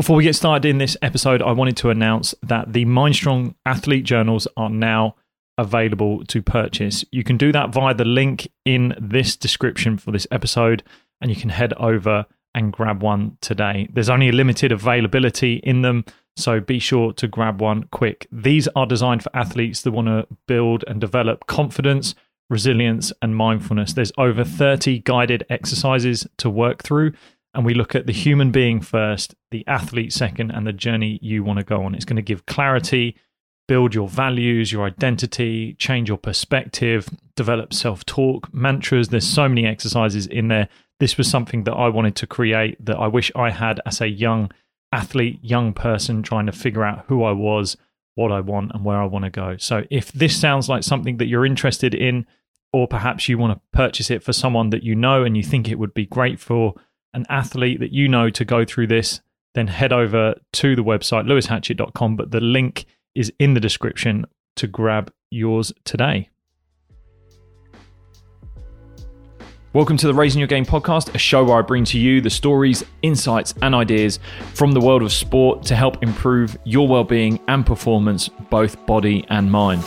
Before 0.00 0.16
we 0.16 0.24
get 0.24 0.34
started 0.34 0.66
in 0.66 0.78
this 0.78 0.96
episode, 1.02 1.42
I 1.42 1.52
wanted 1.52 1.76
to 1.76 1.90
announce 1.90 2.34
that 2.42 2.72
the 2.72 2.86
Mindstrong 2.86 3.54
athlete 3.66 4.04
journals 4.04 4.48
are 4.56 4.70
now 4.70 5.16
available 5.58 6.24
to 6.24 6.40
purchase. 6.40 7.04
You 7.12 7.22
can 7.22 7.36
do 7.36 7.52
that 7.52 7.68
via 7.68 7.92
the 7.92 8.06
link 8.06 8.50
in 8.64 8.94
this 8.98 9.36
description 9.36 9.98
for 9.98 10.10
this 10.10 10.26
episode, 10.30 10.82
and 11.20 11.30
you 11.30 11.36
can 11.36 11.50
head 11.50 11.74
over 11.74 12.24
and 12.54 12.72
grab 12.72 13.02
one 13.02 13.36
today. 13.42 13.90
There's 13.92 14.08
only 14.08 14.30
a 14.30 14.32
limited 14.32 14.72
availability 14.72 15.56
in 15.56 15.82
them, 15.82 16.06
so 16.34 16.60
be 16.60 16.78
sure 16.78 17.12
to 17.12 17.28
grab 17.28 17.60
one 17.60 17.82
quick. 17.92 18.26
These 18.32 18.68
are 18.68 18.86
designed 18.86 19.22
for 19.22 19.36
athletes 19.36 19.82
that 19.82 19.92
want 19.92 20.08
to 20.08 20.26
build 20.48 20.82
and 20.88 20.98
develop 20.98 21.46
confidence, 21.46 22.14
resilience, 22.48 23.12
and 23.20 23.36
mindfulness. 23.36 23.92
There's 23.92 24.12
over 24.16 24.44
30 24.44 25.00
guided 25.00 25.44
exercises 25.50 26.26
to 26.38 26.48
work 26.48 26.82
through 26.82 27.12
and 27.54 27.64
we 27.64 27.74
look 27.74 27.94
at 27.94 28.06
the 28.06 28.12
human 28.12 28.50
being 28.50 28.80
first, 28.80 29.34
the 29.50 29.66
athlete 29.66 30.12
second, 30.12 30.50
and 30.50 30.66
the 30.66 30.72
journey 30.72 31.18
you 31.20 31.42
want 31.42 31.58
to 31.58 31.64
go 31.64 31.82
on. 31.82 31.94
It's 31.94 32.04
going 32.04 32.16
to 32.16 32.22
give 32.22 32.46
clarity, 32.46 33.16
build 33.66 33.94
your 33.94 34.08
values, 34.08 34.70
your 34.72 34.84
identity, 34.84 35.74
change 35.74 36.08
your 36.08 36.18
perspective, 36.18 37.08
develop 37.34 37.74
self 37.74 38.06
talk, 38.06 38.52
mantras. 38.54 39.08
There's 39.08 39.26
so 39.26 39.48
many 39.48 39.66
exercises 39.66 40.26
in 40.26 40.48
there. 40.48 40.68
This 41.00 41.16
was 41.16 41.28
something 41.28 41.64
that 41.64 41.72
I 41.72 41.88
wanted 41.88 42.14
to 42.16 42.26
create 42.26 42.84
that 42.84 42.96
I 42.96 43.08
wish 43.08 43.32
I 43.34 43.50
had 43.50 43.80
as 43.84 44.00
a 44.00 44.08
young 44.08 44.50
athlete, 44.92 45.38
young 45.42 45.72
person 45.72 46.22
trying 46.22 46.46
to 46.46 46.52
figure 46.52 46.84
out 46.84 47.04
who 47.08 47.24
I 47.24 47.32
was, 47.32 47.76
what 48.14 48.30
I 48.30 48.40
want, 48.40 48.72
and 48.74 48.84
where 48.84 49.00
I 49.00 49.06
want 49.06 49.24
to 49.24 49.30
go. 49.30 49.56
So 49.56 49.84
if 49.90 50.12
this 50.12 50.38
sounds 50.38 50.68
like 50.68 50.84
something 50.84 51.16
that 51.16 51.26
you're 51.26 51.46
interested 51.46 51.94
in, 51.94 52.26
or 52.72 52.86
perhaps 52.86 53.28
you 53.28 53.38
want 53.38 53.54
to 53.56 53.76
purchase 53.76 54.10
it 54.10 54.22
for 54.22 54.32
someone 54.32 54.70
that 54.70 54.84
you 54.84 54.94
know 54.94 55.24
and 55.24 55.36
you 55.36 55.42
think 55.42 55.68
it 55.68 55.78
would 55.78 55.94
be 55.94 56.06
great 56.06 56.38
for, 56.38 56.74
an 57.12 57.26
athlete 57.28 57.80
that 57.80 57.92
you 57.92 58.08
know 58.08 58.30
to 58.30 58.44
go 58.44 58.64
through 58.64 58.86
this, 58.86 59.20
then 59.54 59.66
head 59.66 59.92
over 59.92 60.34
to 60.52 60.76
the 60.76 60.84
website, 60.84 61.26
lewishatchett.com. 61.26 62.16
But 62.16 62.30
the 62.30 62.40
link 62.40 62.86
is 63.14 63.32
in 63.38 63.54
the 63.54 63.60
description 63.60 64.26
to 64.56 64.66
grab 64.66 65.12
yours 65.30 65.72
today. 65.84 66.28
Welcome 69.72 69.96
to 69.98 70.08
the 70.08 70.14
Raising 70.14 70.40
Your 70.40 70.48
Game 70.48 70.64
podcast, 70.64 71.14
a 71.14 71.18
show 71.18 71.44
where 71.44 71.58
I 71.58 71.62
bring 71.62 71.84
to 71.86 71.98
you 71.98 72.20
the 72.20 72.30
stories, 72.30 72.82
insights, 73.02 73.54
and 73.62 73.72
ideas 73.72 74.18
from 74.52 74.72
the 74.72 74.80
world 74.80 75.02
of 75.02 75.12
sport 75.12 75.62
to 75.64 75.76
help 75.76 76.02
improve 76.02 76.58
your 76.64 76.88
well 76.88 77.04
being 77.04 77.38
and 77.46 77.64
performance, 77.64 78.28
both 78.50 78.84
body 78.86 79.24
and 79.28 79.50
mind. 79.50 79.84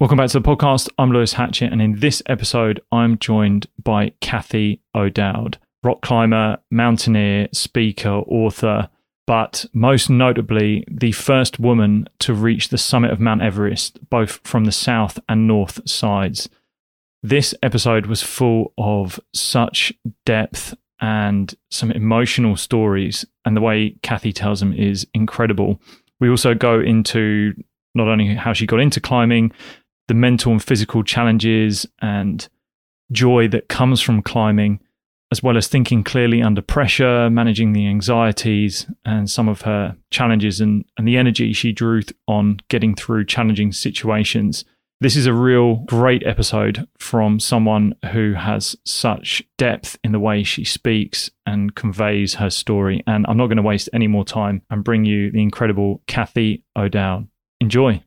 Welcome 0.00 0.16
back 0.16 0.30
to 0.30 0.40
the 0.40 0.48
podcast. 0.48 0.88
I'm 0.96 1.12
Lewis 1.12 1.34
Hatchett, 1.34 1.70
and 1.70 1.82
in 1.82 2.00
this 2.00 2.22
episode, 2.24 2.80
I'm 2.90 3.18
joined 3.18 3.66
by 3.82 4.14
Cathy 4.22 4.80
O'Dowd, 4.94 5.58
rock 5.82 6.00
climber, 6.00 6.56
mountaineer, 6.70 7.48
speaker, 7.52 8.08
author, 8.08 8.88
but 9.26 9.66
most 9.74 10.08
notably, 10.08 10.86
the 10.90 11.12
first 11.12 11.60
woman 11.60 12.08
to 12.20 12.32
reach 12.32 12.70
the 12.70 12.78
summit 12.78 13.10
of 13.10 13.20
Mount 13.20 13.42
Everest, 13.42 14.08
both 14.08 14.40
from 14.42 14.64
the 14.64 14.72
south 14.72 15.18
and 15.28 15.46
north 15.46 15.86
sides. 15.86 16.48
This 17.22 17.54
episode 17.62 18.06
was 18.06 18.22
full 18.22 18.72
of 18.78 19.20
such 19.34 19.92
depth 20.24 20.74
and 21.02 21.54
some 21.70 21.92
emotional 21.92 22.56
stories, 22.56 23.26
and 23.44 23.54
the 23.54 23.60
way 23.60 23.96
Cathy 24.02 24.32
tells 24.32 24.60
them 24.60 24.72
is 24.72 25.06
incredible. 25.12 25.78
We 26.20 26.30
also 26.30 26.54
go 26.54 26.80
into 26.80 27.52
not 27.94 28.08
only 28.08 28.34
how 28.34 28.52
she 28.52 28.66
got 28.66 28.80
into 28.80 29.00
climbing, 29.00 29.52
the 30.10 30.14
mental 30.14 30.50
and 30.50 30.60
physical 30.60 31.04
challenges 31.04 31.86
and 32.02 32.48
joy 33.12 33.46
that 33.46 33.68
comes 33.68 34.00
from 34.00 34.20
climbing, 34.20 34.80
as 35.30 35.40
well 35.40 35.56
as 35.56 35.68
thinking 35.68 36.02
clearly 36.02 36.42
under 36.42 36.60
pressure, 36.60 37.30
managing 37.30 37.74
the 37.74 37.86
anxieties 37.86 38.90
and 39.04 39.30
some 39.30 39.48
of 39.48 39.62
her 39.62 39.96
challenges 40.10 40.60
and, 40.60 40.84
and 40.98 41.06
the 41.06 41.16
energy 41.16 41.52
she 41.52 41.70
drew 41.70 42.02
on 42.26 42.58
getting 42.66 42.96
through 42.96 43.24
challenging 43.24 43.70
situations. 43.70 44.64
This 45.00 45.14
is 45.14 45.26
a 45.26 45.32
real 45.32 45.76
great 45.86 46.26
episode 46.26 46.88
from 46.98 47.38
someone 47.38 47.94
who 48.10 48.32
has 48.32 48.76
such 48.84 49.44
depth 49.58 49.96
in 50.02 50.10
the 50.10 50.18
way 50.18 50.42
she 50.42 50.64
speaks 50.64 51.30
and 51.46 51.76
conveys 51.76 52.34
her 52.34 52.50
story. 52.50 53.00
And 53.06 53.24
I'm 53.28 53.36
not 53.36 53.46
going 53.46 53.58
to 53.58 53.62
waste 53.62 53.88
any 53.92 54.08
more 54.08 54.24
time 54.24 54.62
and 54.70 54.82
bring 54.82 55.04
you 55.04 55.30
the 55.30 55.40
incredible 55.40 56.02
Cathy 56.08 56.64
O'Dowd. 56.76 57.28
Enjoy. 57.60 58.02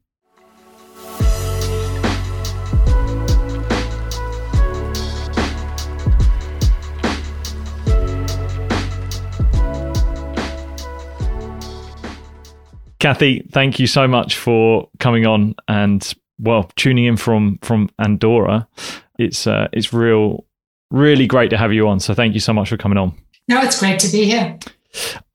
Cathy, 13.04 13.46
thank 13.52 13.82
you 13.82 13.88
so 13.88 14.08
much 14.08 14.38
for 14.38 14.90
coming 15.02 15.26
on 15.26 15.56
and 15.68 16.14
well 16.40 16.72
tuning 16.78 17.04
in 17.04 17.18
from 17.18 17.60
from 17.62 17.90
Andorra. 18.00 18.66
It's 19.20 19.46
uh, 19.46 19.68
it's 19.74 19.92
real 19.92 20.46
really 20.90 21.28
great 21.28 21.50
to 21.50 21.58
have 21.58 21.74
you 21.74 21.86
on. 21.90 22.00
So 22.00 22.14
thank 22.14 22.34
you 22.34 22.40
so 22.40 22.54
much 22.54 22.70
for 22.70 22.78
coming 22.78 22.98
on. 22.98 23.14
No, 23.50 23.62
it's 23.62 23.78
great 23.82 24.00
to 24.00 24.10
be 24.10 24.24
here. 24.24 24.58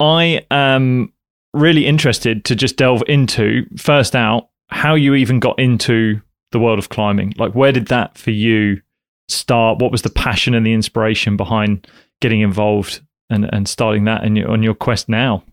I 0.00 0.46
am 0.50 1.12
really 1.52 1.84
interested 1.84 2.46
to 2.46 2.56
just 2.56 2.78
delve 2.78 3.02
into 3.06 3.66
first 3.76 4.16
out 4.16 4.48
how 4.68 4.94
you 4.94 5.12
even 5.12 5.38
got 5.38 5.58
into 5.58 6.22
the 6.52 6.58
world 6.58 6.78
of 6.78 6.88
climbing. 6.88 7.34
Like 7.36 7.54
where 7.54 7.72
did 7.72 7.88
that 7.88 8.16
for 8.16 8.30
you 8.30 8.80
start? 9.28 9.78
What 9.78 9.92
was 9.92 10.00
the 10.00 10.08
passion 10.08 10.54
and 10.54 10.64
the 10.64 10.72
inspiration 10.72 11.36
behind 11.36 11.86
getting 12.22 12.40
involved 12.40 13.02
and, 13.28 13.44
and 13.52 13.68
starting 13.68 14.04
that 14.04 14.24
in 14.24 14.36
your, 14.36 14.50
on 14.50 14.62
your 14.62 14.74
quest 14.74 15.10
now? 15.10 15.44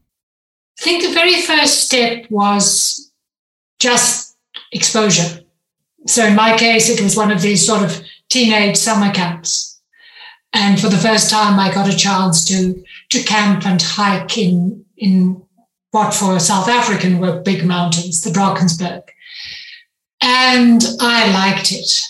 I 0.80 0.84
think 0.84 1.04
the 1.04 1.14
very 1.14 1.42
first 1.42 1.86
step 1.86 2.30
was 2.30 3.12
just 3.80 4.38
exposure. 4.72 5.42
So 6.08 6.26
in 6.26 6.36
my 6.36 6.58
case, 6.58 6.90
it 6.90 7.02
was 7.02 7.16
one 7.16 7.32
of 7.32 7.42
these 7.42 7.66
sort 7.66 7.84
of 7.84 8.04
teenage 8.30 8.78
summer 8.78 9.12
camps. 9.12 9.80
And 10.54 10.80
for 10.80 10.88
the 10.88 10.98
first 10.98 11.30
time, 11.30 11.60
I 11.60 11.74
got 11.74 11.92
a 11.92 11.98
chance 11.98 12.46
to, 12.46 12.84
to 13.10 13.24
camp 13.24 13.66
and 13.66 13.82
hike 13.82 14.38
in, 14.38 14.86
in 14.98 15.42
what 15.92 16.14
for 16.14 16.40
South 16.40 16.70
African 16.70 17.20
were 17.20 17.42
big 17.42 17.66
mountains, 17.66 18.22
the 18.22 18.30
Drakensberg. 18.30 19.04
And 20.22 20.84
I 21.00 21.32
liked 21.34 21.72
it 21.72 22.04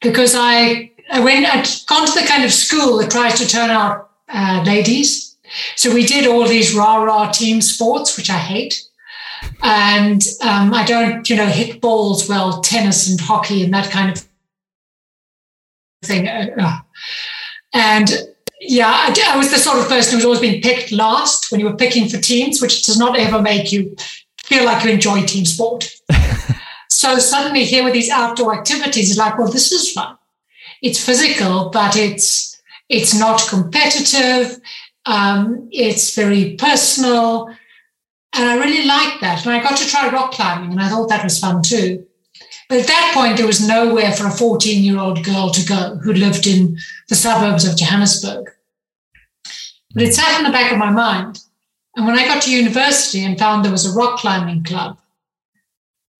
because 0.00 0.34
I, 0.36 0.92
I 1.10 1.20
went, 1.20 1.46
I'd 1.46 1.68
gone 1.86 2.06
to 2.06 2.20
the 2.20 2.26
kind 2.26 2.44
of 2.44 2.52
school 2.52 2.98
that 2.98 3.10
tries 3.10 3.38
to 3.40 3.48
turn 3.48 3.70
out 3.70 4.10
uh, 4.28 4.62
ladies 4.66 5.29
so 5.76 5.92
we 5.92 6.06
did 6.06 6.26
all 6.26 6.46
these 6.46 6.74
rah 6.74 6.96
rah 6.96 7.30
team 7.30 7.60
sports, 7.60 8.16
which 8.16 8.30
I 8.30 8.38
hate. 8.38 8.86
And 9.62 10.22
um, 10.42 10.74
I 10.74 10.84
don't, 10.84 11.28
you 11.28 11.36
know, 11.36 11.46
hit 11.46 11.80
balls 11.80 12.28
well, 12.28 12.60
tennis 12.60 13.10
and 13.10 13.20
hockey 13.20 13.62
and 13.64 13.72
that 13.72 13.90
kind 13.90 14.10
of 14.10 14.26
thing. 16.04 16.28
Uh, 16.28 16.48
uh. 16.58 16.78
and 17.72 18.10
yeah, 18.60 18.88
I, 18.88 19.32
I, 19.32 19.36
was 19.36 19.50
the 19.50 19.56
sort 19.56 19.78
of 19.78 19.88
person 19.88 20.12
who 20.12 20.16
was 20.18 20.24
always 20.24 20.40
being 20.40 20.60
picked 20.60 20.92
last 20.92 21.50
when 21.50 21.60
you 21.60 21.66
were 21.66 21.76
picking 21.76 22.08
for 22.08 22.18
teams, 22.18 22.60
which 22.60 22.82
does 22.82 22.98
not 22.98 23.18
ever 23.18 23.40
make 23.40 23.72
you 23.72 23.96
feel 24.44 24.64
like 24.64 24.84
you 24.84 24.90
enjoy 24.90 25.22
team 25.22 25.46
sport. 25.46 25.90
so 26.90 27.18
suddenly 27.18 27.64
here 27.64 27.84
with 27.84 27.94
these 27.94 28.10
outdoor 28.10 28.58
activities, 28.58 29.10
it's 29.10 29.18
like, 29.18 29.38
well, 29.38 29.50
this 29.50 29.72
is 29.72 29.92
fun. 29.92 30.16
It's 30.82 31.02
physical, 31.02 31.70
but 31.70 31.96
it's 31.96 32.60
it's 32.88 33.18
not 33.18 33.46
competitive. 33.48 34.60
Um, 35.06 35.68
it's 35.72 36.14
very 36.14 36.56
personal. 36.56 37.48
And 38.32 38.48
I 38.48 38.58
really 38.58 38.86
liked 38.86 39.20
that. 39.22 39.44
And 39.44 39.54
I 39.54 39.62
got 39.62 39.76
to 39.78 39.88
try 39.88 40.08
rock 40.10 40.32
climbing, 40.32 40.70
and 40.70 40.80
I 40.80 40.88
thought 40.88 41.08
that 41.08 41.24
was 41.24 41.38
fun 41.38 41.62
too. 41.62 42.06
But 42.68 42.78
at 42.78 42.86
that 42.86 43.10
point, 43.12 43.36
there 43.36 43.46
was 43.46 43.66
nowhere 43.66 44.12
for 44.12 44.28
a 44.28 44.30
14 44.30 44.82
year 44.82 44.98
old 44.98 45.24
girl 45.24 45.50
to 45.50 45.66
go 45.66 45.96
who 45.96 46.12
lived 46.12 46.46
in 46.46 46.78
the 47.08 47.16
suburbs 47.16 47.66
of 47.66 47.76
Johannesburg. 47.76 48.48
But 49.92 50.04
it 50.04 50.14
sat 50.14 50.38
in 50.38 50.44
the 50.44 50.52
back 50.52 50.70
of 50.70 50.78
my 50.78 50.90
mind. 50.90 51.40
And 51.96 52.06
when 52.06 52.16
I 52.16 52.24
got 52.24 52.42
to 52.44 52.54
university 52.54 53.24
and 53.24 53.36
found 53.36 53.64
there 53.64 53.72
was 53.72 53.84
a 53.84 53.98
rock 53.98 54.20
climbing 54.20 54.62
club, 54.62 54.98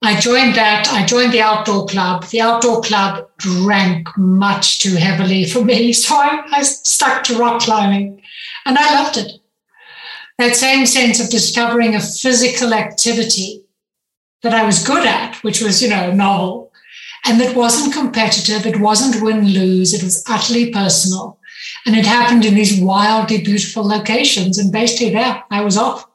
I 0.02 0.18
joined 0.18 0.54
that. 0.54 0.88
I 0.90 1.04
joined 1.04 1.32
the 1.32 1.42
outdoor 1.42 1.86
club. 1.86 2.24
The 2.26 2.40
outdoor 2.40 2.80
club 2.80 3.28
drank 3.38 4.08
much 4.16 4.78
too 4.80 4.96
heavily 4.96 5.44
for 5.44 5.64
me. 5.64 5.92
So 6.00 6.14
I, 6.14 6.42
I 6.52 6.62
stuck 6.62 7.24
to 7.24 7.36
rock 7.36 7.62
climbing. 7.62 8.22
And 8.64 8.78
I 8.78 9.02
loved 9.02 9.18
it. 9.18 9.32
That 10.38 10.56
same 10.56 10.86
sense 10.86 11.20
of 11.22 11.28
discovering 11.28 11.94
a 11.94 12.00
physical 12.00 12.72
activity 12.72 13.62
that 14.42 14.54
I 14.54 14.64
was 14.64 14.86
good 14.86 15.06
at, 15.06 15.36
which 15.44 15.60
was, 15.60 15.82
you 15.82 15.90
know, 15.90 16.12
novel, 16.12 16.72
and 17.26 17.40
that 17.40 17.54
wasn't 17.54 17.92
competitive, 17.92 18.64
it 18.64 18.80
wasn't 18.80 19.22
win 19.22 19.46
lose, 19.46 19.92
it 19.92 20.02
was 20.02 20.24
utterly 20.26 20.72
personal. 20.72 21.38
And 21.84 21.94
it 21.94 22.06
happened 22.06 22.44
in 22.44 22.54
these 22.54 22.80
wildly 22.80 23.42
beautiful 23.42 23.86
locations. 23.86 24.58
And 24.58 24.72
basically, 24.72 25.10
there, 25.10 25.44
I 25.50 25.62
was 25.62 25.76
off. 25.76 26.06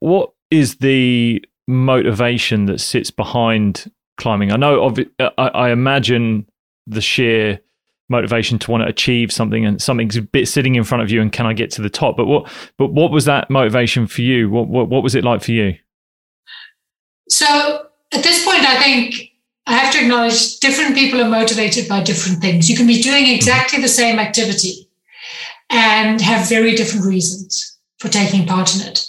What 0.00 0.32
is 0.50 0.76
the 0.76 1.44
motivation 1.66 2.66
that 2.66 2.80
sits 2.80 3.10
behind 3.10 3.90
climbing? 4.16 4.52
I 4.52 4.56
know, 4.56 4.94
uh, 5.18 5.30
I, 5.38 5.48
I 5.48 5.70
imagine 5.70 6.46
the 6.86 7.00
sheer 7.00 7.60
motivation 8.08 8.58
to 8.58 8.70
want 8.70 8.82
to 8.82 8.88
achieve 8.88 9.32
something 9.32 9.64
and 9.64 9.80
something's 9.80 10.16
a 10.16 10.22
bit 10.22 10.46
sitting 10.46 10.74
in 10.74 10.84
front 10.84 11.02
of 11.02 11.10
you 11.10 11.22
and 11.22 11.32
can 11.32 11.46
I 11.46 11.52
get 11.52 11.70
to 11.72 11.82
the 11.82 11.90
top? 11.90 12.16
But 12.16 12.26
what 12.26 12.50
but 12.76 12.92
what 12.92 13.10
was 13.10 13.24
that 13.24 13.48
motivation 13.50 14.06
for 14.06 14.22
you? 14.22 14.50
What 14.50 14.68
what, 14.68 14.88
what 14.88 15.02
was 15.02 15.14
it 15.14 15.24
like 15.24 15.42
for 15.42 15.52
you? 15.52 15.74
So 17.28 17.86
at 18.12 18.22
this 18.22 18.44
point 18.44 18.60
I 18.60 18.82
think 18.82 19.32
I 19.66 19.72
have 19.74 19.92
to 19.94 20.00
acknowledge 20.00 20.58
different 20.58 20.94
people 20.94 21.20
are 21.22 21.28
motivated 21.28 21.88
by 21.88 22.02
different 22.02 22.42
things. 22.42 22.68
You 22.68 22.76
can 22.76 22.86
be 22.86 23.00
doing 23.00 23.26
exactly 23.28 23.80
the 23.80 23.88
same 23.88 24.18
activity 24.18 24.88
and 25.70 26.20
have 26.20 26.48
very 26.48 26.74
different 26.76 27.06
reasons 27.06 27.78
for 27.98 28.08
taking 28.08 28.46
part 28.46 28.74
in 28.74 28.86
it. 28.86 29.08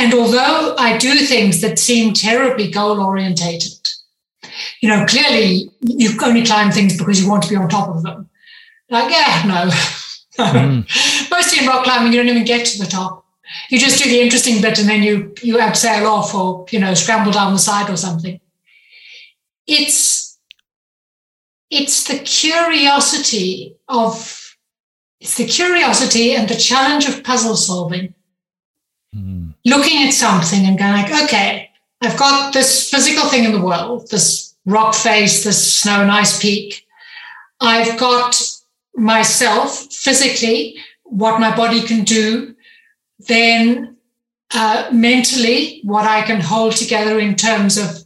And 0.00 0.14
although 0.14 0.74
I 0.78 0.96
do 0.96 1.14
things 1.14 1.60
that 1.60 1.78
seem 1.78 2.14
terribly 2.14 2.70
goal 2.70 3.02
orientated, 3.02 3.78
you 4.80 4.88
know, 4.88 5.04
clearly 5.04 5.70
you 5.82 6.18
only 6.24 6.42
climb 6.42 6.72
things 6.72 6.96
because 6.96 7.20
you 7.20 7.28
want 7.28 7.42
to 7.42 7.50
be 7.50 7.56
on 7.56 7.68
top 7.68 7.94
of 7.94 8.02
them. 8.02 8.30
Like, 8.88 9.10
yeah, 9.10 9.42
no. 9.46 9.70
Mm. 10.42 11.30
Mostly 11.30 11.58
in 11.58 11.66
rock 11.66 11.84
climbing, 11.84 12.14
you 12.14 12.18
don't 12.18 12.30
even 12.30 12.46
get 12.46 12.64
to 12.64 12.78
the 12.78 12.86
top. 12.86 13.26
You 13.68 13.78
just 13.78 14.02
do 14.02 14.08
the 14.08 14.22
interesting 14.22 14.62
bit 14.62 14.78
and 14.78 14.88
then 14.88 15.02
you 15.02 15.34
you 15.42 15.58
abseil 15.58 16.06
off 16.06 16.34
or 16.34 16.64
you 16.70 16.78
know 16.78 16.94
scramble 16.94 17.32
down 17.32 17.52
the 17.52 17.58
side 17.58 17.90
or 17.90 17.96
something. 17.96 18.40
It's 19.66 20.38
it's 21.68 22.04
the 22.04 22.20
curiosity 22.20 23.76
of 23.86 24.54
it's 25.20 25.36
the 25.36 25.46
curiosity 25.46 26.34
and 26.34 26.48
the 26.48 26.54
challenge 26.54 27.06
of 27.06 27.22
puzzle 27.22 27.56
solving. 27.56 28.14
Mm. 29.14 29.49
Looking 29.64 30.06
at 30.06 30.12
something 30.12 30.66
and 30.66 30.78
going 30.78 30.92
like, 30.92 31.24
okay, 31.24 31.70
I've 32.00 32.18
got 32.18 32.52
this 32.52 32.90
physical 32.90 33.28
thing 33.28 33.44
in 33.44 33.52
the 33.52 33.60
world, 33.60 34.08
this 34.10 34.54
rock 34.64 34.94
face, 34.94 35.44
this 35.44 35.80
snow 35.80 36.00
and 36.00 36.10
ice 36.10 36.40
peak. 36.40 36.86
I've 37.60 37.98
got 37.98 38.40
myself 38.94 39.92
physically, 39.92 40.76
what 41.04 41.40
my 41.40 41.54
body 41.54 41.82
can 41.82 42.04
do, 42.04 42.54
then 43.18 43.96
uh, 44.54 44.88
mentally, 44.92 45.80
what 45.84 46.06
I 46.06 46.22
can 46.22 46.40
hold 46.40 46.76
together 46.76 47.18
in 47.18 47.36
terms 47.36 47.76
of 47.76 48.04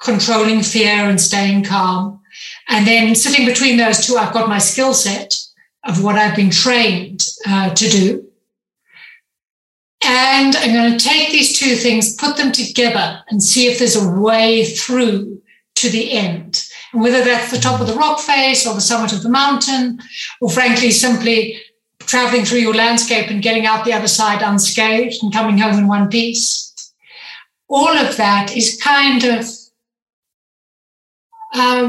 controlling 0.00 0.62
fear 0.62 1.08
and 1.08 1.20
staying 1.20 1.64
calm. 1.64 2.20
And 2.68 2.86
then 2.86 3.14
sitting 3.14 3.46
between 3.46 3.76
those 3.76 4.04
two, 4.04 4.16
I've 4.16 4.34
got 4.34 4.48
my 4.48 4.58
skill 4.58 4.92
set 4.92 5.40
of 5.84 6.02
what 6.02 6.16
I've 6.16 6.36
been 6.36 6.50
trained 6.50 7.28
uh, 7.46 7.70
to 7.74 7.88
do. 7.88 8.26
And 10.16 10.54
I'm 10.54 10.72
going 10.72 10.96
to 10.96 11.04
take 11.04 11.32
these 11.32 11.58
two 11.58 11.74
things, 11.74 12.14
put 12.14 12.36
them 12.36 12.52
together, 12.52 13.20
and 13.30 13.42
see 13.42 13.66
if 13.66 13.80
there's 13.80 13.96
a 13.96 14.08
way 14.08 14.64
through 14.64 15.42
to 15.74 15.90
the 15.90 16.12
end. 16.12 16.64
And 16.92 17.02
whether 17.02 17.24
that's 17.24 17.50
the 17.50 17.58
top 17.58 17.80
of 17.80 17.88
the 17.88 17.94
rock 17.94 18.20
face 18.20 18.64
or 18.64 18.74
the 18.74 18.80
summit 18.80 19.12
of 19.12 19.24
the 19.24 19.28
mountain, 19.28 19.98
or 20.40 20.48
frankly, 20.48 20.92
simply 20.92 21.60
traveling 21.98 22.44
through 22.44 22.60
your 22.60 22.74
landscape 22.74 23.28
and 23.28 23.42
getting 23.42 23.66
out 23.66 23.84
the 23.84 23.92
other 23.92 24.06
side 24.06 24.40
unscathed 24.40 25.20
and 25.20 25.32
coming 25.32 25.58
home 25.58 25.80
in 25.80 25.88
one 25.88 26.08
piece. 26.08 26.72
All 27.66 27.88
of 27.88 28.16
that 28.16 28.56
is 28.56 28.80
kind 28.80 29.24
of 29.24 29.44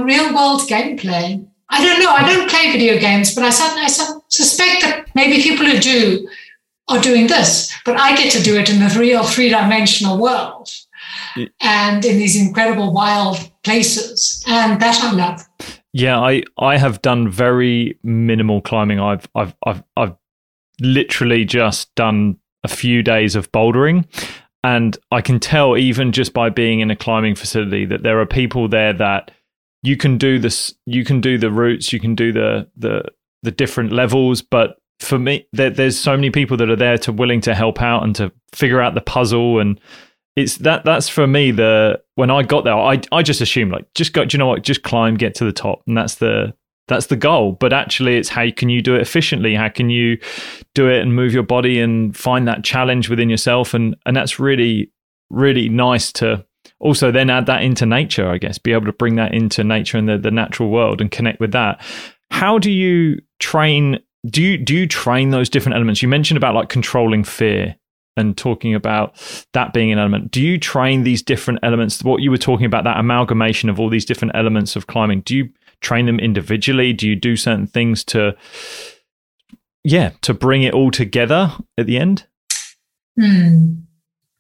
real 0.04 0.34
world 0.34 0.62
gameplay. 0.62 1.48
I 1.70 1.86
don't 1.86 2.00
know. 2.00 2.10
I 2.10 2.34
don't 2.34 2.50
play 2.50 2.72
video 2.72 2.98
games, 3.00 3.36
but 3.36 3.44
I, 3.44 3.50
I 3.50 3.88
suspect 4.30 4.82
that 4.82 5.14
maybe 5.14 5.44
people 5.44 5.68
who 5.68 5.78
do 5.78 6.28
are 6.88 7.02
doing 7.02 7.28
this, 7.28 7.74
but 7.84 7.98
I 7.98 8.16
get 8.16 8.32
to 8.34 8.44
do 8.44 8.58
it 8.58 8.70
in 8.70 8.80
the 8.80 8.96
real 9.00 9.24
three 9.24 9.50
dimensional 9.50 10.18
world 10.18 10.70
and 11.62 12.06
in 12.06 12.18
these 12.18 12.36
incredible 12.36 12.94
wild 12.94 13.52
places. 13.64 14.44
And 14.48 14.80
that 14.82 15.04
I 15.04 15.12
love. 15.12 15.42
Yeah, 15.94 16.20
I, 16.20 16.44
I 16.60 16.78
have 16.78 17.02
done 17.02 17.30
very 17.30 17.98
minimal 18.04 18.62
climbing. 18.62 19.00
I've 19.00 19.28
I've 19.34 19.56
I've 19.66 19.84
I've 19.96 20.16
literally 20.82 21.46
just 21.46 21.94
done 21.96 22.38
a 22.64 22.68
few 22.68 23.02
days 23.02 23.36
of 23.36 23.52
bouldering. 23.52 24.06
And 24.64 24.98
I 25.12 25.22
can 25.22 25.40
tell 25.40 25.78
even 25.78 26.12
just 26.12 26.34
by 26.34 26.50
being 26.50 26.80
in 26.80 26.90
a 26.90 26.96
climbing 26.96 27.36
facility 27.36 27.86
that 27.86 28.02
there 28.02 28.20
are 28.20 28.26
people 28.26 28.68
there 28.68 28.94
that 28.94 29.30
you 29.84 29.96
can 29.96 30.18
do 30.18 30.40
this 30.40 30.74
you 30.88 31.06
can 31.06 31.22
do 31.22 31.38
the 31.38 31.52
routes, 31.52 31.94
you 31.94 32.00
can 32.00 32.16
do 32.16 32.34
the 32.34 32.68
the 32.76 33.04
the 33.44 33.52
different 33.52 33.92
levels, 33.92 34.42
but 34.42 34.78
for 35.06 35.20
me 35.20 35.48
there, 35.54 35.70
there's 35.70 36.00
so 36.00 36.16
many 36.16 36.30
people 36.30 36.58
that 36.58 36.70
are 36.70 36.76
there 36.76 36.98
to 37.00 37.12
willing 37.12 37.42
to 37.42 37.56
help 37.56 37.82
out 37.82 38.04
and 38.04 38.16
to 38.16 38.32
figure 38.52 38.82
out 38.82 38.96
the 38.96 39.02
puzzle 39.02 39.60
and 39.60 39.80
it's 40.36 40.58
that 40.58 40.84
that's 40.84 41.08
for 41.08 41.28
me 41.28 41.52
the 41.52 42.02
when 42.16 42.30
I 42.30 42.44
got 42.44 42.66
there, 42.66 42.74
I 42.74 43.02
I 43.12 43.24
just 43.24 43.42
assumed 43.42 43.72
like 43.72 43.92
just 43.94 44.14
go, 44.14 44.26
do 44.26 44.36
you 44.36 44.40
know 44.40 44.48
what, 44.48 44.64
just 44.64 44.84
climb, 44.84 45.16
get 45.16 45.36
to 45.36 45.46
the 45.46 45.54
top, 45.54 45.82
and 45.88 45.98
that's 45.98 46.16
the 46.16 46.54
that's 46.88 47.08
the 47.08 47.16
goal. 47.16 47.54
But 47.54 47.74
actually, 47.74 48.18
it's 48.18 48.30
how 48.30 48.50
can 48.52 48.70
you 48.70 48.82
do 48.82 48.96
it 48.96 49.02
efficiently? 49.02 49.56
How 49.56 49.70
can 49.70 49.90
you 49.90 50.18
do 50.74 50.90
it 50.90 51.02
and 51.02 51.16
move 51.16 51.34
your 51.34 51.44
body 51.44 51.80
and 51.80 52.16
find 52.16 52.48
that 52.48 52.64
challenge 52.64 53.10
within 53.10 53.30
yourself? 53.30 53.74
And 53.74 53.96
and 54.06 54.16
that's 54.16 54.40
really 54.40 54.92
really 55.30 55.70
nice 55.70 56.12
to 56.12 56.46
also 56.80 57.12
then 57.12 57.30
add 57.30 57.46
that 57.46 57.64
into 57.64 57.86
nature. 57.86 58.28
I 58.28 58.38
guess 58.38 58.58
be 58.58 58.74
able 58.74 58.86
to 58.88 58.94
bring 58.94 59.16
that 59.16 59.34
into 59.34 59.64
nature 59.64 59.98
and 59.98 60.10
the 60.10 60.18
the 60.18 60.32
natural 60.32 60.70
world 60.70 61.00
and 61.00 61.10
connect 61.10 61.40
with 61.40 61.54
that. 61.54 61.82
How 62.30 62.60
do 62.60 62.72
you 62.72 63.20
train? 63.40 64.00
Do 64.30 64.42
you 64.42 64.58
do 64.58 64.76
you 64.76 64.88
train 64.88 65.30
those 65.30 65.50
different 65.50 65.76
elements? 65.76 66.02
You 66.02 66.08
mentioned 66.08 66.38
about 66.38 66.56
like 66.56 66.70
controlling 66.70 67.24
fear 67.24 67.76
and 68.18 68.38
talking 68.38 68.74
about 68.74 69.16
that 69.54 69.74
being 69.74 69.92
an 69.92 70.00
element. 70.00 70.32
Do 70.32 70.42
you 70.42 70.58
train 70.58 71.04
these 71.04 71.22
different 71.22 71.60
elements? 71.64 72.04
What 72.04 72.22
you 72.22 72.32
were 72.32 72.38
talking 72.38 72.66
about, 72.66 72.86
that 72.86 72.98
amalgamation 72.98 73.70
of 73.70 73.80
all 73.80 73.90
these 73.90 74.06
different 74.06 74.36
elements 74.36 74.76
of 74.76 74.88
climbing, 74.88 75.22
do 75.22 75.36
you 75.36 75.50
train 75.82 76.06
them 76.06 76.20
individually? 76.20 76.94
Do 76.94 77.08
you 77.08 77.16
do 77.16 77.36
certain 77.36 77.68
things 77.68 78.04
to, 78.06 78.36
yeah, 79.84 80.12
to 80.22 80.34
bring 80.34 80.64
it 80.64 80.74
all 80.74 80.92
together 80.92 81.52
at 81.78 81.88
the 81.88 81.98
end? 81.98 82.26
Hmm. 83.20 83.74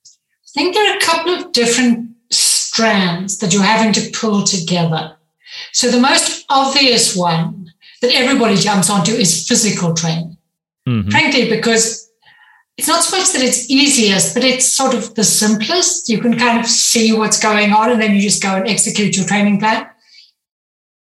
I 0.05 0.51
think 0.53 0.73
there 0.73 0.93
are 0.93 0.97
a 0.97 1.01
couple 1.01 1.33
of 1.33 1.51
different 1.51 2.11
strands 2.31 3.39
that 3.39 3.53
you're 3.53 3.63
having 3.63 3.91
to 3.93 4.09
pull 4.11 4.43
together. 4.43 5.17
So 5.73 5.91
the 5.91 5.99
most 5.99 6.45
obvious 6.49 7.15
one 7.15 7.64
that 8.05 8.15
everybody 8.15 8.55
jumps 8.55 8.89
onto 8.89 9.11
is 9.11 9.47
physical 9.47 9.93
training. 9.93 10.37
Mm-hmm. 10.87 11.09
Frankly, 11.09 11.49
because 11.49 12.11
it's 12.77 12.87
not 12.87 13.03
so 13.03 13.17
much 13.17 13.31
that 13.31 13.41
it's 13.41 13.69
easiest, 13.69 14.33
but 14.33 14.43
it's 14.43 14.65
sort 14.65 14.93
of 14.93 15.15
the 15.15 15.23
simplest. 15.23 16.09
You 16.09 16.19
can 16.19 16.37
kind 16.37 16.59
of 16.59 16.65
see 16.65 17.13
what's 17.13 17.39
going 17.39 17.71
on 17.71 17.91
and 17.91 18.01
then 18.01 18.13
you 18.13 18.21
just 18.21 18.43
go 18.43 18.55
and 18.55 18.67
execute 18.67 19.15
your 19.15 19.25
training 19.25 19.59
plan. 19.59 19.87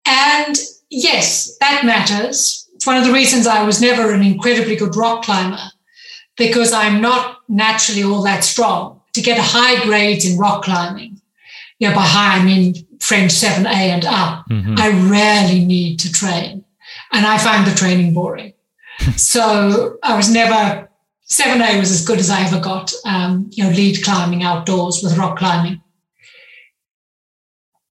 And 0.06 0.56
yes, 0.90 1.56
that 1.59 1.85
matters. 1.85 2.68
It's 2.75 2.87
one 2.87 2.97
of 2.97 3.04
the 3.04 3.12
reasons 3.12 3.47
I 3.47 3.64
was 3.64 3.80
never 3.80 4.12
an 4.12 4.23
incredibly 4.23 4.76
good 4.76 4.97
rock 4.97 5.25
climber 5.25 5.62
because 6.37 6.73
I'm 6.73 7.00
not 7.00 7.38
naturally 7.49 8.02
all 8.02 8.23
that 8.23 8.44
strong. 8.44 9.00
To 9.14 9.21
get 9.21 9.38
high 9.38 9.85
grades 9.85 10.25
in 10.25 10.38
rock 10.38 10.64
climbing, 10.64 11.21
you 11.78 11.88
know, 11.88 11.94
by 11.94 12.02
high, 12.02 12.38
I 12.38 12.44
mean 12.44 12.75
French 12.99 13.32
7A 13.32 13.66
and 13.66 14.04
up, 14.06 14.47
mm-hmm. 14.49 14.75
I 14.78 14.88
rarely 15.11 15.64
need 15.64 16.00
to 16.00 16.12
train. 16.12 16.64
And 17.12 17.26
I 17.26 17.38
find 17.38 17.66
the 17.66 17.75
training 17.75 18.14
boring. 18.14 18.54
so 19.16 19.99
I 20.02 20.16
was 20.16 20.31
never 20.31 20.88
7A 21.28 21.78
was 21.78 21.90
as 21.90 22.04
good 22.04 22.19
as 22.19 22.28
I 22.28 22.45
ever 22.45 22.61
got, 22.61 22.92
um, 23.07 23.49
you 23.52 23.64
know, 23.64 23.71
lead 23.71 24.02
climbing 24.04 24.42
outdoors 24.42 25.00
with 25.02 25.16
rock 25.16 25.38
climbing. 25.38 25.81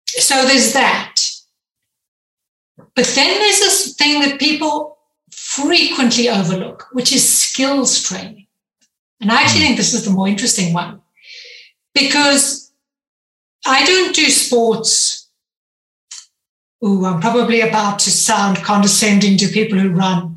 So 0.07 0.45
there's 0.45 0.73
that. 0.73 1.15
But 2.95 3.05
then 3.15 3.39
there's 3.39 3.59
this 3.59 3.95
thing 3.95 4.21
that 4.21 4.39
people 4.39 4.97
frequently 5.31 6.29
overlook, 6.29 6.87
which 6.91 7.11
is 7.11 7.27
skills 7.27 8.01
training. 8.03 8.47
And 9.21 9.31
I 9.31 9.41
actually 9.41 9.61
think 9.61 9.77
this 9.77 9.93
is 9.93 10.05
the 10.05 10.11
more 10.11 10.27
interesting 10.27 10.73
one 10.73 11.01
because 11.93 12.71
I 13.65 13.85
don't 13.85 14.15
do 14.15 14.25
sports. 14.25 15.10
Ooh, 16.83 17.05
I'm 17.05 17.19
probably 17.19 17.61
about 17.61 17.99
to 17.99 18.11
sound 18.11 18.57
condescending 18.57 19.37
to 19.37 19.47
people 19.47 19.77
who 19.77 19.89
run 19.89 20.35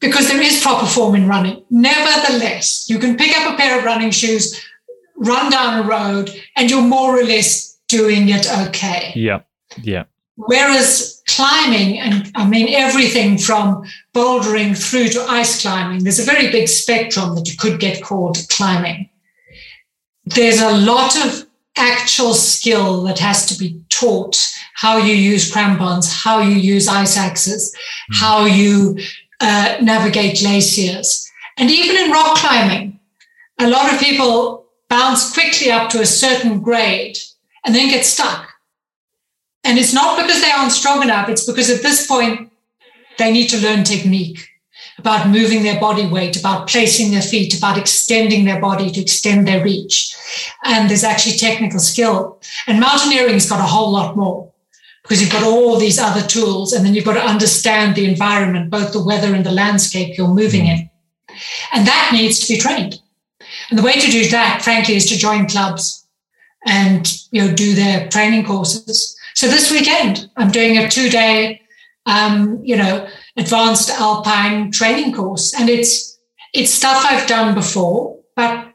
because 0.00 0.28
there 0.28 0.40
is 0.40 0.60
proper 0.62 0.86
form 0.86 1.14
in 1.14 1.26
running. 1.26 1.64
Nevertheless, 1.70 2.88
you 2.88 2.98
can 2.98 3.16
pick 3.16 3.36
up 3.38 3.52
a 3.52 3.56
pair 3.56 3.78
of 3.78 3.84
running 3.84 4.10
shoes, 4.10 4.60
run 5.16 5.50
down 5.50 5.84
a 5.84 5.88
road, 5.88 6.30
and 6.56 6.70
you're 6.70 6.82
more 6.82 7.18
or 7.18 7.24
less 7.24 7.78
doing 7.88 8.28
it 8.28 8.46
okay. 8.68 9.12
Yeah. 9.16 9.40
Yeah. 9.82 10.04
Whereas 10.36 11.22
climbing, 11.26 11.98
and 11.98 12.30
I 12.36 12.46
mean 12.46 12.68
everything 12.70 13.38
from 13.38 13.84
bouldering 14.14 14.76
through 14.76 15.08
to 15.08 15.22
ice 15.22 15.62
climbing, 15.62 16.04
there's 16.04 16.20
a 16.20 16.24
very 16.24 16.50
big 16.50 16.68
spectrum 16.68 17.34
that 17.34 17.48
you 17.48 17.56
could 17.56 17.80
get 17.80 18.02
called 18.02 18.38
climbing. 18.48 19.10
There's 20.26 20.60
a 20.60 20.76
lot 20.76 21.16
of 21.16 21.47
actual 21.78 22.34
skill 22.34 23.02
that 23.04 23.18
has 23.18 23.46
to 23.46 23.58
be 23.58 23.80
taught 23.88 24.36
how 24.74 24.96
you 24.98 25.14
use 25.14 25.50
crampons, 25.50 26.12
how 26.12 26.40
you 26.40 26.54
use 26.54 26.88
ice 26.88 27.16
axes, 27.16 27.74
mm. 28.12 28.20
how 28.20 28.44
you 28.44 28.98
uh, 29.40 29.76
navigate 29.80 30.38
glaciers. 30.38 31.28
And 31.56 31.70
even 31.70 31.96
in 31.96 32.12
rock 32.12 32.36
climbing, 32.36 33.00
a 33.60 33.68
lot 33.68 33.92
of 33.92 33.98
people 34.00 34.66
bounce 34.88 35.32
quickly 35.32 35.70
up 35.70 35.90
to 35.90 36.00
a 36.00 36.06
certain 36.06 36.60
grade 36.60 37.18
and 37.64 37.74
then 37.74 37.88
get 37.88 38.04
stuck. 38.04 38.48
And 39.64 39.78
it's 39.78 39.92
not 39.92 40.16
because 40.16 40.40
they 40.40 40.50
aren't 40.50 40.72
strong 40.72 41.02
enough, 41.02 41.28
it's 41.28 41.44
because 41.44 41.70
at 41.70 41.82
this 41.82 42.06
point, 42.06 42.52
they 43.18 43.32
need 43.32 43.48
to 43.48 43.60
learn 43.60 43.82
technique 43.82 44.48
about 44.98 45.28
moving 45.28 45.62
their 45.62 45.80
body 45.80 46.06
weight, 46.06 46.38
about 46.38 46.68
placing 46.68 47.10
their 47.10 47.22
feet, 47.22 47.56
about 47.56 47.78
extending 47.78 48.44
their 48.44 48.60
body 48.60 48.90
to 48.90 49.00
extend 49.00 49.46
their 49.46 49.62
reach. 49.62 50.14
And 50.64 50.88
there's 50.88 51.04
actually 51.04 51.36
technical 51.36 51.78
skill. 51.78 52.40
And 52.66 52.80
mountaineering's 52.80 53.48
got 53.48 53.60
a 53.60 53.62
whole 53.74 53.90
lot 53.92 54.16
more 54.16 54.52
because 55.02 55.22
you've 55.22 55.32
got 55.32 55.44
all 55.44 55.78
these 55.78 55.98
other 55.98 56.26
tools 56.26 56.72
and 56.72 56.84
then 56.84 56.94
you've 56.94 57.04
got 57.04 57.14
to 57.14 57.20
understand 57.20 57.94
the 57.94 58.06
environment, 58.06 58.70
both 58.70 58.92
the 58.92 59.04
weather 59.04 59.34
and 59.34 59.46
the 59.46 59.52
landscape 59.52 60.18
you're 60.18 60.28
moving 60.28 60.66
in. 60.66 60.90
And 61.72 61.86
that 61.86 62.10
needs 62.12 62.40
to 62.40 62.52
be 62.52 62.60
trained. 62.60 63.00
And 63.70 63.78
the 63.78 63.82
way 63.82 63.92
to 63.92 64.10
do 64.10 64.28
that, 64.30 64.62
frankly, 64.62 64.96
is 64.96 65.08
to 65.10 65.16
join 65.16 65.46
clubs 65.46 66.06
and 66.66 67.10
you 67.30 67.40
know 67.40 67.54
do 67.54 67.74
their 67.74 68.08
training 68.08 68.44
courses. 68.44 69.16
So 69.34 69.46
this 69.46 69.70
weekend, 69.70 70.28
I'm 70.36 70.50
doing 70.50 70.78
a 70.78 70.88
two-day, 70.88 71.62
um, 72.06 72.60
you 72.62 72.76
know, 72.76 73.08
advanced 73.38 73.90
alpine 73.90 74.70
training 74.70 75.14
course, 75.14 75.54
and 75.58 75.68
it's 75.68 76.18
it's 76.52 76.72
stuff 76.72 77.04
I've 77.04 77.28
done 77.28 77.54
before, 77.54 78.18
but 78.36 78.72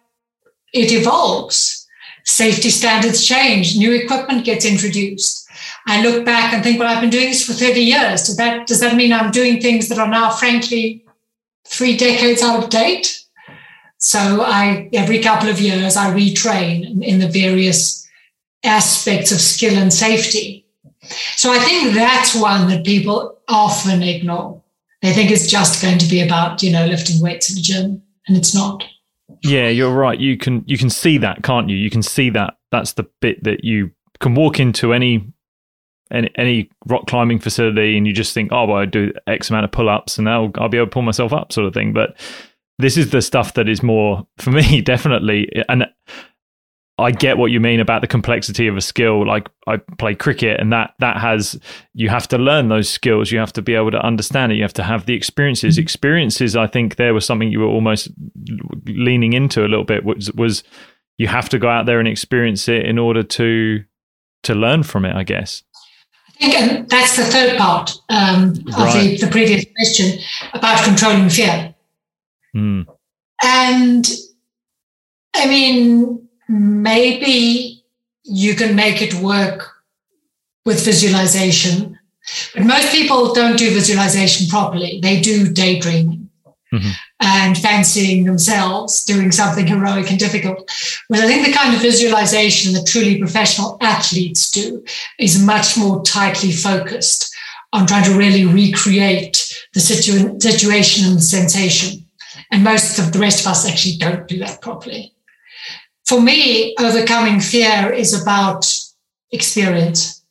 it 0.74 0.91
evolves. 0.91 1.88
Safety 2.25 2.70
standards 2.70 3.25
change, 3.25 3.77
new 3.77 3.91
equipment 3.91 4.46
gets 4.46 4.65
introduced. 4.65 5.43
I 5.86 6.01
look 6.01 6.25
back 6.25 6.53
and 6.53 6.63
think, 6.63 6.79
well, 6.79 6.88
I've 6.88 7.01
been 7.01 7.10
doing 7.10 7.27
this 7.29 7.46
for 7.46 7.53
30 7.53 7.82
years. 7.82 8.24
Does 8.24 8.38
that 8.38 8.67
does 8.67 8.79
that 8.79 8.96
mean 8.96 9.12
I'm 9.12 9.32
doing 9.32 9.60
things 9.60 9.89
that 9.89 10.00
are 10.00 10.08
now, 10.08 10.29
frankly, 10.32 11.05
three 11.67 11.98
decades 11.98 12.41
out 12.41 12.63
of 12.63 12.70
date? 12.70 13.20
So 13.98 14.43
I 14.43 14.89
every 14.93 15.20
couple 15.20 15.50
of 15.50 15.60
years 15.60 15.98
I 15.98 16.13
retrain 16.13 17.03
in, 17.03 17.20
the 17.20 17.27
various 17.27 18.08
aspects 18.63 19.32
of 19.32 19.39
skill 19.41 19.77
and 19.77 19.93
safety. 19.93 20.62
So 21.36 21.51
I 21.51 21.60
think 21.60 21.93
that's 21.93 22.36
one 22.36 22.67
that 22.69 22.86
people 22.86 23.39
often 23.48 24.01
ignore. 24.01 24.62
They 25.01 25.12
think 25.12 25.31
it's 25.31 25.48
just 25.48 25.81
going 25.81 25.98
to 25.98 26.10
be 26.10 26.22
about, 26.22 26.63
you 26.63 26.72
know, 26.72 26.86
lifting 26.86 27.22
weights 27.22 27.50
in 27.50 27.55
the 27.55 27.62
gym, 27.62 28.01
and 28.27 28.38
it's 28.38 28.55
not. 28.55 28.83
Yeah, 29.43 29.67
you're 29.67 29.93
right. 29.93 30.19
You 30.19 30.38
can 30.38 30.63
you 30.65 30.77
can 30.77 30.89
see 30.89 31.17
that, 31.17 31.43
can't 31.43 31.69
you? 31.69 31.75
You 31.75 31.89
can 31.89 32.03
see 32.03 32.29
that 32.31 32.55
that's 32.72 32.93
the 32.93 33.05
bit 33.22 33.43
that 33.43 33.63
you 33.63 33.91
can 34.19 34.36
walk 34.36 34.60
into 34.60 34.93
any 34.93 35.33
any, 36.12 36.29
any 36.36 36.69
rock 36.88 37.07
climbing 37.07 37.39
facility 37.39 37.98
and 37.98 38.07
you 38.07 38.13
just 38.13 38.33
think, 38.33 38.51
oh, 38.51 38.65
well, 38.65 38.77
I 38.77 38.86
do 38.86 39.12
X 39.27 39.50
amount 39.50 39.65
of 39.65 39.72
pull 39.72 39.89
ups 39.89 40.17
and 40.17 40.29
I'll, 40.29 40.51
I'll 40.55 40.69
be 40.69 40.77
able 40.77 40.88
to 40.88 40.91
pull 40.91 41.01
myself 41.01 41.33
up, 41.33 41.51
sort 41.51 41.67
of 41.67 41.74
thing. 41.74 41.91
But 41.91 42.15
this 42.79 42.98
is 42.98 43.10
the 43.10 43.22
stuff 43.22 43.55
that 43.55 43.67
is 43.67 43.83
more, 43.83 44.25
for 44.38 44.51
me, 44.51 44.81
definitely. 44.86 45.50
And 45.67 45.88
I 47.03 47.12
get 47.12 47.38
what 47.38 47.51
you 47.51 47.60
mean 47.60 47.79
about 47.79 48.01
the 48.01 48.07
complexity 48.07 48.67
of 48.67 48.77
a 48.77 48.81
skill. 48.81 49.27
Like 49.27 49.50
I 49.67 49.77
play 49.98 50.15
cricket, 50.15 50.60
and 50.60 50.72
that 50.72 50.93
that 51.00 51.17
has 51.17 51.60
you 51.93 52.10
have 52.10 52.27
to 52.29 52.38
learn 52.38 52.69
those 52.69 52.89
skills. 52.89 53.31
You 53.31 53.39
have 53.39 53.53
to 53.53 53.62
be 53.62 53.75
able 53.75 53.91
to 53.91 54.00
understand 54.03 54.51
it. 54.51 54.55
You 54.55 54.63
have 54.63 54.74
to 54.74 54.83
have 54.83 55.05
the 55.05 55.13
experiences. 55.13 55.75
Mm-hmm. 55.75 55.83
Experiences. 55.83 56.55
I 56.55 56.67
think 56.67 56.95
there 56.95 57.13
was 57.13 57.25
something 57.25 57.51
you 57.51 57.60
were 57.60 57.67
almost 57.67 58.10
leaning 58.86 59.33
into 59.33 59.62
a 59.62 59.67
little 59.67 59.86
bit. 59.86 60.05
Was 60.05 60.31
was 60.33 60.63
you 61.17 61.27
have 61.27 61.50
to 61.50 61.60
go 61.60 61.69
out 61.69 61.86
there 61.86 62.00
and 62.00 62.07
experience 62.07 62.67
it 62.67 62.86
in 62.86 62.98
order 62.98 63.24
to 63.24 63.83
to 64.43 64.55
learn 64.55 64.83
from 64.83 65.05
it. 65.05 65.15
I 65.15 65.24
guess. 65.24 65.63
I 66.27 66.31
think 66.39 66.55
and 66.55 66.89
that's 66.89 67.17
the 67.17 67.25
third 67.25 67.57
part 67.57 67.91
um, 68.10 68.51
of 68.51 68.74
right. 68.75 69.19
the, 69.19 69.25
the 69.25 69.31
previous 69.31 69.65
question 69.75 70.19
about 70.53 70.83
controlling 70.83 71.29
fear. 71.29 71.75
Mm. 72.55 72.88
And 73.43 74.10
I 75.36 75.48
mean 75.48 76.24
maybe 76.53 77.83
you 78.24 78.55
can 78.55 78.75
make 78.75 79.01
it 79.01 79.13
work 79.15 79.69
with 80.65 80.86
visualization. 80.86 82.00
But 82.53 82.63
most 82.63 82.91
people 82.91 83.33
don't 83.33 83.57
do 83.57 83.74
visualization 83.74 84.48
properly. 84.48 85.00
They 85.01 85.19
do 85.19 85.51
daydreaming 85.51 86.29
mm-hmm. 86.72 86.89
and 87.19 87.57
fancying 87.57 88.24
themselves 88.24 89.03
doing 89.03 89.31
something 89.31 89.67
heroic 89.67 90.10
and 90.10 90.19
difficult. 90.19 90.72
But 91.10 91.19
I 91.19 91.27
think 91.27 91.45
the 91.45 91.53
kind 91.53 91.75
of 91.75 91.81
visualization 91.81 92.74
that 92.74 92.88
truly 92.88 93.17
professional 93.17 93.77
athletes 93.81 94.51
do 94.51 94.86
is 95.19 95.43
much 95.43 95.77
more 95.77 96.01
tightly 96.03 96.51
focused 96.51 97.36
on 97.74 97.88
trying 97.88 98.05
to 98.05 98.17
really 98.17 98.45
recreate 98.45 99.65
the 99.74 99.79
situ- 99.79 100.39
situation 100.39 101.07
and 101.07 101.17
the 101.17 101.22
sensation. 101.22 102.05
And 102.51 102.63
most 102.63 103.00
of 103.00 103.12
the 103.12 103.19
rest 103.19 103.41
of 103.41 103.48
us 103.48 103.67
actually 103.67 103.98
don't 103.98 104.27
do 104.27 104.38
that 104.39 104.62
properly 104.62 105.13
for 106.13 106.22
me, 106.22 106.75
overcoming 106.79 107.39
fear 107.39 107.91
is 107.91 108.22
about 108.22 108.72
experience, 109.32 110.24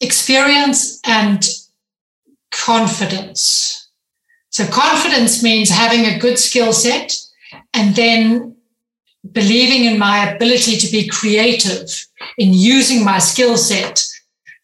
experience 0.00 0.98
and 1.06 1.48
confidence. 2.50 3.88
So, 4.50 4.66
confidence 4.66 5.44
means 5.44 5.70
having 5.70 6.06
a 6.06 6.18
good 6.18 6.40
skill 6.40 6.72
set 6.72 7.16
and 7.72 7.94
then 7.94 8.56
believing 9.30 9.84
in 9.84 9.96
my 9.96 10.28
ability 10.28 10.76
to 10.76 10.90
be 10.90 11.06
creative 11.06 11.88
in 12.38 12.52
using 12.52 13.04
my 13.04 13.18
skill 13.20 13.56
set 13.56 14.04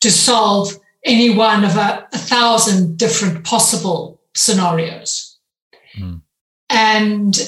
to 0.00 0.10
solve 0.10 0.76
any 1.04 1.30
one 1.30 1.62
of 1.62 1.76
a, 1.76 2.08
a 2.12 2.18
thousand 2.18 2.98
different 2.98 3.44
possible 3.44 4.20
scenarios. 4.34 5.38
Mm. 5.96 6.22
And 6.68 7.40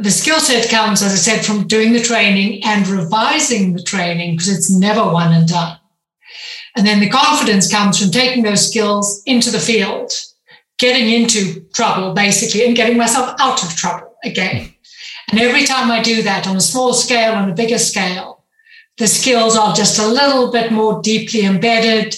the 0.00 0.10
skill 0.10 0.40
set 0.40 0.70
comes, 0.70 1.02
as 1.02 1.12
I 1.12 1.16
said, 1.16 1.44
from 1.44 1.66
doing 1.66 1.92
the 1.92 2.00
training 2.00 2.62
and 2.64 2.86
revising 2.86 3.72
the 3.72 3.82
training 3.82 4.32
because 4.32 4.48
it's 4.48 4.70
never 4.70 5.02
one 5.02 5.32
and 5.32 5.48
done. 5.48 5.78
And 6.76 6.86
then 6.86 7.00
the 7.00 7.08
confidence 7.08 7.70
comes 7.70 7.98
from 8.00 8.10
taking 8.10 8.42
those 8.42 8.68
skills 8.68 9.22
into 9.26 9.50
the 9.50 9.58
field, 9.58 10.12
getting 10.78 11.08
into 11.10 11.60
trouble 11.74 12.14
basically, 12.14 12.66
and 12.66 12.76
getting 12.76 12.96
myself 12.96 13.34
out 13.40 13.62
of 13.64 13.74
trouble 13.76 14.14
again. 14.24 14.72
And 15.30 15.40
every 15.40 15.64
time 15.64 15.90
I 15.90 16.02
do 16.02 16.22
that 16.22 16.46
on 16.46 16.56
a 16.56 16.60
small 16.60 16.92
scale, 16.92 17.34
on 17.34 17.50
a 17.50 17.54
bigger 17.54 17.78
scale, 17.78 18.44
the 18.96 19.06
skills 19.06 19.56
are 19.56 19.74
just 19.74 19.98
a 19.98 20.06
little 20.06 20.50
bit 20.50 20.72
more 20.72 21.00
deeply 21.02 21.44
embedded. 21.44 22.16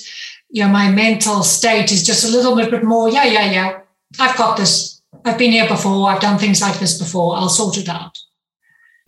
You 0.50 0.64
know, 0.64 0.70
my 0.70 0.90
mental 0.90 1.42
state 1.42 1.92
is 1.92 2.04
just 2.04 2.24
a 2.24 2.30
little 2.30 2.54
bit 2.54 2.82
more, 2.82 3.10
yeah, 3.10 3.24
yeah, 3.24 3.50
yeah, 3.50 3.80
I've 4.18 4.36
got 4.36 4.56
this. 4.56 4.99
I've 5.24 5.38
been 5.38 5.52
here 5.52 5.68
before. 5.68 6.10
I've 6.10 6.20
done 6.20 6.38
things 6.38 6.60
like 6.60 6.78
this 6.78 6.98
before. 6.98 7.36
I'll 7.36 7.48
sort 7.48 7.78
it 7.78 7.88
out. 7.88 8.16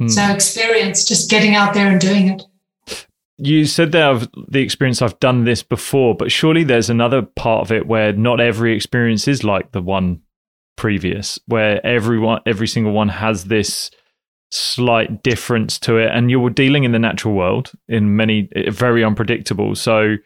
Mm. 0.01 0.11
So 0.11 0.23
experience, 0.33 1.05
just 1.05 1.31
getting 1.31 1.55
out 1.55 1.75
there 1.75 1.89
and 1.91 2.01
doing 2.01 2.29
it. 2.29 2.43
You 3.39 3.65
said 3.67 3.93
there 3.93 4.21
the 4.49 4.61
experience 4.61 5.03
I've 5.03 5.19
done 5.19 5.45
this 5.45 5.63
before, 5.63 6.15
but 6.15 6.31
surely 6.31 6.65
there's 6.65 6.91
another 6.91 7.23
part 7.23 7.63
of 7.63 7.73
it 7.73 7.87
where 7.87 8.13
not 8.13 8.41
every 8.41 8.75
experience 8.75 9.27
is 9.27 9.43
like 9.43 9.73
the 9.73 9.83
one 9.83 10.21
previous, 10.77 11.39
where 11.47 11.85
everyone, 11.85 12.41
every 12.47 12.69
single 12.69 12.93
one 12.93 13.09
has 13.09 13.45
this 13.45 13.91
slight 14.51 15.23
difference 15.23 15.79
to 15.81 15.97
it, 15.97 16.11
and 16.13 16.31
you're 16.31 16.51
dealing 16.51 16.85
in 16.85 16.93
the 16.93 16.99
natural 16.99 17.35
world 17.35 17.73
in 17.89 18.17
many 18.17 18.49
very 18.69 19.03
unpredictable. 19.03 19.75
So, 19.75 20.17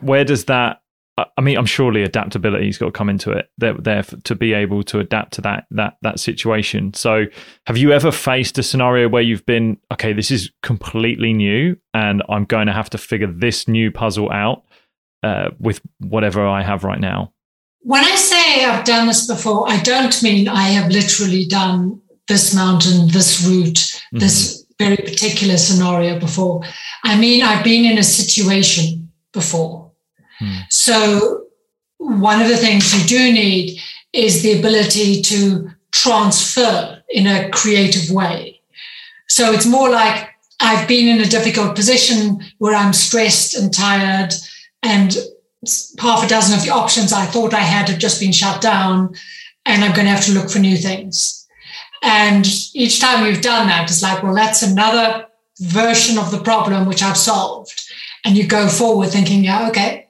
where 0.00 0.24
does 0.24 0.46
that 0.46 0.80
I 1.16 1.40
mean, 1.40 1.56
I'm 1.56 1.66
surely 1.66 2.02
adaptability's 2.02 2.76
got 2.76 2.86
to 2.86 2.92
come 2.92 3.08
into 3.08 3.30
it. 3.30 3.48
They're 3.56 3.74
there 3.74 4.02
to 4.02 4.34
be 4.34 4.52
able 4.52 4.82
to 4.84 4.98
adapt 4.98 5.34
to 5.34 5.42
that 5.42 5.66
that 5.70 5.96
that 6.02 6.18
situation. 6.18 6.92
So, 6.94 7.26
have 7.66 7.76
you 7.76 7.92
ever 7.92 8.10
faced 8.10 8.58
a 8.58 8.64
scenario 8.64 9.08
where 9.08 9.22
you've 9.22 9.46
been, 9.46 9.78
okay, 9.92 10.12
this 10.12 10.32
is 10.32 10.50
completely 10.62 11.32
new, 11.32 11.76
and 11.92 12.22
I'm 12.28 12.44
going 12.44 12.66
to 12.66 12.72
have 12.72 12.90
to 12.90 12.98
figure 12.98 13.28
this 13.28 13.68
new 13.68 13.92
puzzle 13.92 14.32
out 14.32 14.64
uh, 15.22 15.50
with 15.60 15.80
whatever 16.00 16.44
I 16.44 16.64
have 16.64 16.82
right 16.82 17.00
now? 17.00 17.32
When 17.82 18.02
I 18.02 18.16
say 18.16 18.64
I've 18.64 18.84
done 18.84 19.06
this 19.06 19.28
before, 19.28 19.68
I 19.68 19.80
don't 19.82 20.20
mean 20.20 20.48
I 20.48 20.68
have 20.68 20.90
literally 20.90 21.46
done 21.46 22.00
this 22.26 22.52
mountain, 22.54 23.06
this 23.08 23.46
route, 23.46 23.74
mm-hmm. 23.74 24.18
this 24.18 24.66
very 24.80 24.96
particular 24.96 25.58
scenario 25.58 26.18
before. 26.18 26.62
I 27.04 27.16
mean, 27.16 27.44
I've 27.44 27.62
been 27.62 27.84
in 27.84 27.98
a 27.98 28.02
situation 28.02 29.12
before 29.32 29.83
Hmm. 30.44 30.60
So, 30.70 31.46
one 31.98 32.42
of 32.42 32.48
the 32.48 32.56
things 32.56 32.94
you 32.94 33.06
do 33.06 33.32
need 33.32 33.80
is 34.12 34.42
the 34.42 34.58
ability 34.58 35.22
to 35.22 35.70
transfer 35.90 37.02
in 37.08 37.26
a 37.26 37.50
creative 37.50 38.10
way. 38.10 38.60
So, 39.28 39.52
it's 39.52 39.66
more 39.66 39.90
like 39.90 40.28
I've 40.60 40.86
been 40.86 41.08
in 41.08 41.20
a 41.20 41.30
difficult 41.30 41.74
position 41.74 42.40
where 42.58 42.74
I'm 42.74 42.92
stressed 42.92 43.56
and 43.56 43.72
tired, 43.72 44.32
and 44.82 45.16
half 45.98 46.24
a 46.24 46.28
dozen 46.28 46.56
of 46.56 46.64
the 46.64 46.70
options 46.70 47.12
I 47.12 47.24
thought 47.24 47.54
I 47.54 47.60
had 47.60 47.88
have 47.88 47.98
just 47.98 48.20
been 48.20 48.32
shut 48.32 48.60
down, 48.60 49.14
and 49.66 49.82
I'm 49.82 49.94
going 49.94 50.06
to 50.06 50.12
have 50.12 50.24
to 50.26 50.32
look 50.32 50.50
for 50.50 50.58
new 50.58 50.76
things. 50.76 51.46
And 52.02 52.46
each 52.74 53.00
time 53.00 53.24
you've 53.24 53.40
done 53.40 53.66
that, 53.68 53.88
it's 53.88 54.02
like, 54.02 54.22
well, 54.22 54.34
that's 54.34 54.62
another 54.62 55.26
version 55.58 56.18
of 56.18 56.30
the 56.30 56.40
problem 56.40 56.86
which 56.86 57.02
I've 57.02 57.16
solved. 57.16 57.82
And 58.24 58.36
you 58.36 58.46
go 58.46 58.68
forward 58.68 59.08
thinking, 59.08 59.44
yeah, 59.44 59.68
okay, 59.68 60.03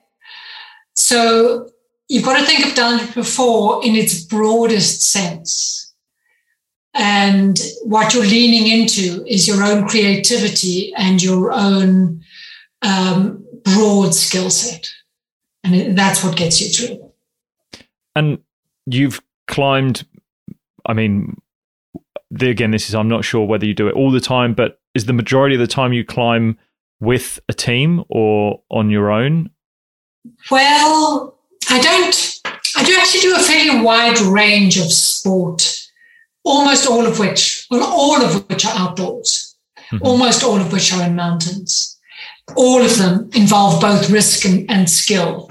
so 0.94 1.70
you've 2.08 2.24
got 2.24 2.38
to 2.38 2.46
think 2.46 2.66
of 2.66 3.00
it 3.00 3.14
before 3.14 3.84
in 3.84 3.96
its 3.96 4.22
broadest 4.24 5.02
sense. 5.02 5.92
And 6.94 7.60
what 7.82 8.14
you're 8.14 8.24
leaning 8.24 8.68
into 8.68 9.24
is 9.26 9.48
your 9.48 9.64
own 9.64 9.88
creativity 9.88 10.94
and 10.94 11.20
your 11.20 11.52
own 11.52 12.22
um, 12.82 13.44
broad 13.64 14.14
skill 14.14 14.50
set. 14.50 14.88
And 15.64 15.98
that's 15.98 16.22
what 16.22 16.36
gets 16.36 16.60
you 16.60 16.68
through. 16.68 17.10
And 18.14 18.38
you've 18.86 19.20
climbed, 19.48 20.06
I 20.86 20.92
mean, 20.92 21.40
the, 22.30 22.50
again, 22.50 22.70
this 22.70 22.88
is, 22.88 22.94
I'm 22.94 23.08
not 23.08 23.24
sure 23.24 23.44
whether 23.44 23.66
you 23.66 23.74
do 23.74 23.88
it 23.88 23.94
all 23.94 24.12
the 24.12 24.20
time, 24.20 24.54
but 24.54 24.80
is 24.94 25.06
the 25.06 25.12
majority 25.12 25.56
of 25.56 25.60
the 25.60 25.66
time 25.66 25.92
you 25.92 26.04
climb 26.04 26.58
with 27.00 27.40
a 27.48 27.52
team 27.52 28.04
or 28.08 28.62
on 28.70 28.90
your 28.90 29.10
own? 29.10 29.50
Well, 30.50 31.38
I 31.70 31.80
don't, 31.80 32.40
I 32.76 32.84
do 32.84 32.94
actually 32.96 33.20
do 33.20 33.36
a 33.36 33.38
fairly 33.38 33.80
wide 33.80 34.18
range 34.20 34.78
of 34.78 34.92
sport 34.92 35.84
almost 36.44 36.86
all 36.86 37.06
of 37.06 37.18
which, 37.18 37.66
well, 37.70 37.82
all 37.82 38.22
of 38.22 38.48
which 38.48 38.64
are 38.64 38.76
outdoors, 38.76 39.56
mm-hmm. 39.90 40.04
almost 40.06 40.44
all 40.44 40.60
of 40.60 40.72
which 40.72 40.92
are 40.92 41.02
in 41.02 41.16
mountains. 41.16 41.98
All 42.56 42.82
of 42.82 42.98
them 42.98 43.30
involve 43.34 43.80
both 43.80 44.10
risk 44.10 44.44
and, 44.44 44.70
and 44.70 44.88
skill. 44.88 45.50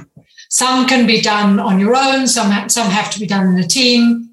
Some 0.50 0.88
can 0.88 1.08
be 1.08 1.22
done 1.22 1.60
on 1.60 1.80
your 1.80 1.96
own, 1.96 2.28
some, 2.28 2.52
ha- 2.52 2.68
some 2.68 2.90
have 2.90 3.12
to 3.12 3.20
be 3.20 3.26
done 3.26 3.48
in 3.48 3.58
a 3.58 3.68
team. 3.68 4.30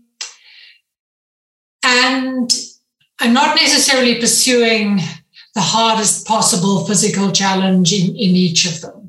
And 1.83 2.53
I'm 3.19 3.33
not 3.33 3.57
necessarily 3.57 4.21
pursuing 4.21 5.01
the 5.55 5.63
hardest 5.63 6.27
possible 6.27 6.85
physical 6.85 7.33
challenge 7.33 7.95
in, 7.95 8.11
in 8.11 8.37
each 8.37 8.67
of 8.67 8.83
them. 8.83 9.00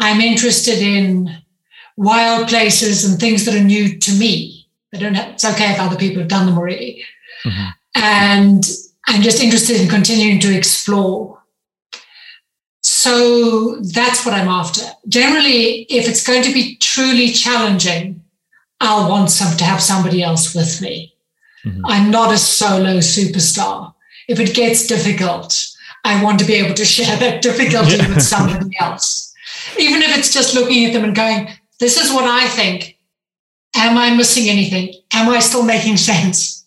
I'm 0.00 0.20
interested 0.20 0.78
in 0.78 1.30
wild 1.96 2.48
places 2.48 3.04
and 3.04 3.18
things 3.18 3.44
that 3.44 3.54
are 3.54 3.64
new 3.64 3.98
to 3.98 4.12
me 4.12 4.56
they 4.92 4.98
don't 4.98 5.14
have, 5.14 5.34
it's 5.34 5.44
okay 5.44 5.72
if 5.72 5.80
other 5.80 5.96
people 5.96 6.20
have 6.20 6.28
done 6.28 6.46
them 6.46 6.58
already. 6.58 7.04
Mm-hmm. 7.44 7.68
And 7.96 8.64
I'm 9.06 9.22
just 9.22 9.42
interested 9.42 9.80
in 9.80 9.88
continuing 9.88 10.40
to 10.40 10.56
explore. 10.56 11.42
So 12.82 13.76
that's 13.80 14.24
what 14.24 14.34
I'm 14.34 14.48
after. 14.48 14.82
Generally, 15.08 15.82
if 15.90 16.08
it's 16.08 16.26
going 16.26 16.42
to 16.42 16.52
be 16.52 16.76
truly 16.76 17.28
challenging, 17.28 18.22
I'll 18.80 19.08
want 19.08 19.30
some 19.30 19.56
to 19.56 19.64
have 19.64 19.82
somebody 19.82 20.22
else 20.22 20.54
with 20.54 20.80
me. 20.80 21.14
Mm-hmm. 21.64 21.86
I'm 21.86 22.10
not 22.10 22.32
a 22.32 22.38
solo 22.38 22.98
superstar. 22.98 23.94
If 24.28 24.38
it 24.40 24.54
gets 24.54 24.86
difficult, 24.86 25.66
I 26.04 26.22
want 26.22 26.38
to 26.40 26.44
be 26.44 26.54
able 26.54 26.74
to 26.74 26.84
share 26.84 27.16
that 27.16 27.42
difficulty 27.42 27.96
with 27.96 28.22
somebody 28.22 28.76
else. 28.78 29.25
Even 29.78 30.02
if 30.02 30.16
it's 30.16 30.32
just 30.32 30.54
looking 30.54 30.84
at 30.84 30.92
them 30.92 31.04
and 31.04 31.14
going, 31.14 31.48
this 31.80 31.96
is 31.96 32.12
what 32.12 32.24
I 32.24 32.48
think. 32.48 32.98
Am 33.74 33.98
I 33.98 34.14
missing 34.14 34.48
anything? 34.48 34.94
Am 35.12 35.28
I 35.28 35.38
still 35.40 35.62
making 35.62 35.96
sense? 36.10 36.64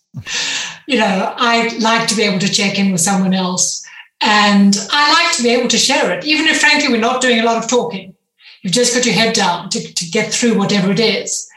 You 0.86 0.98
know, 0.98 1.34
I 1.36 1.76
like 1.78 2.08
to 2.08 2.16
be 2.16 2.22
able 2.22 2.40
to 2.40 2.48
check 2.48 2.78
in 2.78 2.92
with 2.92 3.00
someone 3.00 3.34
else. 3.34 3.86
And 4.22 4.76
I 4.90 5.12
like 5.12 5.36
to 5.36 5.42
be 5.42 5.50
able 5.50 5.68
to 5.68 5.78
share 5.78 6.10
it, 6.12 6.24
even 6.24 6.46
if, 6.46 6.60
frankly, 6.60 6.88
we're 6.88 7.00
not 7.00 7.22
doing 7.22 7.40
a 7.40 7.44
lot 7.44 7.62
of 7.62 7.70
talking. 7.70 8.14
You've 8.62 8.74
just 8.74 8.94
got 8.94 9.06
your 9.06 9.14
head 9.14 9.34
down 9.34 9.70
to, 9.70 9.94
to 9.94 10.10
get 10.10 10.32
through 10.32 10.58
whatever 10.58 10.90
it 10.92 11.00
is. 11.00 11.48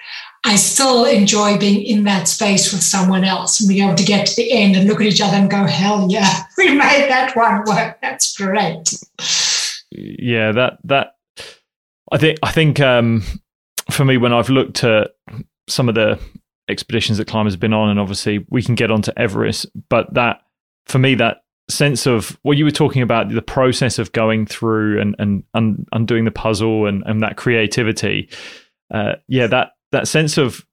I 0.46 0.56
still 0.58 1.06
enjoy 1.06 1.58
being 1.58 1.84
in 1.84 2.04
that 2.04 2.28
space 2.28 2.74
with 2.74 2.84
someone 2.84 3.24
else 3.24 3.60
and 3.60 3.70
being 3.70 3.84
able 3.86 3.96
to 3.96 4.04
get 4.04 4.28
to 4.28 4.36
the 4.36 4.52
end 4.52 4.76
and 4.76 4.88
look 4.88 5.00
at 5.00 5.08
each 5.08 5.22
other 5.22 5.38
and 5.38 5.50
go, 5.50 5.66
hell 5.66 6.08
yeah, 6.10 6.44
we 6.58 6.70
made 6.70 7.08
that 7.10 7.36
one 7.36 7.64
work. 7.66 8.00
That's 8.02 8.36
great. 8.36 8.94
Yeah, 9.92 10.52
that, 10.52 10.80
that, 10.86 11.13
I 12.12 12.18
think, 12.18 12.40
I 12.44 12.52
think, 12.52 12.80
um, 12.80 13.24
for 13.92 14.06
me, 14.06 14.18
when 14.18 14.34
I've 14.34 14.50
looked 14.50 14.84
at 14.84 15.12
some 15.68 15.90
of 15.90 15.96
the 15.96 16.20
expeditions 16.70 17.18
that 17.18 17.28
climbers 17.28 17.54
have 17.54 17.60
been 17.60 17.74
on, 17.74 17.90
and 17.90 18.00
obviously 18.00 18.46
we 18.50 18.62
can 18.62 18.76
get 18.76 18.92
onto 18.92 19.12
Everest, 19.18 19.68
but 19.90 20.14
that 20.14 20.42
for 20.86 21.00
me, 21.00 21.16
that 21.16 21.44
sense 21.70 22.06
of 22.06 22.38
what 22.44 22.58
you 22.58 22.66
were 22.66 22.72
talking 22.72 23.02
about, 23.02 23.30
the 23.30 23.42
process 23.42 24.00
of 24.00 24.12
going 24.12 24.46
through 24.46 25.00
and 25.00 25.16
and, 25.54 25.88
undoing 25.92 26.26
the 26.26 26.32
puzzle 26.32 26.86
and, 26.86 27.04
and 27.06 27.22
that 27.22 27.38
creativity, 27.38 28.30
uh, 28.94 29.14
yeah, 29.28 29.48
that 29.48 29.72
that 29.92 30.08
sense 30.08 30.38
of 30.38 30.66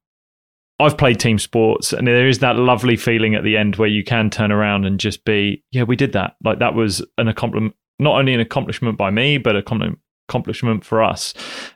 I've 0.79 0.97
played 0.97 1.19
team 1.19 1.37
sports, 1.37 1.93
and 1.93 2.07
there 2.07 2.27
is 2.27 2.39
that 2.39 2.55
lovely 2.55 2.97
feeling 2.97 3.35
at 3.35 3.43
the 3.43 3.55
end 3.55 3.75
where 3.75 3.87
you 3.87 4.03
can 4.03 4.29
turn 4.29 4.51
around 4.51 4.85
and 4.85 4.99
just 4.99 5.23
be, 5.25 5.63
yeah, 5.71 5.83
we 5.83 5.95
did 5.95 6.13
that. 6.13 6.35
Like 6.43 6.59
that 6.59 6.73
was 6.73 7.05
an 7.17 7.27
accomplishment, 7.27 7.75
not 7.99 8.17
only 8.17 8.33
an 8.33 8.39
accomplishment 8.39 8.97
by 8.97 9.11
me, 9.11 9.37
but 9.37 9.55
a 9.55 9.61
accomplishment 10.31 10.85
for 10.85 11.03
us. 11.03 11.33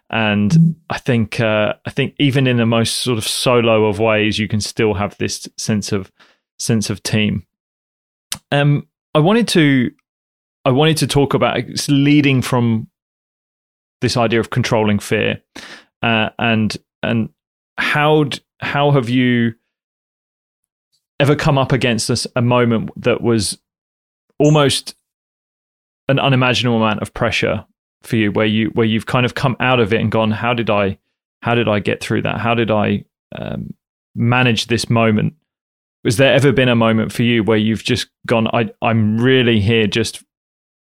And. 0.09 0.75
I 0.89 0.97
think 0.97 1.39
uh, 1.39 1.73
I 1.85 1.89
think 1.89 2.15
even 2.19 2.47
in 2.47 2.57
the 2.57 2.65
most 2.65 2.97
sort 2.97 3.17
of 3.17 3.27
solo 3.27 3.85
of 3.85 3.99
ways, 3.99 4.39
you 4.39 4.47
can 4.47 4.61
still 4.61 4.93
have 4.93 5.17
this 5.17 5.49
sense 5.57 5.91
of 5.91 6.11
sense 6.59 6.89
of 6.89 7.01
team. 7.03 7.45
Um, 8.51 8.87
I 9.13 9.19
wanted 9.19 9.47
to 9.49 9.91
I 10.63 10.71
wanted 10.71 10.97
to 10.97 11.07
talk 11.07 11.33
about 11.33 11.59
leading 11.89 12.41
from 12.41 12.87
this 14.01 14.15
idea 14.15 14.39
of 14.39 14.51
controlling 14.51 14.99
fear, 14.99 15.41
uh, 16.01 16.29
and 16.37 16.77
and 17.01 17.29
how 17.77 18.29
how 18.59 18.91
have 18.91 19.09
you 19.09 19.55
ever 21.19 21.35
come 21.35 21.57
up 21.57 21.71
against 21.71 22.07
this, 22.07 22.27
a 22.35 22.41
moment 22.41 22.91
that 22.95 23.21
was 23.21 23.57
almost 24.37 24.95
an 26.07 26.19
unimaginable 26.19 26.77
amount 26.77 27.01
of 27.01 27.13
pressure 27.13 27.65
for 28.05 28.15
you 28.15 28.31
where 28.31 28.45
you 28.45 28.69
where 28.69 28.85
you've 28.85 29.05
kind 29.05 29.25
of 29.25 29.35
come 29.35 29.55
out 29.59 29.79
of 29.79 29.93
it 29.93 30.01
and 30.01 30.11
gone 30.11 30.31
how 30.31 30.53
did 30.53 30.69
i 30.69 30.97
how 31.41 31.55
did 31.55 31.67
i 31.67 31.79
get 31.79 32.01
through 32.01 32.21
that? 32.23 32.39
How 32.39 32.55
did 32.55 32.71
i 32.71 33.05
um, 33.37 33.73
manage 34.15 34.67
this 34.67 34.89
moment? 34.89 35.33
Has 36.03 36.17
there 36.17 36.33
ever 36.33 36.51
been 36.51 36.69
a 36.69 36.75
moment 36.75 37.11
for 37.11 37.23
you 37.23 37.43
where 37.43 37.57
you've 37.57 37.83
just 37.83 38.07
gone 38.25 38.47
I, 38.53 38.71
i'm 38.81 39.17
really 39.17 39.59
here 39.59 39.87
just 39.87 40.23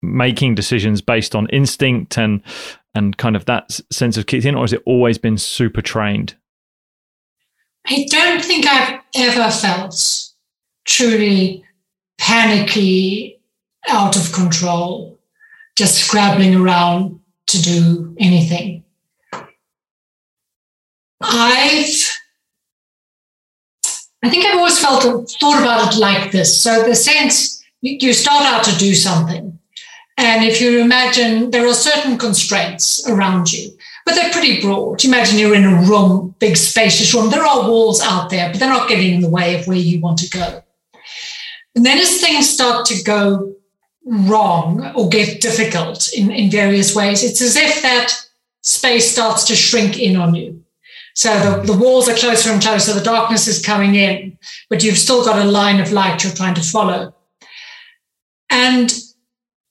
making 0.03 0.55
decisions 0.55 1.01
based 1.03 1.35
on 1.35 1.47
instinct 1.49 2.19
and 2.19 2.43
and 2.95 3.17
kind 3.17 3.37
of 3.37 3.45
that 3.45 3.71
sense 3.93 4.17
of 4.17 4.27
kicked 4.27 4.45
in 4.45 4.55
or 4.55 4.63
has 4.63 4.73
it 4.73 4.83
always 4.85 5.19
been 5.19 5.39
super 5.39 5.83
trained? 5.83 6.35
I 7.87 8.07
don't 8.11 8.45
think 8.45 8.67
i've 8.67 9.01
ever 9.15 9.51
felt 9.51 10.31
truly 10.85 11.65
panicky 12.19 13.41
out 13.89 14.17
of 14.17 14.33
control 14.33 15.20
just 15.81 16.05
scrabbling 16.05 16.55
around 16.55 17.19
to 17.47 17.63
do 17.63 18.15
anything. 18.21 18.85
I've 21.23 22.19
I 24.23 24.29
think 24.29 24.45
I've 24.45 24.59
always 24.59 24.79
felt 24.79 25.03
thought 25.41 25.63
about 25.63 25.95
it 25.95 25.99
like 25.99 26.31
this. 26.33 26.61
So 26.61 26.83
the 26.83 26.95
sense 26.95 27.65
you 27.81 28.13
start 28.13 28.45
out 28.45 28.63
to 28.65 28.77
do 28.77 28.95
something, 28.95 29.59
and 30.19 30.45
if 30.45 30.61
you 30.61 30.81
imagine 30.81 31.51
there 31.51 31.67
are 31.67 31.73
certain 31.73 32.19
constraints 32.19 33.09
around 33.09 33.51
you, 33.51 33.71
but 34.05 34.15
they're 34.15 34.33
pretty 34.33 34.61
broad. 34.61 35.03
Imagine 35.03 35.39
you're 35.39 35.55
in 35.55 35.65
a 35.65 35.81
room, 35.89 36.35
big 36.41 36.59
spacious 36.59 37.15
room. 37.15 37.31
There 37.31 37.47
are 37.47 37.71
walls 37.71 38.03
out 38.03 38.29
there, 38.29 38.51
but 38.51 38.61
they're 38.61 38.69
not 38.69 38.91
getting 38.91 39.15
in 39.15 39.23
the 39.23 39.31
way 39.31 39.59
of 39.59 39.67
where 39.67 39.79
you 39.79 39.99
want 39.99 40.19
to 40.19 40.29
go. 40.29 40.63
And 41.75 41.87
then 41.87 41.97
as 41.97 42.21
things 42.21 42.51
start 42.51 42.85
to 42.87 43.03
go 43.03 43.55
wrong 44.05 44.93
or 44.95 45.09
get 45.09 45.41
difficult 45.41 46.13
in, 46.13 46.31
in 46.31 46.51
various 46.51 46.95
ways, 46.95 47.23
it's 47.23 47.41
as 47.41 47.57
if 47.57 47.83
that 47.83 48.13
space 48.63 49.11
starts 49.11 49.45
to 49.45 49.57
shrink 49.57 49.99
in 49.99 50.17
on 50.17 50.35
you. 50.35 50.63
So 51.15 51.39
the, 51.39 51.73
the 51.73 51.79
walls 51.79 52.09
are 52.09 52.15
closer 52.15 52.51
and 52.51 52.63
closer, 52.63 52.95
the 52.95 53.03
darkness 53.03 53.47
is 53.47 53.65
coming 53.65 53.95
in, 53.95 54.39
but 54.69 54.83
you've 54.83 54.99
still 54.99 55.25
got 55.25 55.45
a 55.45 55.51
line 55.51 55.81
of 55.81 55.93
light 55.93 56.23
you're 56.23 56.33
trying 56.33 56.55
to 56.55 56.63
follow. 56.63 57.15
And 58.49 58.93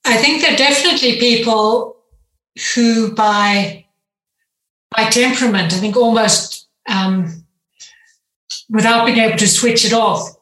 I 0.04 0.16
think 0.16 0.42
there 0.42 0.54
are 0.54 0.56
definitely 0.56 1.18
people 1.18 1.96
who, 2.74 3.14
by 3.14 3.86
by 4.96 5.08
temperament, 5.08 5.72
I 5.72 5.76
think 5.76 5.96
almost 5.96 6.68
um, 6.88 7.44
without 8.68 9.06
being 9.06 9.18
able 9.18 9.38
to 9.38 9.46
switch 9.46 9.84
it 9.84 9.92
off, 9.92 10.36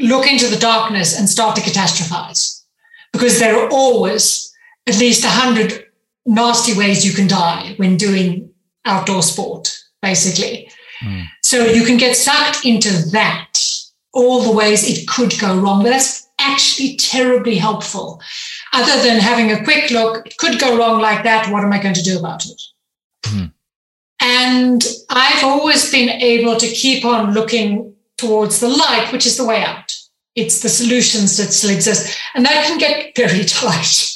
look 0.00 0.26
into 0.26 0.48
the 0.48 0.58
darkness 0.58 1.16
and 1.16 1.28
start 1.28 1.54
to 1.56 1.62
catastrophize 1.62 2.63
because 3.14 3.38
there 3.38 3.56
are 3.56 3.70
always 3.70 4.52
at 4.88 4.98
least 4.98 5.24
a 5.24 5.28
hundred 5.28 5.86
nasty 6.26 6.76
ways 6.76 7.06
you 7.06 7.12
can 7.12 7.28
die 7.28 7.74
when 7.76 7.96
doing 7.96 8.50
outdoor 8.84 9.22
sport, 9.22 9.72
basically. 10.02 10.68
Mm. 11.00 11.24
So 11.44 11.64
you 11.64 11.84
can 11.84 11.96
get 11.96 12.16
sucked 12.16 12.66
into 12.66 12.90
that, 13.12 13.52
all 14.12 14.42
the 14.42 14.50
ways 14.50 14.82
it 14.82 15.06
could 15.06 15.32
go 15.40 15.56
wrong. 15.56 15.84
But 15.84 15.90
that's 15.90 16.28
actually 16.40 16.96
terribly 16.96 17.54
helpful. 17.54 18.20
Other 18.72 19.00
than 19.02 19.20
having 19.20 19.52
a 19.52 19.62
quick 19.62 19.92
look, 19.92 20.26
it 20.26 20.36
could 20.36 20.58
go 20.58 20.76
wrong 20.76 21.00
like 21.00 21.22
that. 21.22 21.50
What 21.52 21.62
am 21.62 21.72
I 21.72 21.80
going 21.80 21.94
to 21.94 22.02
do 22.02 22.18
about 22.18 22.44
it? 22.44 22.60
Mm. 23.26 23.52
And 24.20 24.84
I've 25.08 25.44
always 25.44 25.90
been 25.92 26.08
able 26.08 26.56
to 26.56 26.66
keep 26.66 27.04
on 27.04 27.32
looking 27.32 27.94
towards 28.18 28.58
the 28.58 28.68
light, 28.68 29.10
which 29.12 29.24
is 29.24 29.36
the 29.36 29.44
way 29.44 29.62
out. 29.62 29.93
It's 30.36 30.60
the 30.60 30.68
solutions 30.68 31.36
that 31.36 31.52
still 31.52 31.70
exist. 31.70 32.18
And 32.34 32.44
that 32.44 32.66
can 32.66 32.78
get 32.78 33.14
very 33.16 33.44
tight. 33.44 34.10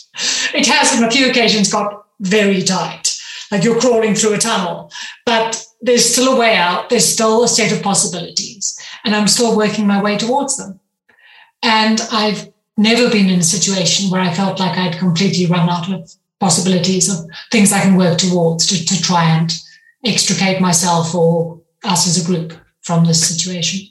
It 0.55 0.67
has 0.67 0.97
on 0.97 1.05
a 1.05 1.11
few 1.11 1.31
occasions 1.31 1.73
got 1.73 2.07
very 2.21 2.63
tight, 2.63 3.17
like 3.53 3.63
you're 3.63 3.81
crawling 3.81 4.15
through 4.15 4.35
a 4.35 4.39
tunnel, 4.39 4.91
but 5.25 5.65
there's 5.81 6.05
still 6.05 6.35
a 6.35 6.39
way 6.39 6.57
out. 6.57 6.91
There's 6.91 7.07
still 7.07 7.45
a 7.45 7.49
set 7.49 7.71
of 7.73 7.83
possibilities. 7.83 8.79
and 9.05 9.15
I'm 9.15 9.29
still 9.29 9.57
working 9.57 9.87
my 9.87 10.03
way 10.03 10.19
towards 10.19 10.57
them. 10.57 10.81
And 11.63 12.01
I've 12.13 12.53
never 12.77 13.11
been 13.11 13.29
in 13.29 13.41
a 13.41 13.45
situation 13.45 14.11
where 14.11 14.21
I 14.21 14.35
felt 14.35 14.61
like 14.61 14.77
I'd 14.77 14.99
completely 14.99 15.47
run 15.47 15.69
out 15.69 15.91
of 15.91 16.13
possibilities 16.41 17.09
of 17.09 17.29
things 17.51 17.73
I 17.73 17.81
can 17.81 17.97
work 17.97 18.19
towards 18.19 18.67
to, 18.67 18.85
to 18.85 19.03
try 19.03 19.25
and 19.25 19.53
extricate 20.05 20.61
myself 20.61 21.15
or 21.15 21.61
us 21.85 22.07
as 22.07 22.23
a 22.23 22.27
group 22.27 22.53
from 22.83 23.05
this 23.05 23.27
situation. 23.27 23.89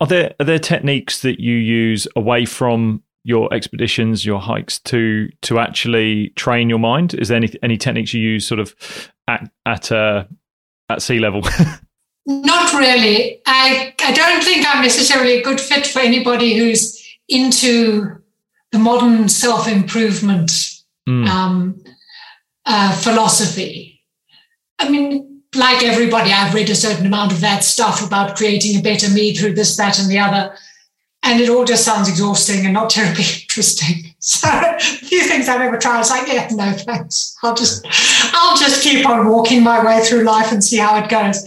Are 0.00 0.06
there 0.06 0.34
are 0.40 0.44
there 0.44 0.58
techniques 0.58 1.22
that 1.22 1.40
you 1.40 1.54
use 1.54 2.06
away 2.16 2.44
from 2.44 3.02
your 3.24 3.52
expeditions, 3.52 4.24
your 4.24 4.40
hikes 4.40 4.78
to 4.80 5.28
to 5.42 5.58
actually 5.58 6.30
train 6.30 6.68
your 6.68 6.78
mind? 6.78 7.14
Is 7.14 7.28
there 7.28 7.36
any 7.36 7.52
any 7.62 7.76
techniques 7.76 8.14
you 8.14 8.20
use 8.20 8.46
sort 8.46 8.60
of 8.60 8.74
at 9.26 9.50
at 9.64 9.90
uh, 9.90 10.24
at 10.88 11.02
sea 11.02 11.18
level? 11.18 11.42
Not 12.26 12.72
really. 12.74 13.40
I 13.46 13.94
I 14.00 14.12
don't 14.12 14.44
think 14.44 14.66
I'm 14.66 14.82
necessarily 14.82 15.38
a 15.38 15.42
good 15.42 15.60
fit 15.60 15.86
for 15.86 16.00
anybody 16.00 16.54
who's 16.54 17.02
into 17.28 18.22
the 18.72 18.78
modern 18.78 19.28
self 19.28 19.66
improvement 19.66 20.50
mm. 21.08 21.26
um, 21.26 21.82
uh, 22.64 22.92
philosophy. 22.96 24.02
I 24.78 24.88
mean, 24.88 25.35
like 25.54 25.82
everybody, 25.82 26.32
I've 26.32 26.54
read 26.54 26.70
a 26.70 26.74
certain 26.74 27.06
amount 27.06 27.32
of 27.32 27.40
that 27.40 27.64
stuff 27.64 28.06
about 28.06 28.36
creating 28.36 28.78
a 28.78 28.82
better 28.82 29.10
me 29.10 29.34
through 29.34 29.54
this, 29.54 29.76
that, 29.76 29.98
and 29.98 30.10
the 30.10 30.18
other. 30.18 30.54
And 31.22 31.40
it 31.40 31.48
all 31.48 31.64
just 31.64 31.84
sounds 31.84 32.08
exhausting 32.08 32.64
and 32.64 32.74
not 32.74 32.90
terribly 32.90 33.24
interesting. 33.42 34.14
So 34.18 34.48
a 34.50 34.78
few 34.80 35.22
things 35.24 35.48
I've 35.48 35.60
ever 35.60 35.78
tried, 35.78 36.00
it's 36.00 36.10
like, 36.10 36.26
yeah, 36.28 36.48
no 36.52 36.72
thanks. 36.72 37.36
I'll 37.42 37.54
just, 37.54 37.86
I'll 38.32 38.56
just 38.56 38.82
keep 38.82 39.06
on 39.08 39.28
walking 39.28 39.62
my 39.62 39.84
way 39.84 40.04
through 40.04 40.24
life 40.24 40.52
and 40.52 40.62
see 40.62 40.78
how 40.78 40.98
it 41.02 41.08
goes. 41.08 41.44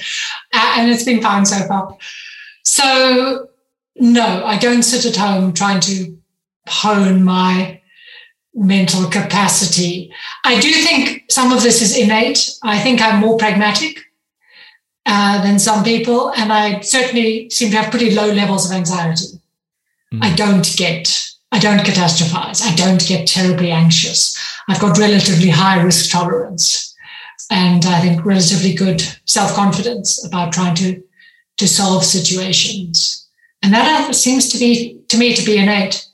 Uh, 0.54 0.76
and 0.78 0.90
it's 0.90 1.04
been 1.04 1.22
fine 1.22 1.46
so 1.46 1.68
far. 1.68 1.98
So 2.64 3.50
no, 3.96 4.46
I 4.46 4.58
don't 4.58 4.84
sit 4.84 5.06
at 5.06 5.16
home 5.16 5.54
trying 5.54 5.82
to 5.82 6.18
hone 6.68 7.24
my 7.24 7.82
mental 8.54 9.10
capacity. 9.10 10.12
I 10.44 10.60
do 10.60 10.72
think 10.72 11.26
some 11.30 11.52
of 11.52 11.64
this 11.64 11.82
is 11.82 11.98
innate. 11.98 12.52
I 12.64 12.80
think 12.80 13.02
I'm 13.02 13.20
more 13.20 13.38
pragmatic 13.38 14.00
uh, 15.06 15.42
than 15.44 15.60
some 15.60 15.84
people, 15.84 16.32
and 16.34 16.52
I 16.52 16.82
certainly 16.82 17.50
seem 17.50 17.72
to 17.72 17.78
have 17.78 17.92
pretty 17.92 18.12
low 18.12 18.32
levels 18.32 18.70
of 18.70 18.76
anxiety. 18.76 19.42
Mm. 20.14 20.24
I 20.24 20.36
don't 20.36 20.76
get, 20.78 21.32
I 21.52 21.60
don't 21.60 21.80
catastrophize. 21.80 22.62
I 22.62 22.76
don't 22.76 23.06
get 23.08 23.28
terribly 23.28 23.72
anxious. 23.72 24.38
I've 24.68 24.80
got 24.80 24.98
relatively 24.98 25.50
high 25.50 25.82
risk 25.82 26.12
tolerance, 26.12 26.96
and 27.50 27.86
I 27.86 28.02
think 28.02 28.26
relatively 28.26 28.74
good 28.74 29.02
self 29.26 29.54
confidence 29.56 30.24
about 30.26 30.54
trying 30.54 30.76
to 30.76 31.02
to 31.58 31.68
solve 31.68 32.06
situations, 32.06 33.28
and 33.62 33.74
that 33.74 34.16
seems 34.16 34.50
to 34.50 34.58
be 34.58 35.00
to 35.08 35.18
me 35.18 35.34
to 35.36 35.46
be 35.46 35.58
innate. 35.58 36.06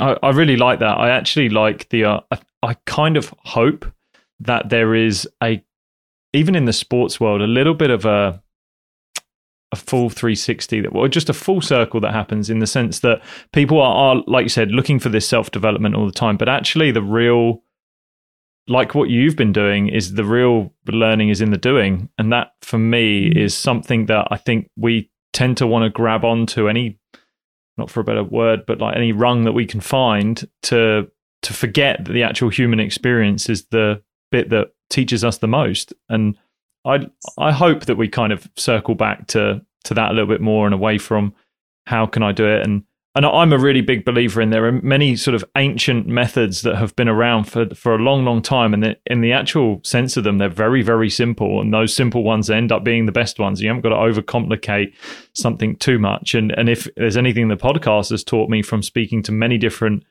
I, 0.00 0.16
I 0.22 0.30
really 0.30 0.56
like 0.56 0.78
that. 0.80 0.98
I 0.98 1.10
actually 1.10 1.48
like 1.48 1.88
the. 1.90 2.04
Uh, 2.04 2.20
I, 2.30 2.38
I 2.62 2.74
kind 2.86 3.16
of 3.16 3.34
hope 3.44 3.86
that 4.40 4.68
there 4.68 4.94
is 4.94 5.28
a, 5.42 5.62
even 6.32 6.54
in 6.54 6.64
the 6.64 6.72
sports 6.72 7.20
world, 7.20 7.40
a 7.40 7.46
little 7.46 7.74
bit 7.74 7.90
of 7.90 8.04
a 8.04 8.42
a 9.72 9.76
full 9.76 10.10
360 10.10 10.80
that 10.80 10.88
or 10.88 11.08
just 11.08 11.28
a 11.28 11.32
full 11.32 11.60
circle 11.60 12.00
that 12.00 12.12
happens 12.12 12.50
in 12.50 12.58
the 12.58 12.66
sense 12.66 13.00
that 13.00 13.22
people 13.52 13.80
are, 13.80 14.16
are 14.16 14.24
like 14.26 14.42
you 14.42 14.48
said 14.48 14.72
looking 14.72 14.98
for 14.98 15.10
this 15.10 15.28
self 15.28 15.52
development 15.52 15.94
all 15.94 16.06
the 16.06 16.12
time 16.12 16.36
but 16.36 16.48
actually 16.48 16.90
the 16.90 17.02
real 17.02 17.62
like 18.66 18.96
what 18.96 19.10
you've 19.10 19.36
been 19.36 19.52
doing 19.52 19.88
is 19.88 20.14
the 20.14 20.24
real 20.24 20.72
learning 20.88 21.28
is 21.28 21.40
in 21.40 21.52
the 21.52 21.56
doing 21.56 22.08
and 22.18 22.32
that 22.32 22.52
for 22.62 22.78
me 22.78 23.30
mm. 23.30 23.36
is 23.36 23.56
something 23.56 24.06
that 24.06 24.26
i 24.32 24.36
think 24.36 24.68
we 24.76 25.08
tend 25.32 25.56
to 25.56 25.68
want 25.68 25.84
to 25.84 25.90
grab 25.90 26.24
onto 26.24 26.68
any 26.68 26.98
not 27.80 27.90
for 27.90 28.00
a 28.00 28.04
better 28.04 28.22
word, 28.22 28.64
but 28.66 28.78
like 28.78 28.96
any 28.96 29.12
rung 29.12 29.44
that 29.44 29.52
we 29.52 29.66
can 29.66 29.80
find 29.80 30.48
to 30.62 31.10
to 31.42 31.52
forget 31.54 32.04
that 32.04 32.12
the 32.12 32.22
actual 32.22 32.50
human 32.50 32.78
experience 32.78 33.48
is 33.48 33.64
the 33.66 34.02
bit 34.30 34.50
that 34.50 34.72
teaches 34.90 35.24
us 35.24 35.38
the 35.38 35.48
most. 35.48 35.92
And 36.08 36.36
I 36.84 37.08
I 37.38 37.52
hope 37.52 37.86
that 37.86 37.96
we 37.96 38.08
kind 38.08 38.32
of 38.32 38.48
circle 38.56 38.94
back 38.94 39.26
to 39.28 39.64
to 39.84 39.94
that 39.94 40.10
a 40.10 40.14
little 40.14 40.28
bit 40.28 40.40
more 40.40 40.66
and 40.66 40.74
away 40.74 40.98
from 40.98 41.34
how 41.86 42.06
can 42.06 42.22
I 42.22 42.32
do 42.32 42.46
it 42.46 42.64
and 42.64 42.84
and 43.16 43.26
I'm 43.26 43.52
a 43.52 43.58
really 43.58 43.80
big 43.80 44.04
believer 44.04 44.40
in 44.40 44.50
there 44.50 44.66
are 44.66 44.80
many 44.82 45.16
sort 45.16 45.34
of 45.34 45.44
ancient 45.56 46.06
methods 46.06 46.62
that 46.62 46.76
have 46.76 46.94
been 46.94 47.08
around 47.08 47.44
for 47.44 47.74
for 47.74 47.94
a 47.94 47.98
long, 47.98 48.24
long 48.24 48.40
time, 48.40 48.72
and 48.72 48.96
in 49.06 49.20
the 49.20 49.32
actual 49.32 49.80
sense 49.82 50.16
of 50.16 50.22
them, 50.22 50.38
they're 50.38 50.48
very, 50.48 50.82
very 50.82 51.10
simple, 51.10 51.60
and 51.60 51.74
those 51.74 51.94
simple 51.94 52.22
ones 52.22 52.48
end 52.48 52.70
up 52.70 52.84
being 52.84 53.06
the 53.06 53.12
best 53.12 53.40
ones. 53.40 53.60
You 53.60 53.68
haven't 53.68 53.82
got 53.82 53.88
to 53.88 53.96
overcomplicate 53.96 54.94
something 55.32 55.74
too 55.76 55.98
much. 55.98 56.34
And 56.34 56.52
and 56.52 56.68
if 56.68 56.86
there's 56.96 57.16
anything 57.16 57.48
the 57.48 57.56
podcast 57.56 58.10
has 58.10 58.22
taught 58.22 58.48
me 58.48 58.62
from 58.62 58.82
speaking 58.82 59.24
to 59.24 59.32
many 59.32 59.58
different 59.58 60.04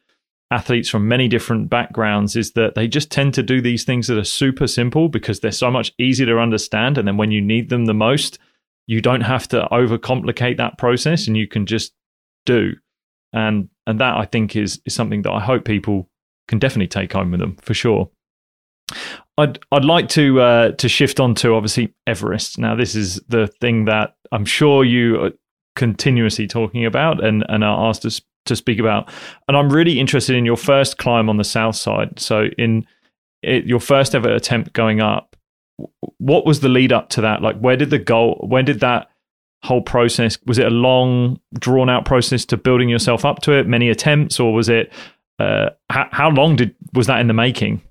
athletes 0.52 0.90
from 0.90 1.08
many 1.08 1.28
different 1.28 1.70
backgrounds 1.70 2.36
is 2.36 2.54
that 2.54 2.74
they 2.74 2.88
just 2.88 3.12
tend 3.12 3.36
to 3.36 3.44
do 3.44 3.62
these 3.62 3.84
things 3.84 4.08
that 4.08 4.18
are 4.18 4.24
super 4.24 4.66
simple 4.66 5.08
because 5.08 5.40
they're 5.40 5.52
so 5.52 5.70
much 5.70 5.94
easier 5.98 6.26
to 6.26 6.40
understand, 6.40 6.98
and 6.98 7.08
then 7.08 7.16
when 7.16 7.32
you 7.32 7.40
need 7.40 7.70
them 7.70 7.86
the 7.86 7.94
most, 7.94 8.40
you 8.88 9.00
don't 9.00 9.22
have 9.22 9.48
to 9.48 9.68
overcomplicate 9.72 10.58
that 10.58 10.78
process, 10.78 11.28
and 11.28 11.38
you 11.38 11.48
can 11.48 11.66
just 11.66 11.94
do 12.46 12.74
and 13.34 13.70
and 13.86 14.00
that 14.00 14.18
I 14.18 14.26
think 14.26 14.56
is 14.56 14.82
is 14.86 14.94
something 14.94 15.22
that 15.24 15.32
I 15.32 15.39
hope 15.39 15.65
people 15.65 16.10
can 16.48 16.60
definitely 16.60 16.88
take 16.88 17.13
home 17.13 17.32
with 17.32 17.39
them 17.39 17.58
for 17.62 17.74
sure. 17.74 18.10
I'd 19.38 19.60
I'd 19.72 19.86
like 19.86 20.10
to 20.10 20.42
uh, 20.42 20.72
to 20.72 20.89
shift 20.89 21.20
on 21.20 21.36
to 21.36 21.54
obviously 21.54 21.94
Everest. 22.08 22.58
Now 22.58 22.76
this 22.76 22.96
is 22.96 23.22
the 23.28 23.48
thing 23.48 23.86
that 23.86 24.15
I'm 24.32 24.46
sure 24.46 24.84
you 24.84 25.22
are 25.22 25.32
continuously 25.76 26.48
talking 26.48 26.86
about 26.86 27.24
and 27.24 27.46
and 27.50 27.63
are 27.63 27.89
asked 27.89 28.02
to 28.04 28.22
to 28.46 28.56
speak 28.56 28.80
about, 28.80 29.12
and 29.48 29.56
I'm 29.56 29.70
really 29.70 30.00
interested 30.00 30.36
in 30.36 30.46
your 30.46 30.58
first 30.58 30.98
climb 30.98 31.30
on 31.30 31.38
the 31.38 31.44
south 31.44 31.76
side. 31.76 32.20
So 32.20 32.46
in 32.58 32.86
it, 33.42 33.65
your 33.65 33.80
first 33.80 34.15
ever 34.15 34.30
attempt 34.30 34.74
going 34.74 35.00
up, 35.00 35.36
what 36.18 36.46
was 36.46 36.60
the 36.60 36.70
lead 36.70 36.92
up 36.92 37.10
to 37.10 37.22
that? 37.22 37.42
Like 37.42 37.60
where 37.60 37.78
did 37.78 37.92
the 37.92 38.00
goal? 38.00 38.46
When 38.48 38.65
did 38.65 38.80
that 38.82 39.10
whole 39.63 39.82
process? 39.82 40.38
Was 40.45 40.58
it 40.58 40.67
a 40.67 40.72
long, 40.72 41.39
drawn 41.54 41.89
out 41.89 42.06
process 42.06 42.45
to 42.45 42.58
building 42.58 42.89
yourself 42.89 43.26
up 43.26 43.41
to 43.43 43.52
it? 43.52 43.67
Many 43.67 43.89
attempts, 43.89 44.39
or 44.39 44.54
was 44.54 44.69
it? 44.69 44.91
Uh, 45.39 45.69
how, 45.89 46.08
how 46.12 46.30
long 46.30 46.56
did 46.56 46.76
was 46.93 47.08
that 47.08 47.19
in 47.19 47.28
the 47.28 47.34
making? 47.34 47.82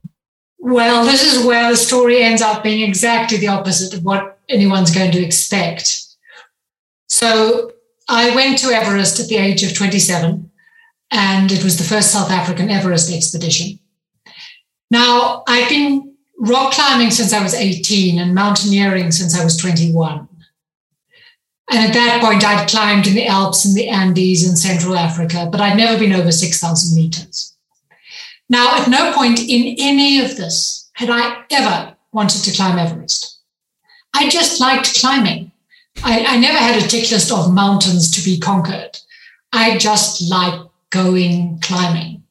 Well, 0.58 1.04
this 1.04 1.24
is 1.24 1.44
where 1.46 1.70
the 1.70 1.76
story 1.76 2.22
ends 2.22 2.42
up 2.42 2.62
being 2.62 2.86
exactly 2.86 3.38
the 3.38 3.48
opposite 3.48 3.94
of 3.94 4.04
what 4.04 4.38
anyone's 4.48 4.94
going 4.94 5.12
to 5.12 5.24
expect. 5.24 6.04
So 7.08 7.72
I 8.08 8.34
went 8.34 8.58
to 8.58 8.68
Everest 8.68 9.20
at 9.20 9.28
the 9.28 9.36
age 9.36 9.62
of 9.62 9.74
27, 9.74 10.50
and 11.10 11.52
it 11.52 11.64
was 11.64 11.78
the 11.78 11.84
first 11.84 12.12
South 12.12 12.30
African 12.30 12.70
Everest 12.70 13.12
expedition. 13.12 13.78
Now, 14.90 15.44
I've 15.46 15.68
been 15.68 16.14
rock 16.38 16.72
climbing 16.72 17.10
since 17.10 17.32
I 17.32 17.42
was 17.42 17.54
18 17.54 18.18
and 18.18 18.34
mountaineering 18.34 19.10
since 19.10 19.38
I 19.38 19.44
was 19.44 19.56
21. 19.56 20.28
And 21.70 21.78
at 21.78 21.92
that 21.94 22.22
point, 22.22 22.44
I'd 22.44 22.68
climbed 22.68 23.06
in 23.06 23.14
the 23.14 23.26
Alps 23.26 23.64
and 23.64 23.76
the 23.76 23.88
Andes 23.88 24.48
in 24.48 24.56
Central 24.56 24.96
Africa, 24.96 25.48
but 25.50 25.60
I'd 25.60 25.76
never 25.76 25.98
been 25.98 26.14
over 26.14 26.32
6,000 26.32 26.96
meters. 26.96 27.54
Now, 28.48 28.78
at 28.78 28.88
no 28.88 29.12
point 29.12 29.40
in 29.40 29.76
any 29.78 30.20
of 30.20 30.36
this 30.36 30.90
had 30.94 31.10
I 31.10 31.44
ever 31.50 31.94
wanted 32.12 32.42
to 32.44 32.56
climb 32.56 32.78
Everest. 32.78 33.38
I 34.14 34.28
just 34.28 34.60
liked 34.60 34.98
climbing. 34.98 35.52
I, 36.02 36.24
I 36.24 36.36
never 36.38 36.58
had 36.58 36.82
a 36.82 36.86
tick 36.86 37.10
list 37.10 37.30
of 37.30 37.52
mountains 37.52 38.10
to 38.12 38.24
be 38.24 38.38
conquered. 38.38 38.98
I 39.52 39.76
just 39.76 40.28
liked 40.28 40.70
going 40.90 41.58
climbing. 41.60 42.22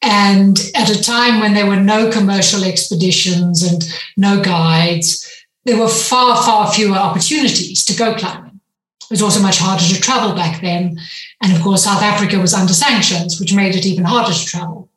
And 0.00 0.58
at 0.74 0.90
a 0.90 1.02
time 1.02 1.40
when 1.40 1.54
there 1.54 1.66
were 1.66 1.80
no 1.80 2.10
commercial 2.10 2.64
expeditions 2.64 3.62
and 3.62 3.82
no 4.16 4.40
guides, 4.40 5.27
there 5.68 5.78
were 5.78 5.88
far, 5.88 6.42
far 6.42 6.72
fewer 6.72 6.96
opportunities 6.96 7.84
to 7.84 7.94
go 7.94 8.14
climbing. 8.14 8.58
It 9.02 9.10
was 9.10 9.22
also 9.22 9.40
much 9.40 9.58
harder 9.58 9.84
to 9.84 10.00
travel 10.00 10.34
back 10.34 10.62
then. 10.62 10.98
And 11.42 11.54
of 11.54 11.62
course, 11.62 11.84
South 11.84 12.02
Africa 12.02 12.38
was 12.38 12.54
under 12.54 12.72
sanctions, 12.72 13.38
which 13.38 13.54
made 13.54 13.76
it 13.76 13.84
even 13.84 14.04
harder 14.04 14.32
to 14.32 14.46
travel. 14.46 14.88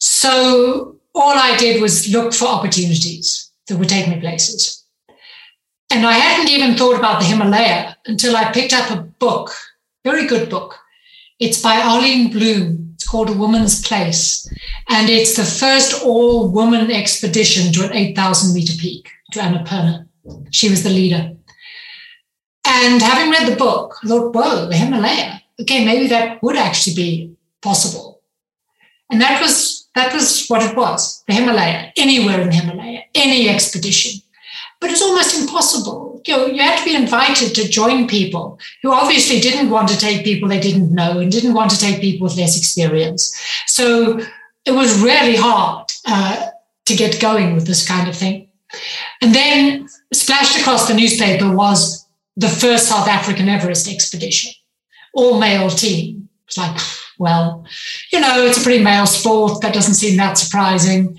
So 0.00 0.96
all 1.14 1.38
I 1.38 1.56
did 1.56 1.80
was 1.80 2.12
look 2.12 2.34
for 2.34 2.46
opportunities 2.46 3.50
that 3.68 3.78
would 3.78 3.88
take 3.88 4.08
me 4.08 4.18
places. 4.18 4.84
And 5.90 6.04
I 6.04 6.12
hadn't 6.12 6.50
even 6.50 6.76
thought 6.76 6.98
about 6.98 7.20
the 7.20 7.26
Himalaya 7.26 7.96
until 8.06 8.36
I 8.36 8.50
picked 8.50 8.72
up 8.72 8.90
a 8.90 9.02
book, 9.02 9.52
very 10.04 10.26
good 10.26 10.50
book. 10.50 10.76
It's 11.38 11.62
by 11.62 11.80
Arlene 11.80 12.32
Blum. 12.32 12.94
It's 12.94 13.08
called 13.08 13.30
A 13.30 13.32
Woman's 13.32 13.86
Place. 13.86 14.48
And 14.88 15.08
it's 15.08 15.36
the 15.36 15.44
first 15.44 16.04
all 16.04 16.48
woman 16.48 16.90
expedition 16.90 17.72
to 17.74 17.84
an 17.84 17.92
8,000 17.92 18.52
meter 18.52 18.72
peak 18.80 19.10
to 19.34 19.40
Annapurna. 19.40 20.08
She 20.50 20.70
was 20.70 20.82
the 20.82 20.90
leader. 20.90 21.32
And 22.66 23.02
having 23.02 23.30
read 23.30 23.46
the 23.46 23.56
book, 23.56 23.96
I 24.02 24.08
thought, 24.08 24.34
whoa, 24.34 24.66
the 24.66 24.76
Himalaya. 24.76 25.42
Okay, 25.60 25.84
maybe 25.84 26.08
that 26.08 26.42
would 26.42 26.56
actually 26.56 26.96
be 26.96 27.36
possible. 27.62 28.22
And 29.10 29.20
that 29.20 29.40
was 29.40 29.88
that 29.94 30.12
was 30.12 30.46
what 30.48 30.62
it 30.62 30.76
was, 30.76 31.22
the 31.28 31.34
Himalaya, 31.34 31.92
anywhere 31.96 32.40
in 32.40 32.48
the 32.48 32.56
Himalaya, 32.56 33.02
any 33.14 33.48
expedition. 33.48 34.20
but 34.80 34.90
it's 34.90 35.02
almost 35.02 35.40
impossible. 35.40 36.20
You 36.26 36.36
know, 36.36 36.46
you 36.46 36.62
had 36.62 36.78
to 36.78 36.84
be 36.84 36.94
invited 36.94 37.54
to 37.54 37.68
join 37.68 38.06
people 38.06 38.58
who 38.82 38.92
obviously 38.92 39.40
didn't 39.40 39.70
want 39.70 39.88
to 39.88 39.96
take 39.98 40.24
people 40.24 40.48
they 40.48 40.60
didn't 40.60 40.92
know 40.92 41.20
and 41.20 41.32
didn't 41.32 41.54
want 41.54 41.70
to 41.70 41.78
take 41.78 42.02
people 42.02 42.24
with 42.26 42.36
less 42.36 42.56
experience. 42.58 43.34
So 43.66 44.20
it 44.66 44.72
was 44.72 45.00
really 45.00 45.36
hard 45.36 45.90
uh, 46.06 46.48
to 46.86 46.94
get 46.96 47.20
going 47.20 47.54
with 47.54 47.66
this 47.66 47.86
kind 47.86 48.08
of 48.08 48.16
thing. 48.16 48.48
And 49.24 49.34
then 49.34 49.88
splashed 50.12 50.60
across 50.60 50.86
the 50.86 50.92
newspaper 50.92 51.50
was 51.50 52.06
the 52.36 52.46
first 52.46 52.88
South 52.88 53.08
African 53.08 53.48
Everest 53.48 53.90
expedition, 53.90 54.52
all 55.14 55.40
male 55.40 55.70
team. 55.70 56.28
It's 56.46 56.58
like, 56.58 56.78
well, 57.18 57.64
you 58.12 58.20
know, 58.20 58.44
it's 58.44 58.58
a 58.58 58.62
pretty 58.62 58.84
male 58.84 59.06
sport. 59.06 59.62
That 59.62 59.72
doesn't 59.72 59.94
seem 59.94 60.18
that 60.18 60.36
surprising. 60.36 61.18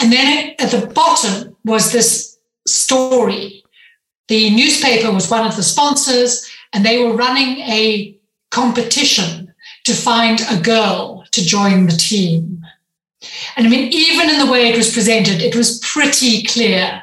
And 0.00 0.10
then 0.10 0.54
at 0.58 0.70
the 0.70 0.86
bottom 0.86 1.54
was 1.62 1.92
this 1.92 2.38
story. 2.66 3.64
The 4.28 4.48
newspaper 4.48 5.12
was 5.12 5.30
one 5.30 5.46
of 5.46 5.56
the 5.56 5.62
sponsors, 5.62 6.50
and 6.72 6.86
they 6.86 7.04
were 7.04 7.12
running 7.12 7.58
a 7.58 8.18
competition 8.50 9.52
to 9.84 9.92
find 9.92 10.40
a 10.50 10.58
girl 10.58 11.22
to 11.32 11.44
join 11.44 11.84
the 11.84 11.92
team. 11.92 12.59
And 13.56 13.66
I 13.66 13.70
mean, 13.70 13.92
even 13.92 14.30
in 14.30 14.38
the 14.38 14.50
way 14.50 14.68
it 14.68 14.76
was 14.76 14.92
presented, 14.92 15.42
it 15.42 15.54
was 15.54 15.78
pretty 15.80 16.42
clear 16.44 17.02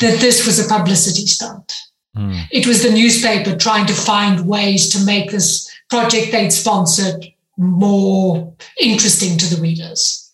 that 0.00 0.20
this 0.20 0.46
was 0.46 0.58
a 0.58 0.68
publicity 0.68 1.26
stunt. 1.26 1.72
Mm. 2.16 2.46
It 2.50 2.66
was 2.66 2.82
the 2.82 2.90
newspaper 2.90 3.56
trying 3.56 3.86
to 3.86 3.92
find 3.92 4.46
ways 4.46 4.88
to 4.90 5.04
make 5.04 5.30
this 5.30 5.70
project 5.90 6.32
they'd 6.32 6.50
sponsored 6.50 7.26
more 7.56 8.52
interesting 8.80 9.38
to 9.38 9.54
the 9.54 9.60
readers. 9.60 10.32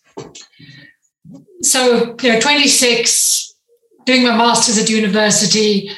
So, 1.61 2.15
you 2.21 2.33
know, 2.33 2.39
26, 2.39 3.55
doing 4.05 4.23
my 4.23 4.35
master's 4.35 4.77
at 4.77 4.89
university, 4.89 5.89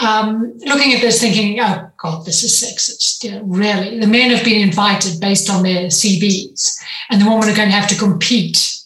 um, 0.00 0.58
looking 0.64 0.92
at 0.94 1.00
this, 1.00 1.20
thinking, 1.20 1.60
oh 1.60 1.90
God, 1.96 2.26
this 2.26 2.42
is 2.42 2.50
sexist. 2.50 3.30
Know, 3.30 3.42
really, 3.44 4.00
the 4.00 4.06
men 4.06 4.30
have 4.30 4.44
been 4.44 4.60
invited 4.60 5.20
based 5.20 5.48
on 5.48 5.62
their 5.62 5.86
CVs, 5.86 6.82
and 7.08 7.20
the 7.20 7.24
women 7.24 7.48
are 7.48 7.56
going 7.56 7.68
to 7.68 7.74
have 7.74 7.88
to 7.88 7.98
compete 7.98 8.81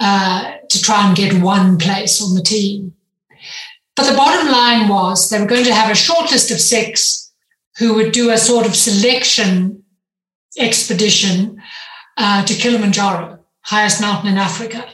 uh, 0.00 0.52
to 0.68 0.82
try 0.82 1.06
and 1.06 1.16
get 1.16 1.42
one 1.42 1.78
place 1.78 2.22
on 2.22 2.34
the 2.34 2.42
team. 2.42 2.94
But 3.96 4.08
the 4.08 4.16
bottom 4.16 4.52
line 4.52 4.88
was 4.88 5.28
they 5.28 5.40
were 5.40 5.46
going 5.46 5.64
to 5.64 5.74
have 5.74 5.90
a 5.90 5.94
short 5.94 6.30
list 6.30 6.50
of 6.50 6.60
six 6.60 7.32
who 7.78 7.94
would 7.94 8.12
do 8.12 8.30
a 8.30 8.38
sort 8.38 8.66
of 8.66 8.76
selection 8.76 9.82
expedition 10.58 11.60
uh, 12.16 12.44
to 12.44 12.54
Kilimanjaro, 12.54 13.40
highest 13.62 14.00
mountain 14.00 14.32
in 14.32 14.38
Africa. 14.38 14.86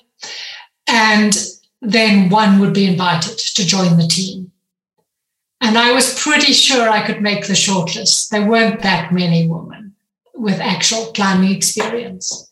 And 0.87 1.37
then 1.81 2.29
one 2.31 2.61
would 2.61 2.73
be 2.73 2.87
invited 2.87 3.38
to 3.38 3.67
join 3.67 3.97
the 3.97 4.07
team. 4.07 4.53
And 5.61 5.79
I 5.79 5.93
was 5.93 6.19
pretty 6.19 6.53
sure 6.53 6.88
I 6.88 7.07
could 7.07 7.23
make 7.23 7.47
the 7.47 7.55
shortlist. 7.55 8.29
There 8.29 8.47
weren't 8.47 8.83
that 8.83 9.12
many 9.12 9.49
women 9.49 9.95
with 10.35 10.61
actual 10.61 11.12
climbing 11.12 11.53
experience. 11.53 12.51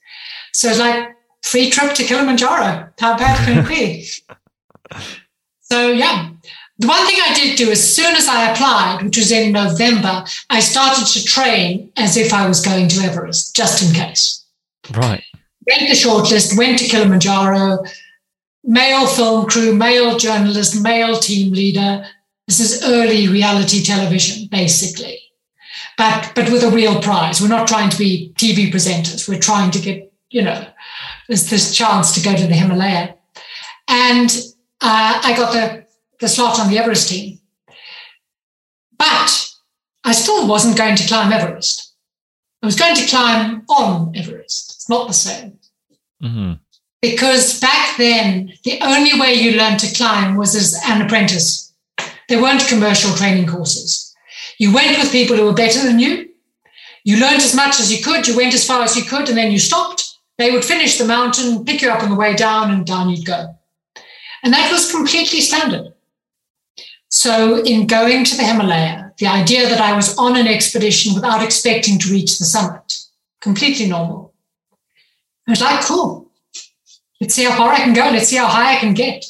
So 0.55 0.69
it's 0.69 0.79
like 0.79 1.15
free 1.42 1.70
trip 1.70 1.94
to 1.94 2.05
Kilimanjaro. 2.05 2.88
How 2.98 3.16
bad 3.16 3.44
can 3.44 3.64
it 3.64 3.68
be? 3.68 4.09
so 5.61 5.90
yeah. 5.90 6.31
The 6.78 6.88
one 6.88 7.07
thing 7.07 7.18
I 7.22 7.35
did 7.35 7.57
do 7.57 7.70
as 7.70 7.94
soon 7.94 8.16
as 8.16 8.26
I 8.26 8.50
applied, 8.50 9.05
which 9.05 9.16
was 9.16 9.31
in 9.31 9.52
November, 9.52 10.24
I 10.50 10.61
started 10.61 11.07
to 11.07 11.24
train 11.24 11.92
as 11.96 12.16
if 12.16 12.33
I 12.33 12.48
was 12.48 12.64
going 12.64 12.88
to 12.88 13.00
Everest, 13.02 13.55
just 13.55 13.87
in 13.87 13.94
case. 13.94 14.44
Right. 14.90 15.22
Went 15.68 15.88
the 15.88 15.94
shortlist, 15.94 16.59
went 16.59 16.78
to 16.81 16.88
Kilimanjaro, 16.88 17.85
male 18.64 19.07
film 19.07 19.46
crew, 19.46 19.74
male 19.74 20.18
journalist, 20.18 20.83
male 20.83 21.18
team 21.18 21.52
leader. 21.52 22.05
This 22.48 22.59
is 22.59 22.83
early 22.85 23.28
reality 23.28 23.85
television, 23.85 24.48
basically. 24.50 25.20
But 25.96 26.33
but 26.35 26.50
with 26.50 26.64
a 26.64 26.70
real 26.70 27.00
prize. 27.00 27.40
We're 27.40 27.48
not 27.48 27.68
trying 27.68 27.90
to 27.90 27.98
be 27.98 28.33
TV 28.37 28.72
presenters. 28.72 29.28
We're 29.28 29.38
trying 29.38 29.70
to 29.72 29.78
get, 29.78 30.12
you 30.31 30.42
know, 30.42 30.66
this, 31.33 31.51
this 31.51 31.75
chance 31.75 32.14
to 32.14 32.23
go 32.23 32.37
to 32.37 32.47
the 32.47 32.55
Himalaya. 32.55 33.14
And 33.88 34.31
uh, 34.81 35.21
I 35.25 35.35
got 35.37 35.53
the, 35.53 35.87
the 36.21 36.29
slot 36.29 36.61
on 36.61 36.71
the 36.71 36.79
Everest 36.79 37.09
team. 37.09 37.38
But 38.99 39.51
I 40.05 40.12
still 40.12 40.47
wasn't 40.47 40.77
going 40.77 40.97
to 40.97 41.09
climb 41.09 41.33
Everest. 41.33 41.95
I 42.62 42.66
was 42.66 42.77
going 42.77 42.95
to 42.95 43.07
climb 43.07 43.64
on 43.68 44.14
Everest. 44.16 44.75
It's 44.77 44.88
not 44.88 45.09
the 45.09 45.14
same. 45.14 45.59
Mm-hmm 46.23 46.53
because 47.03 47.61
back 47.61 47.97
then 47.99 48.53
the 48.62 48.79
only 48.81 49.21
way 49.21 49.35
you 49.35 49.59
learned 49.59 49.81
to 49.81 49.95
climb 49.95 50.37
was 50.37 50.55
as 50.55 50.81
an 50.87 51.03
apprentice. 51.03 51.75
There 52.29 52.40
weren't 52.40 52.66
commercial 52.68 53.14
training 53.16 53.49
courses. 53.49 54.14
You 54.59 54.73
went 54.73 54.97
with 54.99 55.12
people 55.12 55.37
who 55.37 55.45
were 55.45 55.53
better 55.53 55.83
than 55.83 55.99
you. 55.99 56.31
You 57.05 57.21
learned 57.21 57.42
as 57.42 57.55
much 57.55 57.81
as 57.81 57.92
you 57.92 58.03
could. 58.03 58.27
You 58.27 58.37
went 58.37 58.55
as 58.55 58.64
far 58.64 58.83
as 58.83 58.97
you 58.97 59.03
could, 59.03 59.29
and 59.29 59.37
then 59.37 59.51
you 59.51 59.59
stopped. 59.59 60.02
They 60.38 60.51
would 60.51 60.64
finish 60.64 60.99
the 60.99 61.05
mountain, 61.05 61.64
pick 61.64 61.83
you 61.83 61.90
up 61.90 62.03
on 62.03 62.11
the 62.11 62.16
way 62.16 62.35
down, 62.35 62.71
and 62.71 62.87
down 62.87 63.11
you'd 63.11 63.27
go. 63.27 63.55
And 64.42 64.53
that 64.53 64.73
was 64.73 64.90
completely 64.90 65.40
standard. 65.40 65.92
So, 67.09 67.62
in 67.64 67.87
going 67.87 68.25
to 68.25 68.37
the 68.37 68.42
Himalaya, 68.42 69.12
the 69.18 69.27
idea 69.27 69.68
that 69.68 69.81
I 69.81 69.95
was 69.95 70.16
on 70.16 70.37
an 70.37 70.49
expedition 70.49 71.14
without 71.14 71.42
expecting 71.42 71.99
to 71.99 72.11
reach 72.11 72.38
the 72.38 72.45
summit, 72.45 72.99
completely 73.40 73.87
normal. 73.87 74.33
I 75.47 75.51
was 75.51 75.61
like, 75.61 75.85
cool, 75.85 76.23
Let's 77.23 77.35
see 77.35 77.45
how 77.45 77.57
far 77.57 77.73
I 77.73 77.77
can 77.77 77.92
go. 77.92 78.11
Let's 78.11 78.27
see 78.27 78.37
how 78.37 78.49
high 78.49 78.75
I 78.75 78.81
can 78.81 78.95
get. 78.95 79.25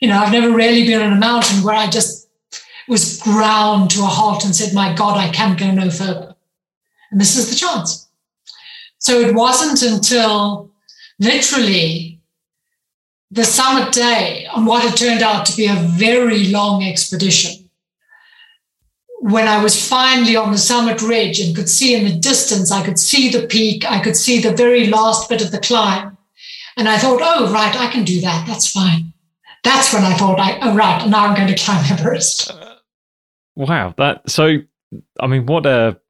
You 0.00 0.06
know, 0.06 0.16
I've 0.16 0.30
never 0.30 0.52
really 0.52 0.86
been 0.86 1.02
on 1.02 1.12
a 1.12 1.18
mountain 1.18 1.64
where 1.64 1.74
I 1.74 1.90
just 1.90 2.28
was 2.86 3.20
ground 3.20 3.90
to 3.90 4.02
a 4.02 4.06
halt 4.06 4.44
and 4.44 4.54
said, 4.54 4.72
my 4.72 4.94
God, 4.94 5.16
I 5.16 5.28
can't 5.32 5.58
go 5.58 5.68
no 5.72 5.90
further. 5.90 6.36
And 7.10 7.20
this 7.20 7.36
is 7.36 7.50
the 7.50 7.56
chance. 7.56 8.07
So 8.98 9.20
it 9.20 9.34
wasn't 9.34 9.82
until 9.82 10.70
literally 11.18 12.20
the 13.30 13.44
summit 13.44 13.92
day 13.92 14.46
on 14.46 14.64
what 14.64 14.82
had 14.82 14.96
turned 14.96 15.22
out 15.22 15.44
to 15.46 15.56
be 15.56 15.66
a 15.66 15.74
very 15.74 16.46
long 16.46 16.82
expedition. 16.82 17.68
When 19.20 19.48
I 19.48 19.62
was 19.62 19.88
finally 19.88 20.36
on 20.36 20.52
the 20.52 20.58
summit 20.58 21.02
ridge 21.02 21.40
and 21.40 21.54
could 21.54 21.68
see 21.68 21.94
in 21.94 22.04
the 22.04 22.18
distance, 22.18 22.70
I 22.70 22.84
could 22.84 22.98
see 22.98 23.28
the 23.28 23.46
peak, 23.46 23.84
I 23.90 24.00
could 24.00 24.16
see 24.16 24.40
the 24.40 24.52
very 24.52 24.86
last 24.86 25.28
bit 25.28 25.42
of 25.42 25.50
the 25.50 25.58
climb. 25.58 26.16
And 26.76 26.88
I 26.88 26.96
thought, 26.96 27.20
oh, 27.22 27.52
right, 27.52 27.74
I 27.76 27.90
can 27.90 28.04
do 28.04 28.20
that. 28.20 28.46
That's 28.46 28.70
fine. 28.70 29.12
That's 29.64 29.92
when 29.92 30.04
I 30.04 30.14
thought, 30.14 30.38
oh, 30.62 30.74
right, 30.74 31.06
now 31.08 31.26
I'm 31.26 31.36
going 31.36 31.48
to 31.48 31.62
climb 31.62 31.84
Everest. 31.90 32.52
Wow. 33.56 33.92
That, 33.98 34.30
so, 34.30 34.58
I 35.18 35.26
mean, 35.26 35.46
what 35.46 35.66
a 35.66 36.00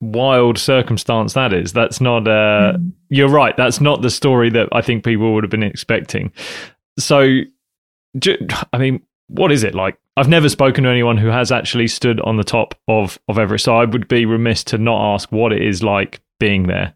wild 0.00 0.58
circumstance 0.58 1.34
that 1.34 1.52
is. 1.52 1.72
That's 1.72 2.00
not, 2.00 2.28
uh, 2.28 2.74
mm. 2.76 2.92
you're 3.08 3.28
right. 3.28 3.56
That's 3.56 3.80
not 3.80 4.02
the 4.02 4.10
story 4.10 4.50
that 4.50 4.68
I 4.72 4.82
think 4.82 5.04
people 5.04 5.34
would 5.34 5.44
have 5.44 5.50
been 5.50 5.62
expecting. 5.62 6.32
So, 6.98 7.40
I 8.72 8.78
mean, 8.78 9.02
what 9.28 9.52
is 9.52 9.64
it 9.64 9.74
like? 9.74 9.98
I've 10.16 10.28
never 10.28 10.48
spoken 10.48 10.84
to 10.84 10.90
anyone 10.90 11.18
who 11.18 11.28
has 11.28 11.52
actually 11.52 11.88
stood 11.88 12.20
on 12.20 12.36
the 12.36 12.44
top 12.44 12.74
of, 12.88 13.18
of 13.28 13.38
Everest. 13.38 13.64
So 13.64 13.76
I 13.76 13.84
would 13.84 14.08
be 14.08 14.24
remiss 14.24 14.64
to 14.64 14.78
not 14.78 15.14
ask 15.14 15.30
what 15.30 15.52
it 15.52 15.62
is 15.62 15.82
like 15.82 16.20
being 16.40 16.66
there. 16.66 16.94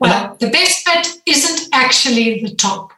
Well, 0.00 0.36
the 0.40 0.50
best 0.50 0.84
bit 0.86 1.08
isn't 1.26 1.68
actually 1.72 2.42
the 2.42 2.54
top. 2.54 2.92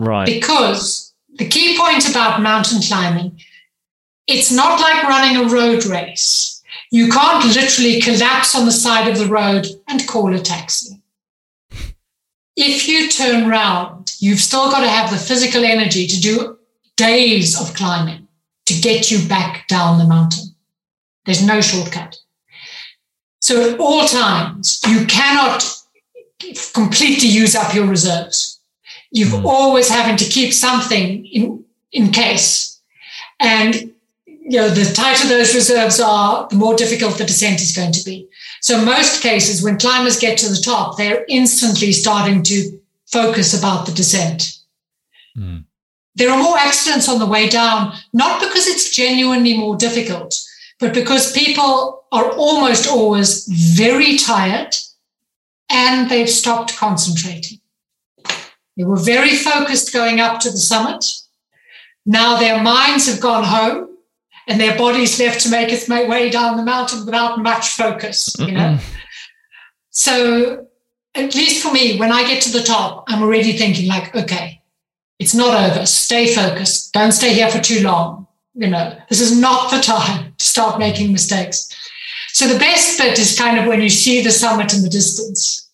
Right. 0.00 0.26
Because 0.26 1.14
the 1.36 1.48
key 1.48 1.78
point 1.78 2.08
about 2.08 2.42
mountain 2.42 2.80
climbing, 2.80 3.40
it's 4.26 4.50
not 4.50 4.80
like 4.80 5.04
running 5.04 5.36
a 5.36 5.48
road 5.48 5.84
race. 5.86 6.53
You 6.94 7.08
can't 7.08 7.44
literally 7.56 8.00
collapse 8.00 8.54
on 8.54 8.66
the 8.66 8.70
side 8.70 9.08
of 9.08 9.18
the 9.18 9.26
road 9.26 9.66
and 9.88 10.06
call 10.06 10.32
a 10.32 10.38
taxi. 10.38 11.02
If 12.54 12.86
you 12.86 13.08
turn 13.08 13.48
round, 13.48 14.14
you've 14.20 14.38
still 14.38 14.70
got 14.70 14.82
to 14.82 14.88
have 14.88 15.10
the 15.10 15.16
physical 15.16 15.64
energy 15.64 16.06
to 16.06 16.20
do 16.20 16.56
days 16.94 17.60
of 17.60 17.74
climbing 17.74 18.28
to 18.66 18.80
get 18.80 19.10
you 19.10 19.26
back 19.26 19.66
down 19.66 19.98
the 19.98 20.04
mountain. 20.04 20.54
There's 21.26 21.44
no 21.44 21.60
shortcut. 21.60 22.16
So 23.40 23.72
at 23.72 23.80
all 23.80 24.06
times, 24.06 24.80
you 24.86 25.04
cannot 25.06 25.64
completely 26.74 27.28
use 27.28 27.56
up 27.56 27.74
your 27.74 27.88
reserves. 27.88 28.60
You're 29.10 29.40
mm. 29.40 29.44
always 29.44 29.88
having 29.88 30.16
to 30.18 30.24
keep 30.26 30.52
something 30.52 31.26
in, 31.26 31.64
in 31.90 32.12
case. 32.12 32.80
And 33.40 33.93
you 34.44 34.58
know, 34.58 34.68
the 34.68 34.92
tighter 34.92 35.26
those 35.26 35.54
reserves 35.54 35.98
are, 36.00 36.46
the 36.50 36.56
more 36.56 36.74
difficult 36.74 37.16
the 37.16 37.24
descent 37.24 37.62
is 37.62 37.74
going 37.74 37.92
to 37.92 38.04
be. 38.04 38.28
So 38.60 38.84
most 38.84 39.22
cases, 39.22 39.62
when 39.62 39.78
climbers 39.78 40.18
get 40.18 40.36
to 40.38 40.48
the 40.50 40.60
top, 40.60 40.98
they're 40.98 41.24
instantly 41.28 41.92
starting 41.92 42.42
to 42.44 42.78
focus 43.06 43.58
about 43.58 43.86
the 43.86 43.92
descent. 43.92 44.58
Mm. 45.36 45.64
There 46.16 46.30
are 46.30 46.42
more 46.42 46.58
accidents 46.58 47.08
on 47.08 47.18
the 47.18 47.26
way 47.26 47.48
down, 47.48 47.94
not 48.12 48.38
because 48.40 48.66
it's 48.66 48.94
genuinely 48.94 49.56
more 49.56 49.76
difficult, 49.76 50.38
but 50.78 50.92
because 50.92 51.32
people 51.32 52.04
are 52.12 52.30
almost 52.32 52.86
always 52.86 53.46
very 53.48 54.18
tired 54.18 54.76
and 55.70 56.10
they've 56.10 56.28
stopped 56.28 56.76
concentrating. 56.76 57.60
They 58.76 58.84
were 58.84 59.00
very 59.00 59.36
focused 59.36 59.92
going 59.92 60.20
up 60.20 60.40
to 60.40 60.50
the 60.50 60.58
summit. 60.58 61.06
Now 62.04 62.38
their 62.38 62.62
minds 62.62 63.08
have 63.08 63.20
gone 63.20 63.44
home 63.44 63.93
and 64.46 64.60
their 64.60 64.76
bodies 64.76 65.18
left 65.18 65.40
to 65.42 65.50
make 65.50 65.72
its 65.72 65.88
way 65.88 66.30
down 66.30 66.56
the 66.56 66.64
mountain 66.64 67.04
without 67.04 67.40
much 67.40 67.70
focus, 67.70 68.34
you 68.38 68.52
know. 68.52 68.78
So 69.90 70.66
at 71.14 71.34
least 71.34 71.62
for 71.62 71.72
me, 71.72 71.98
when 71.98 72.12
I 72.12 72.26
get 72.26 72.42
to 72.42 72.52
the 72.52 72.62
top, 72.62 73.04
I'm 73.08 73.22
already 73.22 73.52
thinking 73.52 73.88
like, 73.88 74.14
okay, 74.14 74.60
it's 75.18 75.34
not 75.34 75.70
over. 75.70 75.86
Stay 75.86 76.34
focused. 76.34 76.92
Don't 76.92 77.12
stay 77.12 77.32
here 77.32 77.50
for 77.50 77.60
too 77.60 77.82
long. 77.82 78.26
You 78.54 78.68
know, 78.68 78.96
this 79.08 79.20
is 79.20 79.38
not 79.38 79.70
the 79.70 79.80
time 79.80 80.34
to 80.36 80.44
start 80.44 80.78
making 80.78 81.12
mistakes. 81.12 81.68
So 82.28 82.46
the 82.48 82.58
best 82.58 82.98
bit 82.98 83.18
is 83.18 83.38
kind 83.38 83.58
of 83.58 83.66
when 83.66 83.80
you 83.80 83.88
see 83.88 84.22
the 84.22 84.30
summit 84.30 84.74
in 84.74 84.82
the 84.82 84.88
distance. 84.88 85.70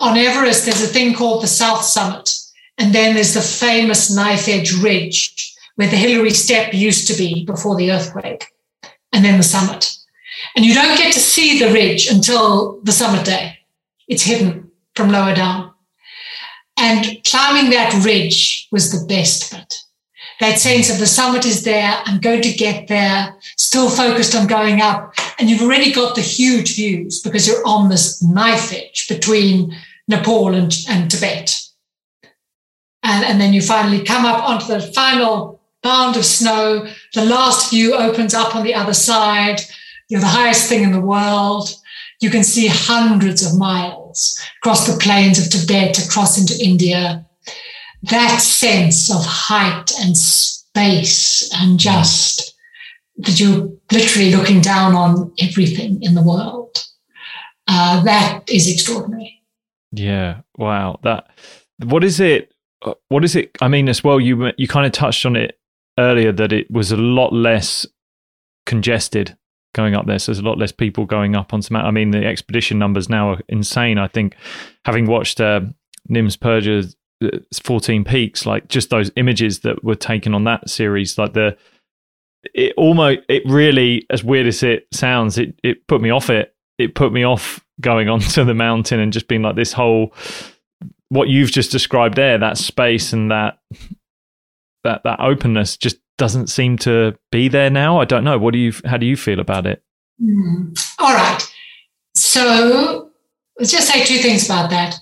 On 0.00 0.16
Everest, 0.16 0.64
there's 0.64 0.82
a 0.82 0.86
thing 0.86 1.14
called 1.14 1.42
the 1.42 1.46
South 1.46 1.82
Summit. 1.82 2.34
And 2.78 2.94
then 2.94 3.14
there's 3.14 3.34
the 3.34 3.40
famous 3.40 4.14
Knife 4.14 4.48
Edge 4.48 4.72
Ridge, 4.74 5.54
where 5.76 5.88
the 5.88 5.96
Hillary 5.96 6.30
Step 6.30 6.74
used 6.74 7.06
to 7.08 7.16
be 7.16 7.44
before 7.44 7.76
the 7.76 7.92
earthquake, 7.92 8.46
and 9.12 9.24
then 9.24 9.36
the 9.36 9.42
summit. 9.42 9.96
And 10.54 10.64
you 10.64 10.74
don't 10.74 10.98
get 10.98 11.12
to 11.14 11.20
see 11.20 11.58
the 11.58 11.72
ridge 11.72 12.10
until 12.10 12.80
the 12.82 12.92
summit 12.92 13.24
day. 13.24 13.58
It's 14.08 14.22
hidden 14.22 14.70
from 14.94 15.10
lower 15.10 15.34
down. 15.34 15.72
And 16.78 17.22
climbing 17.24 17.70
that 17.70 18.04
ridge 18.04 18.68
was 18.70 18.92
the 18.92 19.06
best 19.06 19.50
bit. 19.50 19.74
That 20.40 20.58
sense 20.58 20.90
of 20.90 20.98
the 20.98 21.06
summit 21.06 21.46
is 21.46 21.64
there, 21.64 22.02
I'm 22.04 22.20
going 22.20 22.42
to 22.42 22.52
get 22.52 22.88
there, 22.88 23.34
still 23.56 23.88
focused 23.88 24.34
on 24.34 24.46
going 24.46 24.82
up. 24.82 25.14
And 25.38 25.48
you've 25.48 25.62
already 25.62 25.92
got 25.92 26.14
the 26.14 26.20
huge 26.20 26.76
views 26.76 27.22
because 27.22 27.46
you're 27.46 27.66
on 27.66 27.88
this 27.88 28.22
knife 28.22 28.72
edge 28.72 29.08
between 29.08 29.74
Nepal 30.08 30.54
and, 30.54 30.74
and 30.90 31.10
Tibet. 31.10 31.58
And, 33.02 33.24
and 33.24 33.40
then 33.40 33.54
you 33.54 33.62
finally 33.62 34.04
come 34.04 34.26
up 34.26 34.46
onto 34.46 34.66
the 34.66 34.80
final 34.80 35.55
bound 35.86 36.16
of 36.16 36.24
snow. 36.24 36.84
The 37.14 37.24
last 37.24 37.70
view 37.70 37.94
opens 37.94 38.34
up 38.34 38.56
on 38.56 38.64
the 38.64 38.74
other 38.74 38.92
side. 38.92 39.60
You're 40.08 40.20
the 40.20 40.26
highest 40.40 40.68
thing 40.68 40.82
in 40.82 40.90
the 40.90 41.00
world. 41.00 41.72
You 42.20 42.28
can 42.28 42.42
see 42.42 42.66
hundreds 42.66 43.46
of 43.46 43.56
miles 43.56 44.40
across 44.58 44.86
the 44.86 44.98
plains 44.98 45.38
of 45.38 45.48
Tibet, 45.48 46.04
across 46.04 46.38
into 46.40 46.54
India. 46.60 47.24
That 48.02 48.38
sense 48.38 49.14
of 49.14 49.24
height 49.24 49.92
and 50.00 50.16
space 50.16 51.48
and 51.54 51.78
just 51.78 52.54
that 53.18 53.38
you're 53.38 53.70
literally 53.92 54.34
looking 54.34 54.60
down 54.60 54.94
on 54.94 55.32
everything 55.40 56.02
in 56.02 56.14
the 56.14 56.22
world. 56.22 56.84
Uh, 57.68 58.02
that 58.02 58.42
is 58.48 58.70
extraordinary. 58.70 59.40
Yeah. 59.92 60.40
Wow. 60.56 60.98
That. 61.04 61.30
What 61.84 62.02
is 62.02 62.18
it? 62.18 62.52
What 63.08 63.24
is 63.24 63.36
it? 63.36 63.50
I 63.60 63.68
mean, 63.68 63.88
as 63.88 64.02
well, 64.02 64.18
you 64.20 64.52
you 64.56 64.66
kind 64.66 64.86
of 64.86 64.92
touched 64.92 65.24
on 65.26 65.36
it 65.36 65.58
earlier 65.98 66.32
that 66.32 66.52
it 66.52 66.70
was 66.70 66.92
a 66.92 66.96
lot 66.96 67.32
less 67.32 67.86
congested 68.66 69.36
going 69.74 69.94
up 69.94 70.06
there. 70.06 70.18
So 70.18 70.32
there's 70.32 70.42
a 70.42 70.48
lot 70.48 70.58
less 70.58 70.72
people 70.72 71.04
going 71.04 71.36
up 71.36 71.52
on 71.54 71.62
some. 71.62 71.76
I 71.76 71.90
mean, 71.90 72.10
the 72.10 72.24
expedition 72.24 72.78
numbers 72.78 73.08
now 73.08 73.32
are 73.32 73.40
insane. 73.48 73.98
I 73.98 74.08
think 74.08 74.34
having 74.84 75.06
watched 75.06 75.40
uh, 75.40 75.60
Nims 76.10 76.38
Purja's 76.38 76.96
uh, 77.22 77.38
14 77.62 78.04
Peaks, 78.04 78.46
like 78.46 78.68
just 78.68 78.90
those 78.90 79.10
images 79.16 79.60
that 79.60 79.84
were 79.84 79.94
taken 79.94 80.34
on 80.34 80.44
that 80.44 80.68
series, 80.68 81.18
like 81.18 81.34
the 81.34 81.56
it 82.54 82.72
almost 82.76 83.20
it 83.28 83.42
really 83.46 84.06
as 84.10 84.24
weird 84.24 84.46
as 84.46 84.62
it 84.62 84.86
sounds, 84.92 85.38
it 85.38 85.58
it 85.62 85.86
put 85.86 86.00
me 86.00 86.10
off 86.10 86.30
it. 86.30 86.54
It 86.78 86.94
put 86.94 87.12
me 87.12 87.24
off 87.24 87.64
going 87.80 88.08
onto 88.10 88.44
the 88.44 88.54
mountain 88.54 89.00
and 89.00 89.12
just 89.12 89.28
being 89.28 89.42
like 89.42 89.56
this 89.56 89.72
whole 89.72 90.12
what 91.08 91.28
you've 91.28 91.52
just 91.52 91.70
described 91.70 92.16
there, 92.16 92.38
that 92.38 92.58
space 92.58 93.12
and 93.12 93.30
that 93.30 93.58
that 94.86 95.02
that 95.04 95.20
openness 95.20 95.76
just 95.76 95.98
doesn't 96.16 96.48
seem 96.48 96.78
to 96.78 97.14
be 97.30 97.48
there 97.48 97.70
now. 97.70 98.00
I 98.00 98.04
don't 98.04 98.24
know. 98.24 98.38
What 98.38 98.52
do 98.52 98.58
you? 98.58 98.72
How 98.84 98.96
do 98.96 99.06
you 99.06 99.16
feel 99.16 99.40
about 99.40 99.66
it? 99.66 99.82
Mm. 100.22 100.78
All 100.98 101.14
right. 101.14 101.42
So 102.14 103.10
let's 103.58 103.72
just 103.72 103.88
say 103.88 104.04
two 104.04 104.18
things 104.18 104.46
about 104.46 104.70
that. 104.70 104.98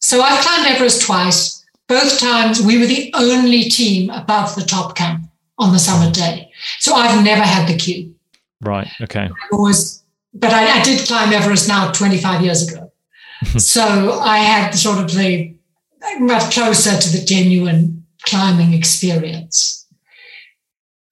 So 0.00 0.20
I've 0.20 0.44
climbed 0.44 0.66
Everest 0.66 1.02
twice. 1.02 1.64
Both 1.88 2.20
times 2.20 2.60
we 2.60 2.78
were 2.78 2.86
the 2.86 3.10
only 3.14 3.64
team 3.64 4.10
above 4.10 4.54
the 4.54 4.62
top 4.62 4.94
camp 4.94 5.24
on 5.58 5.72
the 5.72 5.78
summit 5.78 6.14
day. 6.14 6.50
So 6.80 6.94
I've 6.94 7.24
never 7.24 7.42
had 7.42 7.66
the 7.66 7.76
queue. 7.76 8.14
Right. 8.60 8.88
Okay. 9.00 9.30
Was, 9.52 10.04
but 10.34 10.52
I, 10.52 10.80
I 10.80 10.82
did 10.82 11.06
climb 11.06 11.32
Everest 11.32 11.66
now 11.66 11.90
25 11.92 12.42
years 12.42 12.70
ago. 12.70 12.92
so 13.58 14.20
I 14.20 14.38
had 14.38 14.72
sort 14.72 14.98
of 14.98 15.10
the 15.16 15.54
much 16.18 16.54
closer 16.54 16.98
to 16.98 17.08
the 17.16 17.24
genuine 17.24 17.97
climbing 18.24 18.74
experience. 18.74 19.86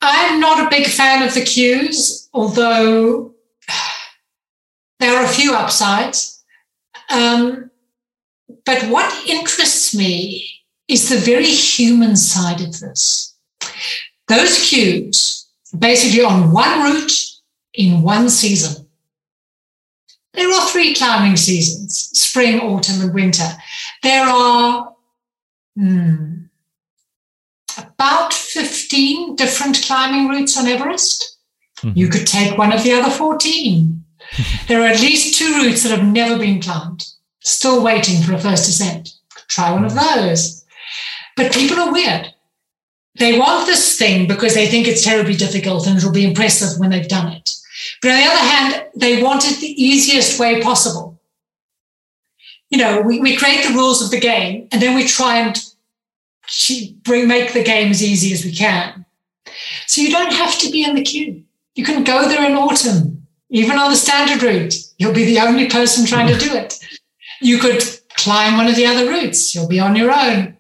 I'm 0.01 0.41
not 0.41 0.67
a 0.67 0.71
big 0.71 0.87
fan 0.87 1.27
of 1.27 1.35
the 1.35 1.45
queues, 1.45 2.29
although 2.33 3.35
there 5.01 5.17
are 5.17 5.25
a 5.25 5.29
few 5.29 5.55
upsides. 5.55 6.45
Um, 7.11 7.71
but 8.65 8.83
what 8.85 9.29
interests 9.29 9.95
me 9.95 10.49
is 10.89 11.09
the 11.09 11.19
very 11.19 11.47
human 11.47 12.17
side 12.17 12.61
of 12.61 12.81
this. 12.81 13.35
Those 14.29 14.69
queues 14.69 15.49
basically 15.77 16.25
on 16.25 16.53
one 16.53 16.81
route 16.81 17.13
in 17.75 18.03
one 18.03 18.29
season. 18.29 18.87
There 20.33 20.53
are 20.53 20.69
three 20.69 20.95
climbing 20.95 21.37
seasons 21.37 22.11
spring, 22.37 22.61
autumn, 22.61 23.01
and 23.01 23.15
winter. 23.15 23.49
There 24.03 24.27
are 24.27 24.95
hmm, 25.77 26.36
about 27.79 28.33
15 28.33 29.37
different 29.37 29.83
climbing 29.83 30.29
routes 30.29 30.57
on 30.59 30.67
Everest. 30.67 31.39
Mm-hmm. 31.79 31.99
You 31.99 32.09
could 32.09 32.27
take 32.27 32.57
one 32.57 32.73
of 32.73 32.83
the 32.83 32.93
other 32.93 33.11
14. 33.11 34.05
there 34.69 34.81
are 34.81 34.87
at 34.87 35.01
least 35.01 35.39
two 35.39 35.53
routes 35.63 35.83
that 35.83 35.97
have 35.97 36.07
never 36.07 36.39
been 36.39 36.61
climbed, 36.61 37.07
still 37.41 37.83
waiting 37.83 38.23
for 38.23 38.35
a 38.35 38.39
first 38.39 38.69
ascent. 38.69 39.11
Try 39.49 39.73
one 39.73 39.85
of 39.85 39.95
those. 39.95 40.65
But 41.37 41.53
people 41.53 41.79
are 41.79 41.93
weird. 41.93 42.33
They 43.19 43.39
want 43.39 43.67
this 43.67 43.99
thing 43.99 44.27
because 44.27 44.55
they 44.55 44.67
think 44.67 44.87
it's 44.87 45.05
terribly 45.05 45.35
difficult 45.35 45.87
and 45.87 45.97
it'll 45.97 46.13
be 46.13 46.27
impressive 46.27 46.79
when 46.79 46.91
they've 46.91 47.09
done 47.09 47.33
it. 47.33 47.51
But 48.03 48.11
on 48.11 48.21
the 48.21 48.27
other 48.27 48.37
hand, 48.37 48.87
they 48.95 49.23
want 49.23 49.45
it 49.45 49.59
the 49.59 49.83
easiest 49.83 50.39
way 50.39 50.61
possible. 50.61 51.19
You 52.71 52.79
know, 52.79 53.01
we, 53.01 53.21
we 53.21 53.37
create 53.37 53.67
the 53.67 53.75
rules 53.75 54.03
of 54.03 54.11
the 54.11 54.21
game 54.21 54.69
and 54.73 54.83
then 54.83 54.95
we 54.95 55.07
try 55.07 55.39
and 55.39 55.57
bring 57.03 57.29
make 57.29 57.53
the 57.53 57.65
game 57.65 57.91
as 57.91 58.03
easy 58.03 58.33
as 58.33 58.45
we 58.45 58.53
can. 58.53 59.05
So 59.87 60.01
you 60.01 60.11
don't 60.11 60.33
have 60.33 60.59
to 60.59 60.71
be 60.71 60.85
in 60.85 60.95
the 60.95 61.03
queue. 61.03 61.45
You 61.75 61.85
can 61.85 62.05
go 62.05 62.29
there 62.29 62.45
in 62.45 62.57
autumn, 62.57 63.27
even 63.51 63.79
on 63.79 63.91
the 63.91 63.97
standard 63.97 64.43
route. 64.43 64.75
You'll 64.99 65.13
be 65.13 65.25
the 65.25 65.41
only 65.41 65.69
person 65.69 66.07
trying 66.07 66.29
to 66.29 66.39
do 66.39 66.55
it. 66.55 66.79
You 67.41 67.59
could 67.59 67.83
climb 68.17 68.57
one 68.57 68.67
of 68.67 68.77
the 68.77 68.87
other 68.87 69.09
routes. 69.09 69.55
You'll 69.55 69.69
be 69.69 69.81
on 69.81 69.97
your 69.97 70.13
own. 70.13 70.57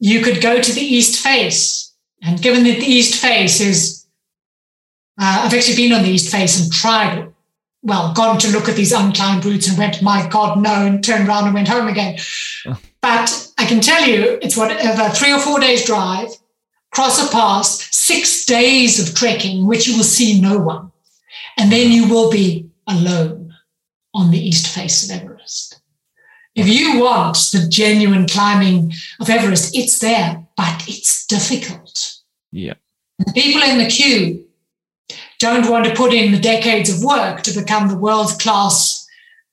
You 0.00 0.22
could 0.22 0.40
go 0.40 0.60
to 0.60 0.72
the 0.72 0.80
east 0.80 1.22
face. 1.22 1.94
And 2.22 2.42
given 2.42 2.64
that 2.64 2.80
the 2.80 2.86
east 2.86 3.20
face 3.20 3.60
is, 3.60 4.06
uh, 5.20 5.42
I've 5.44 5.54
actually 5.54 5.76
been 5.76 5.92
on 5.92 6.02
the 6.02 6.10
east 6.10 6.32
face 6.32 6.60
and 6.60 6.72
tried, 6.72 7.32
well, 7.82 8.12
gone 8.12 8.38
to 8.38 8.50
look 8.50 8.68
at 8.68 8.74
these 8.74 8.92
unclimbed 8.92 9.44
routes 9.44 9.68
and 9.68 9.78
went, 9.78 10.02
my 10.02 10.28
God, 10.28 10.60
no, 10.60 10.86
and 10.86 11.04
turned 11.04 11.28
around 11.28 11.44
and 11.44 11.54
went 11.54 11.68
home 11.68 11.86
again. 11.86 12.18
But 13.00 13.45
I 13.58 13.66
can 13.66 13.80
tell 13.80 14.06
you, 14.06 14.38
it's 14.42 14.56
whatever 14.56 15.08
three 15.14 15.32
or 15.32 15.40
four 15.40 15.58
days 15.60 15.84
drive, 15.84 16.28
cross 16.90 17.26
a 17.26 17.30
pass, 17.32 17.94
six 17.94 18.44
days 18.44 19.00
of 19.00 19.14
trekking, 19.14 19.66
which 19.66 19.86
you 19.86 19.96
will 19.96 20.04
see 20.04 20.40
no 20.40 20.58
one. 20.58 20.92
And 21.58 21.72
then 21.72 21.90
you 21.90 22.08
will 22.08 22.30
be 22.30 22.70
alone 22.86 23.54
on 24.14 24.30
the 24.30 24.38
east 24.38 24.68
face 24.68 25.08
of 25.08 25.22
Everest. 25.22 25.80
If 26.54 26.68
you 26.68 27.00
want 27.00 27.36
the 27.52 27.66
genuine 27.68 28.26
climbing 28.26 28.92
of 29.20 29.28
Everest, 29.28 29.76
it's 29.76 29.98
there, 29.98 30.46
but 30.56 30.84
it's 30.88 31.26
difficult. 31.26 32.14
Yeah. 32.50 32.74
The 33.18 33.32
people 33.32 33.62
in 33.62 33.78
the 33.78 33.86
queue 33.86 34.46
don't 35.38 35.68
want 35.68 35.84
to 35.86 35.94
put 35.94 36.14
in 36.14 36.32
the 36.32 36.40
decades 36.40 36.90
of 36.90 37.04
work 37.04 37.42
to 37.42 37.58
become 37.58 37.88
the 37.88 37.98
world 37.98 38.30
class 38.38 39.06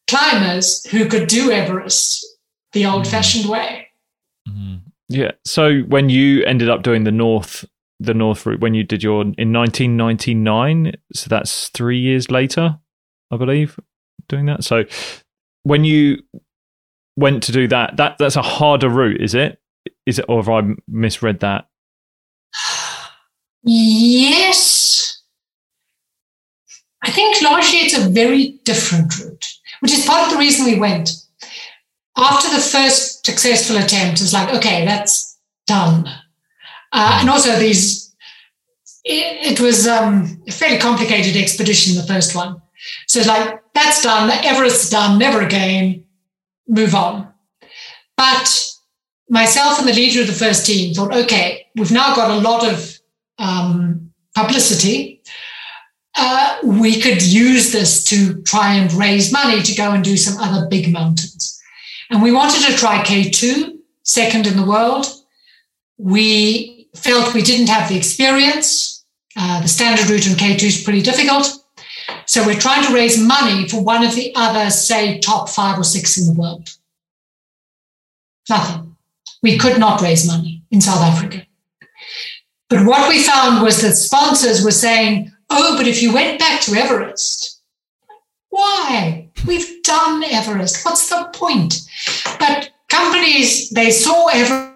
climbers 0.08 0.86
who 0.88 1.08
could 1.08 1.28
do 1.28 1.52
Everest 1.52 2.26
the 2.72 2.86
old 2.86 3.08
fashioned 3.08 3.46
mm. 3.46 3.50
way. 3.50 3.88
Yeah. 5.14 5.32
So 5.46 5.82
when 5.82 6.10
you 6.10 6.44
ended 6.44 6.70
up 6.70 6.82
doing 6.82 7.04
the 7.04 7.12
north, 7.12 7.66
the 8.00 8.16
north 8.16 8.48
route, 8.48 8.62
when 8.62 8.74
you 8.74 8.84
did 8.84 9.04
your 9.04 9.22
in 9.22 9.54
1999, 9.54 10.94
so 11.14 11.28
that's 11.30 11.70
three 11.70 12.00
years 12.00 12.32
later, 12.32 12.80
I 13.30 13.38
believe, 13.38 13.80
doing 14.28 14.48
that. 14.48 14.64
So 14.64 14.86
when 15.62 15.84
you 15.84 16.18
went 17.16 17.44
to 17.44 17.52
do 17.52 17.68
that, 17.68 17.98
that 17.98 18.18
that's 18.18 18.38
a 18.38 18.42
harder 18.42 18.90
route, 18.90 19.22
is 19.22 19.36
it? 19.36 19.60
Is 20.08 20.18
it, 20.18 20.26
or 20.28 20.42
have 20.42 20.50
I 20.50 20.74
misread 20.88 21.42
that? 21.42 21.68
Yes. 23.62 25.22
I 27.04 27.12
think 27.12 27.40
largely 27.44 27.80
it's 27.80 27.98
a 27.98 28.10
very 28.10 28.60
different 28.64 29.16
route, 29.20 29.48
which 29.82 29.92
is 29.94 30.08
part 30.08 30.26
of 30.26 30.34
the 30.34 30.40
reason 30.40 30.66
we 30.66 30.80
went 30.80 31.12
after 32.18 32.50
the 32.50 32.62
first 32.62 33.13
successful 33.26 33.78
attempt, 33.78 34.22
is 34.22 34.34
like, 34.34 34.54
okay, 34.54 34.86
that's 34.86 35.38
done. 35.68 36.08
Uh, 36.92 37.20
and 37.22 37.30
also 37.30 37.58
these, 37.58 38.16
it, 39.04 39.54
it 39.54 39.60
was 39.60 39.88
um, 39.88 40.42
a 40.48 40.52
fairly 40.52 40.78
complicated 40.80 41.36
expedition, 41.36 41.96
the 41.96 42.08
first 42.08 42.36
one. 42.36 42.62
So 43.08 43.20
it's 43.20 43.28
like, 43.28 43.62
that's 43.74 44.04
done, 44.04 44.30
Everest's 44.30 44.90
done, 44.90 45.18
never 45.18 45.42
again, 45.42 46.06
move 46.68 46.94
on. 46.94 47.34
But 48.18 48.74
myself 49.30 49.80
and 49.80 49.88
the 49.88 49.94
leader 49.94 50.22
of 50.22 50.28
the 50.28 50.34
first 50.34 50.66
team 50.66 50.94
thought, 50.94 51.14
okay, 51.14 51.68
we've 51.76 51.92
now 51.92 52.16
got 52.16 52.30
a 52.30 52.42
lot 52.42 52.72
of 52.72 53.00
um, 53.40 54.12
publicity. 54.36 55.22
Uh, 56.16 56.58
we 56.64 57.02
could 57.02 57.24
use 57.24 57.72
this 57.72 58.04
to 58.04 58.42
try 58.44 58.76
and 58.76 58.94
raise 58.94 59.34
money 59.34 59.62
to 59.64 59.76
go 59.76 59.92
and 59.92 60.04
do 60.04 60.16
some 60.16 60.38
other 60.40 60.68
big 60.70 60.92
mountains. 60.92 61.53
And 62.14 62.22
we 62.22 62.32
wanted 62.32 62.62
to 62.68 62.78
try 62.78 63.00
K2, 63.00 63.76
second 64.04 64.46
in 64.46 64.56
the 64.56 64.64
world. 64.64 65.08
We 65.98 66.88
felt 66.96 67.34
we 67.34 67.42
didn't 67.42 67.70
have 67.70 67.90
the 67.90 67.98
experience. 67.98 69.04
Uh, 69.36 69.64
the 69.64 69.68
standard 69.68 70.08
route 70.08 70.30
on 70.30 70.36
K2 70.36 70.64
is 70.64 70.84
pretty 70.84 71.02
difficult. 71.02 71.52
So 72.28 72.46
we're 72.46 72.60
trying 72.60 72.86
to 72.86 72.94
raise 72.94 73.20
money 73.20 73.68
for 73.68 73.84
one 73.84 74.04
of 74.04 74.14
the 74.14 74.32
other, 74.36 74.70
say, 74.70 75.18
top 75.22 75.50
five 75.50 75.80
or 75.80 75.84
six 75.84 76.16
in 76.20 76.28
the 76.28 76.40
world. 76.40 76.70
Nothing. 78.48 78.96
We 79.42 79.58
could 79.58 79.80
not 79.80 80.02
raise 80.02 80.28
money 80.28 80.62
in 80.70 80.82
South 80.82 81.02
Africa. 81.02 81.48
But 82.70 82.86
what 82.86 83.10
we 83.10 83.24
found 83.24 83.64
was 83.64 83.82
that 83.82 83.96
sponsors 83.96 84.64
were 84.64 84.70
saying, 84.70 85.32
oh, 85.50 85.78
but 85.78 85.88
if 85.88 86.04
you 86.04 86.14
went 86.14 86.38
back 86.38 86.62
to 86.62 86.76
Everest, 86.76 87.60
why? 88.50 89.30
We've 89.48 89.73
done 89.94 90.24
Everest. 90.24 90.86
What's 90.86 91.10
the 91.10 91.30
point? 91.34 91.82
But 92.40 92.72
companies, 92.90 93.70
they 93.70 93.92
saw 93.92 94.28
Everest, 94.28 94.74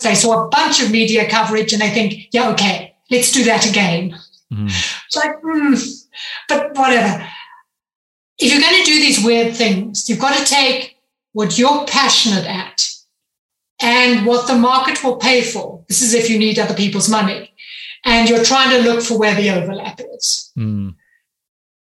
they 0.00 0.14
saw 0.14 0.44
a 0.44 0.48
bunch 0.48 0.82
of 0.82 0.90
media 0.90 1.28
coverage, 1.28 1.72
and 1.72 1.80
they 1.80 1.90
think, 1.90 2.28
yeah, 2.32 2.50
okay, 2.50 2.96
let's 3.10 3.30
do 3.32 3.44
that 3.44 3.68
again. 3.68 4.16
Mm. 4.52 4.66
It's 5.06 5.16
like, 5.16 5.40
mm, 5.42 6.06
but 6.48 6.76
whatever. 6.76 7.26
If 8.38 8.52
you're 8.52 8.60
going 8.60 8.84
to 8.84 8.90
do 8.90 8.98
these 8.98 9.24
weird 9.24 9.54
things, 9.54 10.08
you've 10.08 10.18
got 10.18 10.36
to 10.36 10.44
take 10.44 10.96
what 11.32 11.58
you're 11.58 11.86
passionate 11.86 12.46
at 12.46 12.88
and 13.80 14.26
what 14.26 14.48
the 14.48 14.56
market 14.56 15.02
will 15.04 15.16
pay 15.16 15.42
for. 15.42 15.84
This 15.88 16.02
is 16.02 16.14
if 16.14 16.28
you 16.28 16.38
need 16.38 16.58
other 16.58 16.74
people's 16.74 17.08
money. 17.08 17.54
And 18.04 18.28
you're 18.28 18.44
trying 18.44 18.70
to 18.70 18.88
look 18.88 19.02
for 19.02 19.16
where 19.16 19.36
the 19.36 19.50
overlap 19.50 20.00
is. 20.16 20.50
Mm. 20.58 20.96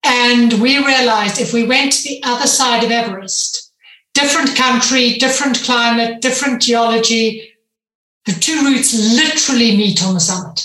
And 0.08 0.54
we 0.54 0.78
realized 0.78 1.38
if 1.38 1.52
we 1.52 1.64
went 1.64 1.92
to 1.92 2.02
the 2.02 2.22
other 2.24 2.46
side 2.46 2.82
of 2.82 2.90
Everest, 2.90 3.72
different 4.14 4.56
country, 4.56 5.14
different 5.14 5.62
climate, 5.62 6.22
different 6.22 6.62
geology, 6.62 7.52
the 8.24 8.32
two 8.32 8.62
routes 8.64 8.94
literally 8.94 9.76
meet 9.76 10.02
on 10.02 10.14
the 10.14 10.20
summit. 10.20 10.64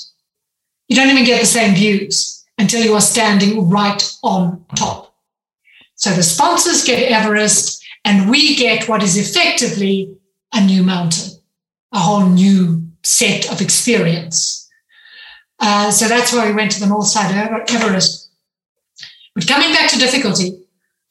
You 0.88 0.96
don't 0.96 1.10
even 1.10 1.26
get 1.26 1.42
the 1.42 1.46
same 1.46 1.76
views 1.76 2.46
until 2.58 2.84
you 2.84 2.94
are 2.94 3.02
standing 3.02 3.70
right 3.70 4.02
on 4.24 4.64
top. 4.76 5.14
So 5.96 6.12
the 6.12 6.24
sponsors 6.24 6.86
get 6.86 7.12
Everest, 7.12 7.84
and 8.06 8.30
we 8.30 8.56
get 8.56 8.88
what 8.88 9.04
is 9.04 9.18
effectively 9.18 10.16
a 10.54 10.66
new 10.66 10.84
mountain, 10.84 11.34
a 11.92 12.00
whole 12.00 12.28
new 12.28 12.82
set 13.04 13.52
of 13.52 13.60
experience. 13.60 14.70
Uh, 15.60 15.92
so 15.92 16.08
that's 16.08 16.32
why 16.32 16.48
we 16.48 16.56
went 16.56 16.72
to 16.72 16.80
the 16.80 16.88
north 16.88 17.08
side 17.08 17.30
of 17.32 17.70
Everest. 17.70 18.23
But 19.36 19.48
coming 19.48 19.72
back 19.74 19.90
to 19.92 20.00
difficulty, 20.00 20.60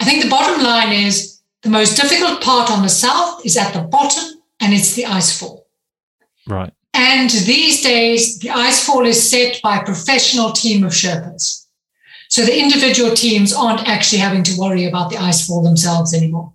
I 0.00 0.04
think 0.04 0.22
the 0.22 0.30
bottom 0.30 0.62
line 0.62 0.92
is 0.92 1.40
the 1.62 1.70
most 1.70 1.96
difficult 1.96 2.42
part 2.42 2.70
on 2.70 2.82
the 2.82 2.88
south 2.88 3.44
is 3.44 3.56
at 3.56 3.72
the 3.72 3.82
bottom, 3.82 4.42
and 4.60 4.72
it's 4.74 4.94
the 4.94 5.06
ice 5.06 5.38
fall. 5.38 5.66
Right. 6.46 6.72
And 6.94 7.30
these 7.30 7.82
days, 7.82 8.38
the 8.38 8.50
ice 8.50 8.84
fall 8.84 9.06
is 9.06 9.30
set 9.30 9.60
by 9.62 9.78
a 9.78 9.84
professional 9.84 10.52
team 10.52 10.84
of 10.84 10.92
Sherpas. 10.92 11.66
So 12.28 12.44
the 12.44 12.58
individual 12.58 13.14
teams 13.14 13.52
aren't 13.52 13.86
actually 13.88 14.18
having 14.18 14.42
to 14.44 14.58
worry 14.58 14.86
about 14.86 15.10
the 15.10 15.18
ice 15.18 15.46
fall 15.46 15.62
themselves 15.62 16.14
anymore. 16.14 16.52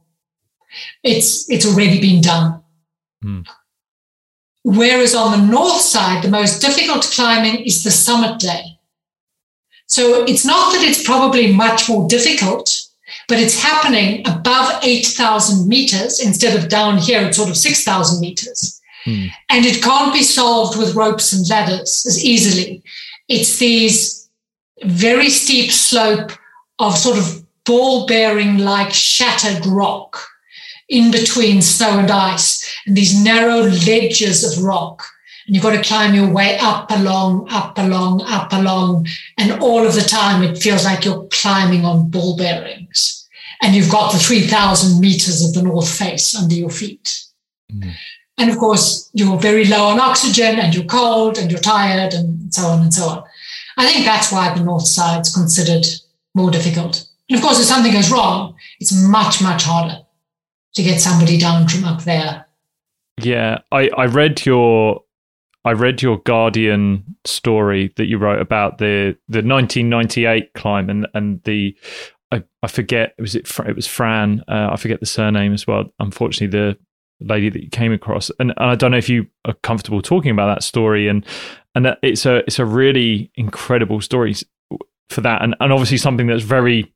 It's, 1.03 1.49
it's 1.49 1.65
already 1.65 2.01
been 2.01 2.21
done. 2.21 2.61
Mm. 3.23 3.45
Whereas 4.63 5.15
on 5.15 5.31
the 5.31 5.45
north 5.45 5.81
side, 5.81 6.23
the 6.23 6.29
most 6.29 6.61
difficult 6.61 7.09
climbing 7.13 7.63
is 7.63 7.83
the 7.83 7.91
summit 7.91 8.39
day. 8.39 8.76
So 9.87 10.23
it's 10.25 10.45
not 10.45 10.73
that 10.73 10.83
it's 10.83 11.03
probably 11.03 11.53
much 11.53 11.89
more 11.89 12.07
difficult, 12.07 12.87
but 13.27 13.39
it's 13.39 13.61
happening 13.61 14.27
above 14.27 14.83
8,000 14.83 15.67
meters 15.67 16.19
instead 16.19 16.57
of 16.57 16.69
down 16.69 16.97
here 16.97 17.21
at 17.21 17.35
sort 17.35 17.49
of 17.49 17.57
6,000 17.57 18.21
meters. 18.21 18.81
Mm. 19.05 19.29
And 19.49 19.65
it 19.65 19.81
can't 19.81 20.13
be 20.13 20.23
solved 20.23 20.77
with 20.77 20.95
ropes 20.95 21.31
and 21.31 21.49
ladders 21.49 22.05
as 22.05 22.23
easily. 22.23 22.83
It's 23.29 23.57
these 23.57 24.29
very 24.83 25.29
steep 25.29 25.71
slope 25.71 26.31
of 26.79 26.97
sort 26.97 27.17
of 27.17 27.43
ball 27.65 28.05
bearing 28.07 28.59
like 28.59 28.93
shattered 28.93 29.65
rock 29.65 30.17
in 30.89 31.11
between 31.11 31.61
snow 31.61 31.99
and 31.99 32.11
ice 32.11 32.63
and 32.85 32.95
these 32.95 33.21
narrow 33.21 33.61
ledges 33.61 34.43
of 34.43 34.63
rock. 34.63 35.03
And 35.47 35.55
you've 35.55 35.63
got 35.63 35.75
to 35.75 35.81
climb 35.81 36.13
your 36.13 36.31
way 36.31 36.57
up 36.59 36.91
along, 36.91 37.47
up 37.49 37.77
along, 37.77 38.21
up 38.23 38.51
along. 38.51 39.07
And 39.37 39.59
all 39.61 39.87
of 39.87 39.95
the 39.95 40.01
time, 40.01 40.43
it 40.43 40.57
feels 40.57 40.83
like 40.83 41.05
you're 41.05 41.27
climbing 41.31 41.85
on 41.85 42.09
ball 42.09 42.35
bearings. 42.35 43.27
And 43.61 43.73
you've 43.73 43.89
got 43.89 44.11
the 44.11 44.19
3,000 44.19 44.99
meters 44.99 45.43
of 45.43 45.53
the 45.53 45.63
North 45.63 45.89
Face 45.89 46.35
under 46.35 46.53
your 46.53 46.69
feet. 46.69 47.23
Mm. 47.73 47.93
And 48.37 48.51
of 48.51 48.57
course, 48.57 49.09
you're 49.13 49.39
very 49.39 49.65
low 49.65 49.85
on 49.85 49.99
oxygen 49.99 50.59
and 50.59 50.75
you're 50.75 50.85
cold 50.85 51.37
and 51.37 51.49
you're 51.49 51.59
tired 51.59 52.13
and 52.13 52.53
so 52.53 52.63
on 52.67 52.81
and 52.81 52.93
so 52.93 53.09
on. 53.09 53.23
I 53.77 53.87
think 53.87 54.05
that's 54.05 54.31
why 54.31 54.53
the 54.53 54.63
North 54.63 54.85
Side's 54.85 55.33
considered 55.33 55.85
more 56.35 56.51
difficult. 56.51 57.07
And 57.29 57.37
of 57.37 57.43
course, 57.43 57.59
if 57.59 57.65
something 57.65 57.93
goes 57.93 58.11
wrong, 58.11 58.55
it's 58.79 58.93
much, 58.93 59.41
much 59.41 59.63
harder 59.63 60.01
to 60.75 60.83
get 60.83 60.99
somebody 61.01 61.39
down 61.39 61.67
from 61.67 61.85
up 61.85 62.03
there. 62.03 62.45
Yeah, 63.19 63.59
I, 63.71 63.89
I 63.97 64.05
read 64.05 64.45
your 64.45 65.03
I 65.67 65.73
read 65.73 66.01
your 66.01 66.19
Guardian 66.19 67.17
story 67.25 67.91
that 67.97 68.05
you 68.05 68.17
wrote 68.17 68.39
about 68.39 68.77
the 68.77 69.17
the 69.27 69.39
1998 69.39 70.53
climb 70.53 70.89
and 70.89 71.07
and 71.13 71.43
the 71.43 71.75
I, 72.31 72.43
I 72.63 72.67
forget 72.67 73.13
was 73.19 73.35
it 73.35 73.51
it 73.59 73.75
was 73.75 73.85
Fran 73.85 74.43
uh, 74.47 74.69
I 74.71 74.77
forget 74.77 75.01
the 75.01 75.05
surname 75.05 75.53
as 75.53 75.67
well. 75.67 75.85
Unfortunately, 75.99 76.47
the 76.47 76.77
lady 77.19 77.49
that 77.49 77.63
you 77.63 77.69
came 77.69 77.91
across 77.91 78.31
and, 78.39 78.53
and 78.55 78.69
I 78.69 78.75
don't 78.75 78.91
know 78.91 78.97
if 78.97 79.09
you 79.09 79.27
are 79.43 79.55
comfortable 79.63 80.01
talking 80.01 80.31
about 80.31 80.53
that 80.53 80.63
story 80.63 81.09
and 81.09 81.25
and 81.75 81.97
it's 82.01 82.25
a 82.25 82.37
it's 82.37 82.59
a 82.59 82.65
really 82.65 83.29
incredible 83.35 83.99
story 83.99 84.35
for 85.09 85.21
that 85.21 85.41
and 85.41 85.53
and 85.59 85.73
obviously 85.73 85.97
something 85.97 86.27
that's 86.27 86.43
very 86.43 86.93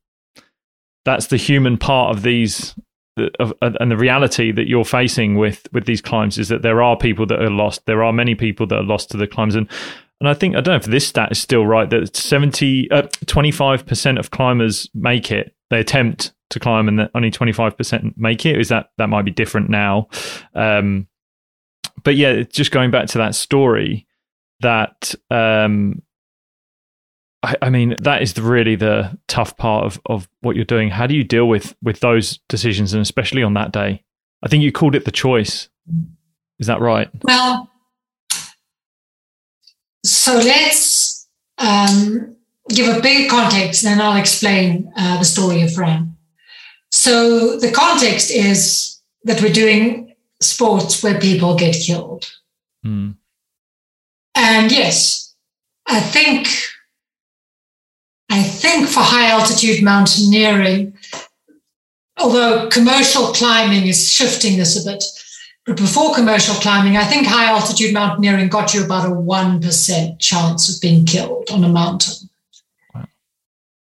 that's 1.04 1.26
the 1.26 1.36
human 1.36 1.76
part 1.76 2.16
of 2.16 2.22
these 2.22 2.74
and 3.16 3.90
the 3.90 3.96
reality 3.96 4.52
that 4.52 4.68
you're 4.68 4.84
facing 4.84 5.36
with 5.36 5.66
with 5.72 5.84
these 5.86 6.00
climbs 6.00 6.38
is 6.38 6.48
that 6.48 6.62
there 6.62 6.82
are 6.82 6.96
people 6.96 7.26
that 7.26 7.42
are 7.42 7.50
lost. 7.50 7.84
There 7.86 8.02
are 8.02 8.12
many 8.12 8.34
people 8.34 8.66
that 8.68 8.78
are 8.78 8.84
lost 8.84 9.10
to 9.10 9.16
the 9.16 9.26
climbs, 9.26 9.54
and 9.54 9.68
and 10.20 10.28
I 10.28 10.34
think 10.34 10.54
I 10.54 10.60
don't 10.60 10.72
know 10.72 10.76
if 10.76 10.84
this 10.84 11.06
stat 11.06 11.32
is 11.32 11.38
still 11.38 11.66
right 11.66 11.88
that 11.90 12.16
70 12.16 12.90
uh, 12.90 13.02
25% 13.02 14.18
of 14.18 14.30
climbers 14.30 14.88
make 14.94 15.30
it. 15.30 15.54
They 15.70 15.80
attempt 15.80 16.32
to 16.50 16.60
climb, 16.60 16.88
and 16.88 16.98
that 16.98 17.10
only 17.14 17.30
25% 17.30 18.14
make 18.16 18.46
it. 18.46 18.58
Is 18.58 18.68
that 18.68 18.90
that 18.98 19.08
might 19.08 19.24
be 19.24 19.30
different 19.30 19.68
now? 19.68 20.08
Um, 20.54 21.08
but 22.04 22.16
yeah, 22.16 22.42
just 22.42 22.70
going 22.70 22.90
back 22.90 23.08
to 23.08 23.18
that 23.18 23.34
story 23.34 24.06
that 24.60 25.14
um, 25.30 26.02
I, 27.42 27.56
I 27.62 27.70
mean, 27.70 27.96
that 28.00 28.22
is 28.22 28.38
really 28.38 28.76
the 28.76 29.18
tough 29.26 29.56
part 29.56 29.84
of, 29.84 30.00
of 30.06 30.28
what 30.40 30.56
you're 30.56 30.64
doing. 30.64 30.90
How 30.90 31.06
do 31.06 31.14
you 31.14 31.24
deal 31.24 31.48
with 31.48 31.74
with 31.82 32.00
those 32.00 32.38
decisions, 32.48 32.92
and 32.92 33.02
especially 33.02 33.42
on 33.42 33.54
that 33.54 33.72
day? 33.72 34.04
I 34.42 34.48
think 34.48 34.62
you 34.62 34.72
called 34.72 34.94
it 34.94 35.04
the 35.04 35.10
choice. 35.10 35.68
Is 36.58 36.66
that 36.66 36.80
right? 36.80 37.08
Well, 37.24 37.68
so 40.04 40.34
let's 40.34 41.28
um, 41.58 42.36
give 42.68 42.96
a 42.96 43.00
big 43.00 43.30
context, 43.30 43.84
and 43.84 43.92
then 43.92 44.06
I'll 44.06 44.18
explain 44.18 44.92
uh, 44.96 45.18
the 45.18 45.24
story 45.24 45.62
of 45.62 45.72
Fran. 45.72 46.16
So 46.90 47.58
the 47.58 47.72
context 47.72 48.30
is 48.30 49.00
that 49.24 49.40
we're 49.40 49.52
doing 49.52 50.14
sports 50.40 51.02
where 51.02 51.18
people 51.18 51.56
get 51.56 51.74
killed. 51.74 52.30
Mm. 52.84 53.16
And 54.34 54.72
yes, 54.72 55.34
I 55.86 56.00
think 56.00 56.48
I 58.32 58.42
think 58.42 58.88
for 58.88 59.00
high 59.00 59.28
altitude 59.28 59.82
mountaineering, 59.82 60.96
although 62.16 62.66
commercial 62.70 63.26
climbing 63.34 63.86
is 63.86 64.10
shifting 64.10 64.56
this 64.56 64.82
a 64.82 64.90
bit, 64.90 65.04
but 65.66 65.76
before 65.76 66.14
commercial 66.14 66.54
climbing, 66.54 66.96
I 66.96 67.04
think 67.04 67.26
high 67.26 67.50
altitude 67.50 67.92
mountaineering 67.92 68.48
got 68.48 68.72
you 68.72 68.86
about 68.86 69.06
a 69.06 69.14
1% 69.14 70.18
chance 70.18 70.74
of 70.74 70.80
being 70.80 71.04
killed 71.04 71.50
on 71.52 71.62
a 71.62 71.68
mountain. 71.68 72.30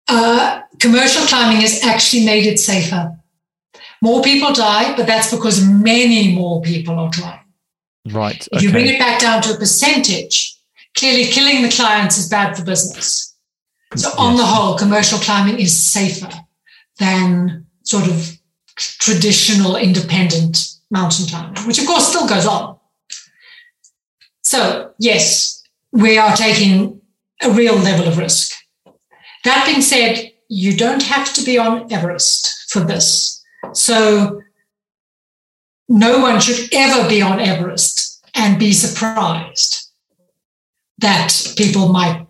Uh, 0.07 0.61
commercial 0.79 1.25
climbing 1.25 1.61
has 1.61 1.83
actually 1.83 2.23
made 2.23 2.45
it 2.45 2.59
safer. 2.59 3.17
More 4.03 4.21
people 4.21 4.53
die, 4.53 4.95
but 4.95 5.07
that's 5.07 5.31
because 5.31 5.67
many 5.67 6.35
more 6.35 6.61
people 6.61 6.99
are 6.99 7.09
trying. 7.09 7.39
Right. 8.05 8.47
If 8.51 8.61
you 8.61 8.69
bring 8.69 8.85
it 8.85 8.99
back 8.99 9.19
down 9.19 9.41
to 9.41 9.55
a 9.55 9.57
percentage, 9.57 10.59
clearly 10.95 11.25
killing 11.25 11.63
the 11.63 11.69
clients 11.69 12.19
is 12.19 12.29
bad 12.29 12.55
for 12.55 12.63
business. 12.63 13.26
So, 13.97 14.09
on 14.17 14.35
yes. 14.35 14.41
the 14.41 14.45
whole, 14.45 14.77
commercial 14.77 15.19
climbing 15.19 15.59
is 15.59 15.77
safer 15.77 16.29
than 16.99 17.65
sort 17.83 18.07
of 18.07 18.37
traditional 18.75 19.75
independent 19.75 20.75
mountain 20.91 21.25
climbing, 21.27 21.61
which 21.67 21.79
of 21.79 21.87
course 21.87 22.07
still 22.07 22.27
goes 22.27 22.45
on. 22.45 22.77
So, 24.43 24.91
yes, 24.99 25.63
we 25.91 26.17
are 26.17 26.35
taking 26.35 27.01
a 27.41 27.51
real 27.51 27.75
level 27.75 28.07
of 28.07 28.17
risk. 28.17 28.55
That 29.43 29.65
being 29.65 29.81
said, 29.81 30.31
you 30.49 30.77
don't 30.77 31.03
have 31.03 31.33
to 31.33 31.43
be 31.43 31.57
on 31.57 31.91
Everest 31.91 32.71
for 32.71 32.79
this. 32.79 33.43
So, 33.73 34.41
no 35.89 36.19
one 36.19 36.39
should 36.39 36.73
ever 36.73 37.07
be 37.07 37.21
on 37.21 37.39
Everest 37.39 38.25
and 38.33 38.59
be 38.59 38.71
surprised 38.71 39.89
that 40.99 41.53
people 41.57 41.89
might 41.89 42.27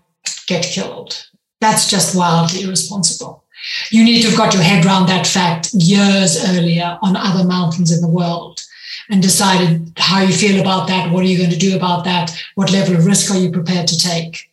get 0.47 0.63
killed. 0.63 1.27
That's 1.59 1.89
just 1.89 2.15
wildly 2.15 2.63
irresponsible. 2.63 3.43
You 3.91 4.03
need 4.03 4.21
to 4.21 4.29
have 4.29 4.37
got 4.37 4.53
your 4.53 4.63
head 4.63 4.85
around 4.85 5.07
that 5.07 5.25
fact 5.25 5.73
years 5.73 6.43
earlier 6.49 6.97
on 7.01 7.15
other 7.15 7.43
mountains 7.43 7.91
in 7.91 8.01
the 8.01 8.07
world 8.07 8.61
and 9.09 9.21
decided 9.21 9.93
how 9.97 10.21
you 10.21 10.33
feel 10.33 10.59
about 10.61 10.87
that. 10.87 11.11
What 11.11 11.23
are 11.23 11.27
you 11.27 11.37
going 11.37 11.49
to 11.49 11.57
do 11.57 11.75
about 11.75 12.03
that? 12.05 12.31
What 12.55 12.71
level 12.71 12.95
of 12.95 13.05
risk 13.05 13.31
are 13.31 13.37
you 13.37 13.51
prepared 13.51 13.87
to 13.87 13.97
take? 13.97 14.51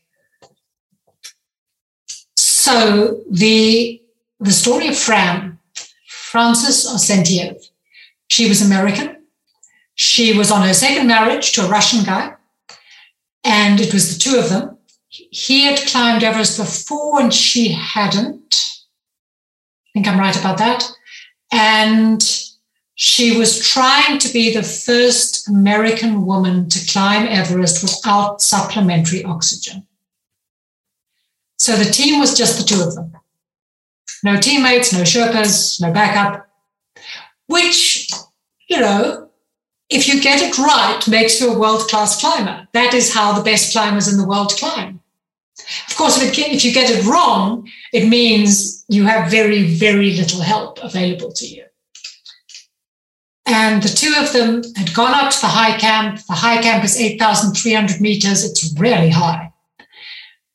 So 2.36 3.20
the, 3.30 4.00
the 4.40 4.52
story 4.52 4.88
of 4.88 4.96
Fran, 4.96 5.58
Francys 6.08 6.86
Arsentiev, 6.86 7.68
she 8.28 8.48
was 8.48 8.62
American. 8.62 9.16
She 9.96 10.36
was 10.36 10.50
on 10.50 10.66
her 10.66 10.74
second 10.74 11.06
marriage 11.06 11.52
to 11.52 11.64
a 11.64 11.68
Russian 11.68 12.04
guy, 12.04 12.34
and 13.44 13.80
it 13.80 13.92
was 13.92 14.12
the 14.12 14.18
two 14.18 14.38
of 14.38 14.48
them. 14.48 14.73
He 15.30 15.64
had 15.64 15.78
climbed 15.86 16.24
Everest 16.24 16.58
before, 16.58 17.20
and 17.20 17.32
she 17.32 17.68
hadn't. 17.68 18.82
I 19.86 19.88
think 19.92 20.08
I'm 20.08 20.18
right 20.18 20.38
about 20.38 20.58
that. 20.58 20.84
And 21.52 22.20
she 22.96 23.38
was 23.38 23.64
trying 23.64 24.18
to 24.18 24.32
be 24.32 24.52
the 24.52 24.62
first 24.62 25.48
American 25.48 26.26
woman 26.26 26.68
to 26.68 26.92
climb 26.92 27.28
Everest 27.28 27.82
without 27.82 28.40
supplementary 28.40 29.22
oxygen. 29.24 29.86
So 31.58 31.76
the 31.76 31.90
team 31.90 32.18
was 32.18 32.36
just 32.36 32.58
the 32.58 32.64
two 32.64 32.82
of 32.82 32.94
them. 32.96 33.12
No 34.24 34.40
teammates, 34.40 34.92
no 34.92 35.02
Sherpas, 35.02 35.80
no 35.80 35.92
backup, 35.92 36.48
which, 37.46 38.10
you 38.68 38.80
know, 38.80 39.30
if 39.90 40.08
you 40.08 40.20
get 40.20 40.42
it 40.42 40.58
right, 40.58 41.00
makes 41.06 41.40
you 41.40 41.52
a 41.52 41.58
world 41.58 41.82
class 41.82 42.20
climber. 42.20 42.66
That 42.72 42.94
is 42.94 43.14
how 43.14 43.32
the 43.32 43.44
best 43.44 43.72
climbers 43.72 44.12
in 44.12 44.18
the 44.18 44.26
world 44.26 44.52
climb. 44.58 45.00
Of 45.88 45.96
course, 45.96 46.20
if, 46.20 46.36
it, 46.36 46.38
if 46.38 46.64
you 46.64 46.72
get 46.72 46.90
it 46.90 47.04
wrong, 47.04 47.68
it 47.92 48.08
means 48.08 48.84
you 48.88 49.04
have 49.04 49.30
very, 49.30 49.74
very 49.76 50.14
little 50.14 50.40
help 50.40 50.82
available 50.82 51.32
to 51.32 51.46
you. 51.46 51.64
And 53.46 53.82
the 53.82 53.88
two 53.88 54.14
of 54.18 54.32
them 54.32 54.62
had 54.74 54.94
gone 54.94 55.14
up 55.14 55.30
to 55.30 55.40
the 55.40 55.46
high 55.46 55.76
camp. 55.78 56.18
The 56.26 56.32
high 56.32 56.62
camp 56.62 56.82
is 56.82 56.98
8,300 56.98 58.00
meters. 58.00 58.44
It's 58.44 58.74
really 58.78 59.10
high. 59.10 59.52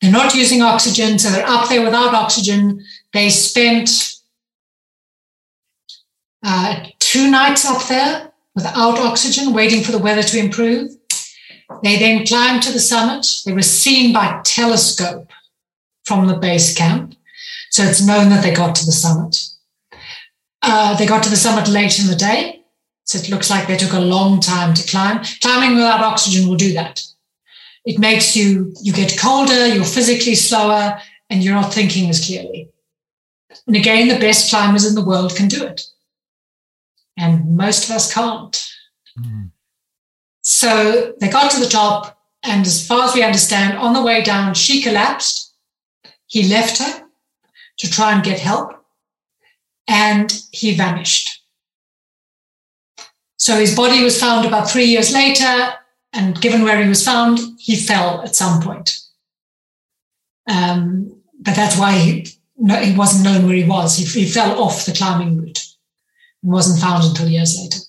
They're 0.01 0.11
not 0.11 0.33
using 0.33 0.61
oxygen, 0.61 1.19
so 1.19 1.29
they're 1.29 1.47
up 1.47 1.69
there 1.69 1.83
without 1.83 2.13
oxygen. 2.13 2.83
They 3.13 3.29
spent 3.29 4.15
uh, 6.43 6.85
two 6.99 7.29
nights 7.29 7.65
up 7.65 7.85
there 7.87 8.31
without 8.55 8.97
oxygen, 8.99 9.53
waiting 9.53 9.83
for 9.83 9.91
the 9.91 9.99
weather 9.99 10.23
to 10.23 10.39
improve. 10.39 10.91
They 11.83 11.97
then 11.97 12.25
climbed 12.25 12.63
to 12.63 12.73
the 12.73 12.79
summit. 12.79 13.27
They 13.45 13.53
were 13.53 13.61
seen 13.61 14.13
by 14.13 14.41
telescope 14.43 15.29
from 16.03 16.27
the 16.27 16.37
base 16.37 16.75
camp. 16.75 17.15
So 17.71 17.83
it's 17.83 18.05
known 18.05 18.29
that 18.29 18.43
they 18.43 18.53
got 18.53 18.75
to 18.75 18.85
the 18.85 18.91
summit. 18.91 19.47
Uh, 20.61 20.97
they 20.97 21.05
got 21.05 21.23
to 21.23 21.29
the 21.29 21.35
summit 21.35 21.69
late 21.69 21.99
in 21.99 22.07
the 22.07 22.15
day. 22.15 22.63
So 23.05 23.17
it 23.17 23.29
looks 23.29 23.49
like 23.49 23.67
they 23.67 23.77
took 23.77 23.93
a 23.93 23.99
long 23.99 24.39
time 24.39 24.73
to 24.73 24.87
climb. 24.87 25.23
Climbing 25.41 25.75
without 25.75 26.01
oxygen 26.01 26.47
will 26.47 26.57
do 26.57 26.73
that. 26.73 27.03
It 27.85 27.97
makes 27.97 28.35
you, 28.35 28.73
you 28.81 28.93
get 28.93 29.17
colder, 29.17 29.67
you're 29.67 29.85
physically 29.85 30.35
slower, 30.35 30.99
and 31.29 31.43
you're 31.43 31.55
not 31.55 31.73
thinking 31.73 32.09
as 32.09 32.25
clearly. 32.25 32.69
And 33.67 33.75
again, 33.75 34.07
the 34.07 34.19
best 34.19 34.49
climbers 34.49 34.85
in 34.85 34.95
the 34.95 35.05
world 35.05 35.35
can 35.35 35.47
do 35.47 35.63
it. 35.63 35.81
And 37.17 37.55
most 37.55 37.85
of 37.85 37.95
us 37.95 38.13
can't. 38.13 38.73
Mm. 39.17 39.51
So 40.43 41.13
they 41.19 41.29
got 41.29 41.51
to 41.51 41.59
the 41.59 41.69
top, 41.69 42.17
and 42.43 42.65
as 42.65 42.85
far 42.85 43.03
as 43.03 43.13
we 43.13 43.23
understand, 43.23 43.77
on 43.77 43.93
the 43.93 44.01
way 44.01 44.23
down, 44.23 44.53
she 44.53 44.81
collapsed. 44.81 45.53
He 46.27 46.47
left 46.47 46.77
her 46.79 47.05
to 47.79 47.89
try 47.89 48.13
and 48.13 48.23
get 48.23 48.39
help, 48.39 48.73
and 49.87 50.41
he 50.51 50.75
vanished. 50.75 51.43
So 53.37 53.55
his 53.55 53.75
body 53.75 54.03
was 54.03 54.19
found 54.19 54.45
about 54.45 54.69
three 54.69 54.85
years 54.85 55.13
later, 55.13 55.73
and 56.13 56.39
given 56.41 56.63
where 56.63 56.81
he 56.81 56.89
was 56.89 57.03
found, 57.03 57.39
he 57.57 57.75
fell 57.75 58.21
at 58.21 58.35
some 58.35 58.61
point. 58.61 58.97
Um, 60.49 61.21
but 61.39 61.55
that's 61.55 61.77
why 61.77 61.93
he, 61.93 62.27
no, 62.57 62.75
he 62.75 62.95
wasn't 62.95 63.23
known 63.23 63.45
where 63.45 63.55
he 63.55 63.63
was. 63.63 63.95
He, 63.95 64.05
he 64.05 64.29
fell 64.29 64.61
off 64.61 64.85
the 64.85 64.93
climbing 64.93 65.37
route 65.37 65.63
and 66.43 66.51
wasn't 66.51 66.81
found 66.81 67.03
until 67.03 67.29
years 67.29 67.57
later. 67.57 67.79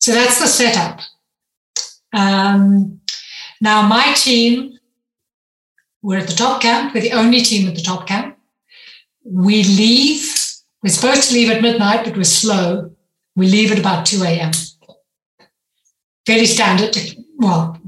So 0.00 0.12
that's 0.12 0.40
the 0.40 0.46
setup. 0.46 1.00
Um, 2.14 3.00
now, 3.60 3.86
my 3.86 4.12
team, 4.14 4.78
we're 6.02 6.18
at 6.18 6.28
the 6.28 6.34
top 6.34 6.62
camp. 6.62 6.94
We're 6.94 7.00
the 7.00 7.12
only 7.12 7.40
team 7.40 7.68
at 7.68 7.74
the 7.74 7.82
top 7.82 8.06
camp. 8.06 8.38
We 9.24 9.64
leave. 9.64 10.22
We're 10.82 10.90
supposed 10.90 11.28
to 11.28 11.34
leave 11.34 11.50
at 11.50 11.62
midnight, 11.62 12.04
but 12.04 12.16
we're 12.16 12.24
slow. 12.24 12.92
We 13.36 13.48
leave 13.48 13.72
at 13.72 13.78
about 13.78 14.06
2 14.06 14.22
a.m. 14.22 14.52
Fairly 16.26 16.46
standard, 16.46 16.92
to, 16.92 17.24
well, 17.38 17.78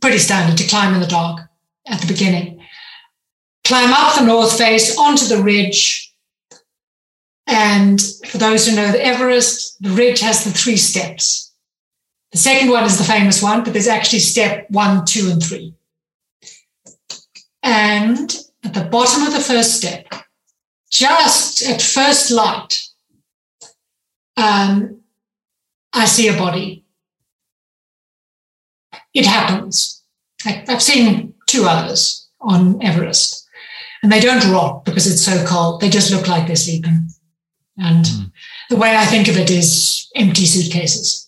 pretty 0.00 0.18
standard 0.18 0.58
to 0.58 0.68
climb 0.68 0.94
in 0.94 1.00
the 1.00 1.06
dark 1.06 1.40
at 1.86 2.00
the 2.00 2.06
beginning. 2.06 2.60
Climb 3.64 3.92
up 3.92 4.18
the 4.18 4.26
north 4.26 4.58
face 4.58 4.98
onto 4.98 5.24
the 5.26 5.42
ridge. 5.42 6.12
And 7.46 8.00
for 8.26 8.38
those 8.38 8.66
who 8.66 8.76
know 8.76 8.90
the 8.92 9.04
Everest, 9.04 9.80
the 9.82 9.90
ridge 9.90 10.20
has 10.20 10.44
the 10.44 10.50
three 10.50 10.76
steps. 10.76 11.51
The 12.32 12.38
second 12.38 12.70
one 12.70 12.84
is 12.84 12.96
the 12.96 13.04
famous 13.04 13.42
one, 13.42 13.62
but 13.62 13.74
there's 13.74 13.88
actually 13.88 14.20
step 14.20 14.66
one, 14.70 15.04
two, 15.04 15.30
and 15.30 15.42
three. 15.42 15.74
And 17.62 18.34
at 18.64 18.74
the 18.74 18.84
bottom 18.84 19.22
of 19.26 19.32
the 19.34 19.40
first 19.40 19.76
step, 19.76 20.06
just 20.90 21.62
at 21.62 21.82
first 21.82 22.30
light, 22.30 22.88
um, 24.36 25.00
I 25.92 26.06
see 26.06 26.28
a 26.28 26.36
body. 26.36 26.84
It 29.12 29.26
happens. 29.26 30.02
I, 30.46 30.64
I've 30.68 30.82
seen 30.82 31.34
two 31.46 31.64
others 31.64 32.28
on 32.40 32.82
Everest, 32.82 33.46
and 34.02 34.10
they 34.10 34.20
don't 34.20 34.50
rot 34.50 34.86
because 34.86 35.06
it's 35.06 35.24
so 35.24 35.44
cold. 35.46 35.80
They 35.80 35.90
just 35.90 36.10
look 36.10 36.28
like 36.28 36.46
they're 36.46 36.56
sleeping. 36.56 37.08
And 37.76 38.04
mm. 38.04 38.32
the 38.70 38.76
way 38.76 38.96
I 38.96 39.04
think 39.04 39.28
of 39.28 39.36
it 39.36 39.50
is 39.50 40.10
empty 40.14 40.46
suitcases. 40.46 41.21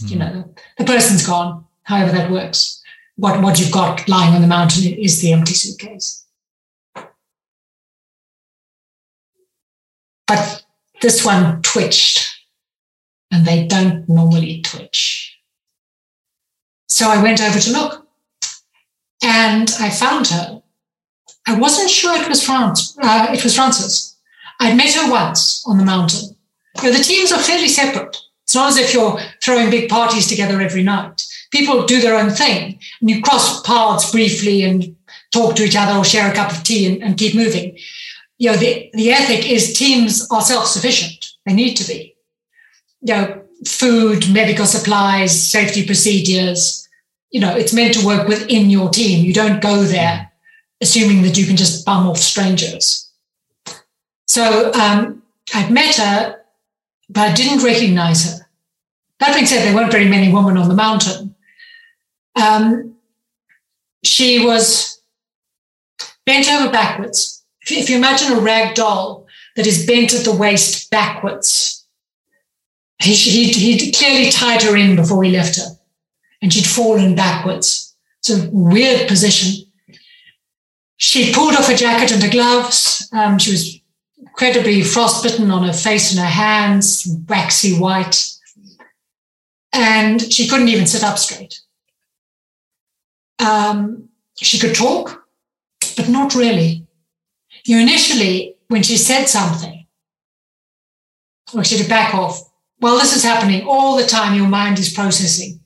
You 0.00 0.16
know, 0.16 0.54
the 0.76 0.84
person's 0.84 1.26
gone, 1.26 1.64
however 1.82 2.12
that 2.12 2.30
works. 2.30 2.82
What, 3.16 3.42
what 3.42 3.58
you've 3.58 3.72
got 3.72 4.08
lying 4.08 4.34
on 4.34 4.42
the 4.42 4.48
mountain 4.48 4.92
is 4.92 5.20
the 5.20 5.32
empty 5.32 5.54
suitcase. 5.54 6.24
But 10.26 10.64
this 11.00 11.24
one 11.24 11.62
twitched, 11.62 12.36
and 13.32 13.44
they 13.44 13.66
don't 13.66 14.08
normally 14.08 14.60
twitch. 14.62 15.36
So 16.88 17.08
I 17.08 17.22
went 17.22 17.40
over 17.40 17.58
to 17.58 17.72
look, 17.72 18.06
and 19.22 19.70
I 19.80 19.90
found 19.90 20.28
her. 20.28 20.62
I 21.46 21.58
wasn't 21.58 21.90
sure 21.90 22.20
it 22.20 22.28
was 22.28 22.44
France. 22.44 22.96
Uh, 23.02 23.28
it 23.32 23.42
was 23.42 23.56
Francys. 23.56 24.16
I'd 24.60 24.76
met 24.76 24.94
her 24.94 25.10
once 25.10 25.64
on 25.66 25.78
the 25.78 25.84
mountain. 25.84 26.36
Know, 26.82 26.92
the 26.92 27.02
teams 27.02 27.32
are 27.32 27.38
fairly 27.38 27.68
separate. 27.68 28.16
It's 28.48 28.54
not 28.54 28.70
as 28.70 28.78
if 28.78 28.94
you're 28.94 29.20
throwing 29.42 29.68
big 29.68 29.90
parties 29.90 30.26
together 30.26 30.58
every 30.58 30.82
night. 30.82 31.22
People 31.50 31.84
do 31.84 32.00
their 32.00 32.14
own 32.14 32.30
thing 32.30 32.80
and 32.98 33.10
you 33.10 33.20
cross 33.20 33.60
paths 33.60 34.10
briefly 34.10 34.62
and 34.62 34.96
talk 35.34 35.54
to 35.56 35.64
each 35.64 35.76
other 35.76 35.98
or 35.98 36.02
share 36.02 36.32
a 36.32 36.34
cup 36.34 36.50
of 36.50 36.62
tea 36.62 36.86
and, 36.86 37.02
and 37.02 37.18
keep 37.18 37.34
moving. 37.34 37.76
You 38.38 38.52
know, 38.52 38.56
the, 38.56 38.88
the 38.94 39.12
ethic 39.12 39.50
is 39.50 39.76
teams 39.76 40.26
are 40.30 40.40
self-sufficient. 40.40 41.26
They 41.44 41.52
need 41.52 41.74
to 41.74 41.86
be. 41.86 42.16
You 43.02 43.14
know, 43.14 43.42
food, 43.66 44.32
medical 44.32 44.64
supplies, 44.64 45.38
safety 45.38 45.84
procedures. 45.84 46.88
You 47.30 47.42
know, 47.42 47.54
it's 47.54 47.74
meant 47.74 47.92
to 47.98 48.06
work 48.06 48.28
within 48.28 48.70
your 48.70 48.88
team. 48.88 49.26
You 49.26 49.34
don't 49.34 49.60
go 49.60 49.82
there 49.82 50.32
assuming 50.80 51.20
that 51.20 51.36
you 51.36 51.44
can 51.44 51.56
just 51.58 51.84
bum 51.84 52.06
off 52.06 52.16
strangers. 52.16 53.12
So 54.26 54.72
um, 54.72 55.22
I'd 55.52 55.70
met 55.70 55.96
her 55.96 56.38
but 57.08 57.30
I 57.30 57.34
didn't 57.34 57.64
recognize 57.64 58.24
her. 58.24 58.37
That 59.20 59.34
being 59.34 59.46
said, 59.46 59.64
there 59.64 59.74
weren't 59.74 59.92
very 59.92 60.08
many 60.08 60.32
women 60.32 60.56
on 60.56 60.68
the 60.68 60.74
mountain. 60.74 61.34
Um, 62.36 62.94
she 64.04 64.44
was 64.44 65.00
bent 66.24 66.48
over 66.50 66.70
backwards. 66.70 67.44
If 67.62 67.70
you, 67.70 67.78
if 67.78 67.90
you 67.90 67.96
imagine 67.96 68.36
a 68.36 68.40
rag 68.40 68.74
doll 68.74 69.26
that 69.56 69.66
is 69.66 69.86
bent 69.86 70.14
at 70.14 70.24
the 70.24 70.34
waist 70.34 70.90
backwards, 70.90 71.86
he, 73.02 73.14
he'd, 73.14 73.54
he'd 73.54 73.92
clearly 73.94 74.30
tied 74.30 74.62
her 74.62 74.76
in 74.76 74.96
before 74.96 75.22
he 75.24 75.30
left 75.30 75.56
her, 75.56 75.68
and 76.42 76.52
she'd 76.52 76.66
fallen 76.66 77.14
backwards. 77.14 77.96
It's 78.20 78.30
a 78.30 78.48
weird 78.50 79.08
position. 79.08 79.66
She 80.96 81.32
pulled 81.32 81.54
off 81.54 81.68
her 81.68 81.76
jacket 81.76 82.12
and 82.12 82.22
her 82.22 82.30
gloves. 82.30 83.08
Um, 83.12 83.38
she 83.38 83.52
was 83.52 83.80
incredibly 84.20 84.82
frostbitten 84.82 85.50
on 85.50 85.64
her 85.64 85.72
face 85.72 86.10
and 86.10 86.20
her 86.20 86.26
hands, 86.26 87.08
waxy 87.28 87.78
white. 87.78 88.37
And 89.72 90.32
she 90.32 90.48
couldn't 90.48 90.68
even 90.68 90.86
sit 90.86 91.04
up 91.04 91.18
straight. 91.18 91.60
Um, 93.38 94.08
she 94.36 94.58
could 94.58 94.74
talk, 94.74 95.24
but 95.96 96.08
not 96.08 96.34
really. 96.34 96.86
You 97.64 97.78
initially, 97.78 98.56
when 98.68 98.82
she 98.82 98.96
said 98.96 99.26
something, 99.26 99.86
or 101.54 101.64
she 101.64 101.76
to 101.78 101.88
back 101.88 102.14
off, 102.14 102.40
well, 102.80 102.98
this 102.98 103.16
is 103.16 103.24
happening 103.24 103.66
all 103.66 103.96
the 103.96 104.06
time. 104.06 104.34
Your 104.34 104.48
mind 104.48 104.78
is 104.78 104.92
processing. 104.92 105.60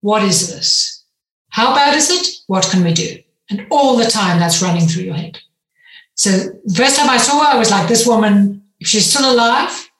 What 0.00 0.22
is 0.22 0.48
this? 0.48 1.04
How 1.50 1.74
bad 1.74 1.96
is 1.96 2.10
it? 2.10 2.42
What 2.46 2.68
can 2.70 2.84
we 2.84 2.92
do? 2.92 3.18
And 3.50 3.66
all 3.70 3.96
the 3.96 4.10
time 4.10 4.38
that's 4.38 4.62
running 4.62 4.86
through 4.86 5.04
your 5.04 5.14
head. 5.14 5.38
So 6.14 6.30
the 6.30 6.74
first 6.74 6.96
time 6.96 7.10
I 7.10 7.18
saw 7.18 7.44
her, 7.44 7.54
I 7.54 7.58
was 7.58 7.70
like, 7.70 7.88
this 7.88 8.06
woman, 8.06 8.62
if 8.78 8.88
she's 8.88 9.10
still 9.10 9.32
alive, 9.32 9.90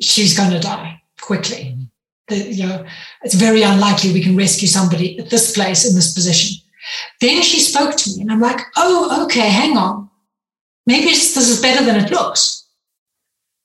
she's 0.00 0.36
going 0.36 0.50
to 0.50 0.60
die 0.60 0.96
quickly. 1.26 1.76
The, 2.28 2.36
you 2.36 2.66
know, 2.66 2.84
it's 3.22 3.34
very 3.34 3.62
unlikely 3.62 4.12
we 4.12 4.22
can 4.22 4.36
rescue 4.36 4.68
somebody 4.68 5.18
at 5.18 5.30
this 5.30 5.52
place 5.52 5.88
in 5.88 5.94
this 5.94 6.14
position. 6.14 6.62
Then 7.20 7.42
she 7.42 7.60
spoke 7.60 7.96
to 7.96 8.10
me, 8.10 8.22
and 8.22 8.30
I'm 8.30 8.40
like, 8.40 8.60
oh, 8.76 9.24
okay, 9.24 9.48
hang 9.48 9.76
on. 9.76 10.08
Maybe 10.86 11.06
this 11.06 11.36
is 11.36 11.60
better 11.60 11.84
than 11.84 11.96
it 11.96 12.10
looks. 12.10 12.64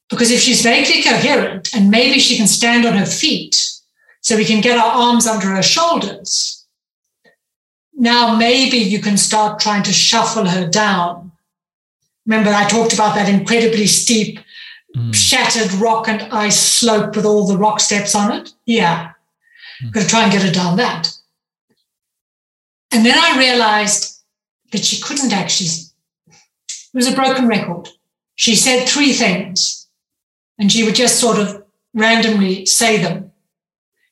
Because 0.10 0.32
if 0.32 0.42
she's 0.42 0.62
vaguely 0.62 1.04
coherent 1.04 1.74
and 1.74 1.90
maybe 1.90 2.20
she 2.20 2.36
can 2.36 2.48
stand 2.48 2.86
on 2.86 2.98
her 2.98 3.06
feet 3.06 3.72
so 4.22 4.36
we 4.36 4.46
can 4.46 4.60
get 4.60 4.78
our 4.78 4.92
arms 4.92 5.26
under 5.28 5.48
her 5.48 5.64
shoulders, 5.64 6.66
now 7.94 8.36
maybe 8.36 8.78
you 8.78 9.00
can 9.00 9.18
start 9.18 9.60
trying 9.60 9.84
to 9.84 9.94
shuffle 9.94 10.46
her 10.46 10.68
down. 10.68 11.32
Remember, 12.26 12.52
I 12.52 12.68
talked 12.68 12.94
about 12.94 13.16
that 13.16 13.30
incredibly 13.30 13.88
steep, 13.88 14.40
mm. 14.96 15.14
shattered 15.14 15.74
rock 15.74 16.08
and 16.08 16.22
ice 16.34 16.60
slope 16.60 17.16
with 17.16 17.26
all 17.26 17.48
the 17.48 17.58
rock 17.58 17.80
steps 17.80 18.16
on 18.16 18.32
it. 18.32 18.54
Yeah, 18.66 19.12
mm. 19.84 19.92
got 19.92 20.04
to 20.04 20.08
try 20.08 20.24
and 20.24 20.32
get 20.32 20.44
her 20.44 20.52
down 20.52 20.78
that. 20.78 21.12
And 22.92 23.06
then 23.06 23.18
I 23.18 23.38
realized 23.38 24.22
that 24.72 24.84
she 24.84 25.02
couldn't 25.02 25.34
actually, 25.34 25.70
it 26.28 26.94
was 26.94 27.08
a 27.08 27.16
broken 27.16 27.48
record. 27.48 27.88
She 28.36 28.56
said 28.56 28.88
three 28.88 29.14
things 29.14 29.88
and 30.60 30.72
she 30.72 30.84
would 30.84 30.96
just 30.96 31.20
sort 31.20 31.40
of 31.40 31.64
randomly 31.94 32.66
say 32.66 32.98
them. 32.98 33.32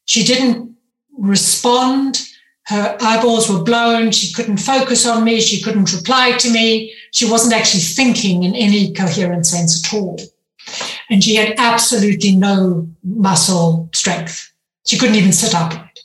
She 0.05 0.23
didn't 0.23 0.75
respond 1.17 2.25
her 2.69 2.95
eyeballs 3.01 3.49
were 3.49 3.63
blown. 3.63 4.11
She 4.11 4.31
couldn't 4.31 4.57
focus 4.57 5.07
on 5.07 5.23
me. 5.23 5.41
She 5.41 5.59
couldn't 5.59 5.91
reply 5.91 6.33
to 6.33 6.51
me. 6.51 6.93
She 7.11 7.27
wasn't 7.27 7.55
actually 7.55 7.81
thinking 7.81 8.43
in 8.43 8.53
any 8.53 8.93
coherent 8.93 9.47
sense 9.47 9.83
at 9.83 9.91
all. 9.91 10.19
And 11.09 11.23
she 11.23 11.35
had 11.35 11.55
absolutely 11.57 12.35
no 12.35 12.87
muscle 13.03 13.89
strength. 13.93 14.51
She 14.85 14.97
couldn't 14.97 15.15
even 15.15 15.33
sit 15.33 15.55
upright. 15.55 15.99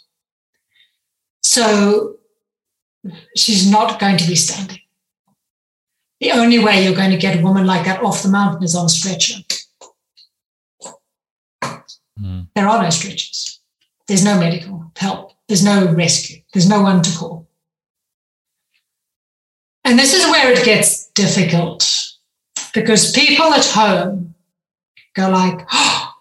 So 1.43 2.17
she's 3.37 3.71
not 3.71 4.01
going 4.01 4.17
to 4.17 4.27
be 4.27 4.35
standing. 4.35 4.81
The 6.21 6.33
only 6.33 6.59
way 6.59 6.83
you're 6.83 6.97
going 6.97 7.11
to 7.11 7.19
get 7.19 7.39
a 7.39 7.43
woman 7.43 7.67
like 7.67 7.85
that 7.85 8.03
off 8.03 8.23
the 8.23 8.31
mountain 8.31 8.63
is 8.63 8.75
on 8.75 8.87
a 8.87 8.89
stretcher. 8.89 9.41
Mm. 12.19 12.49
There 12.55 12.69
are 12.69 12.83
no 12.83 12.91
stretchers. 12.91 13.61
There's 14.07 14.25
no 14.25 14.39
medical 14.39 14.91
help. 14.97 15.33
There's 15.49 15.65
no 15.65 15.93
rescue. 15.93 16.43
There's 16.53 16.69
no 16.69 16.83
one 16.83 17.03
to 17.03 17.19
call. 17.19 17.49
And 19.85 19.99
this 19.99 20.15
is 20.15 20.25
where 20.27 20.51
it 20.51 20.65
gets 20.65 21.09
difficult 21.09 22.13
because 22.73 23.13
people 23.13 23.53
at 23.53 23.67
home 23.67 24.34
go 25.15 25.31
like, 25.31 25.67
oh, 25.73 26.13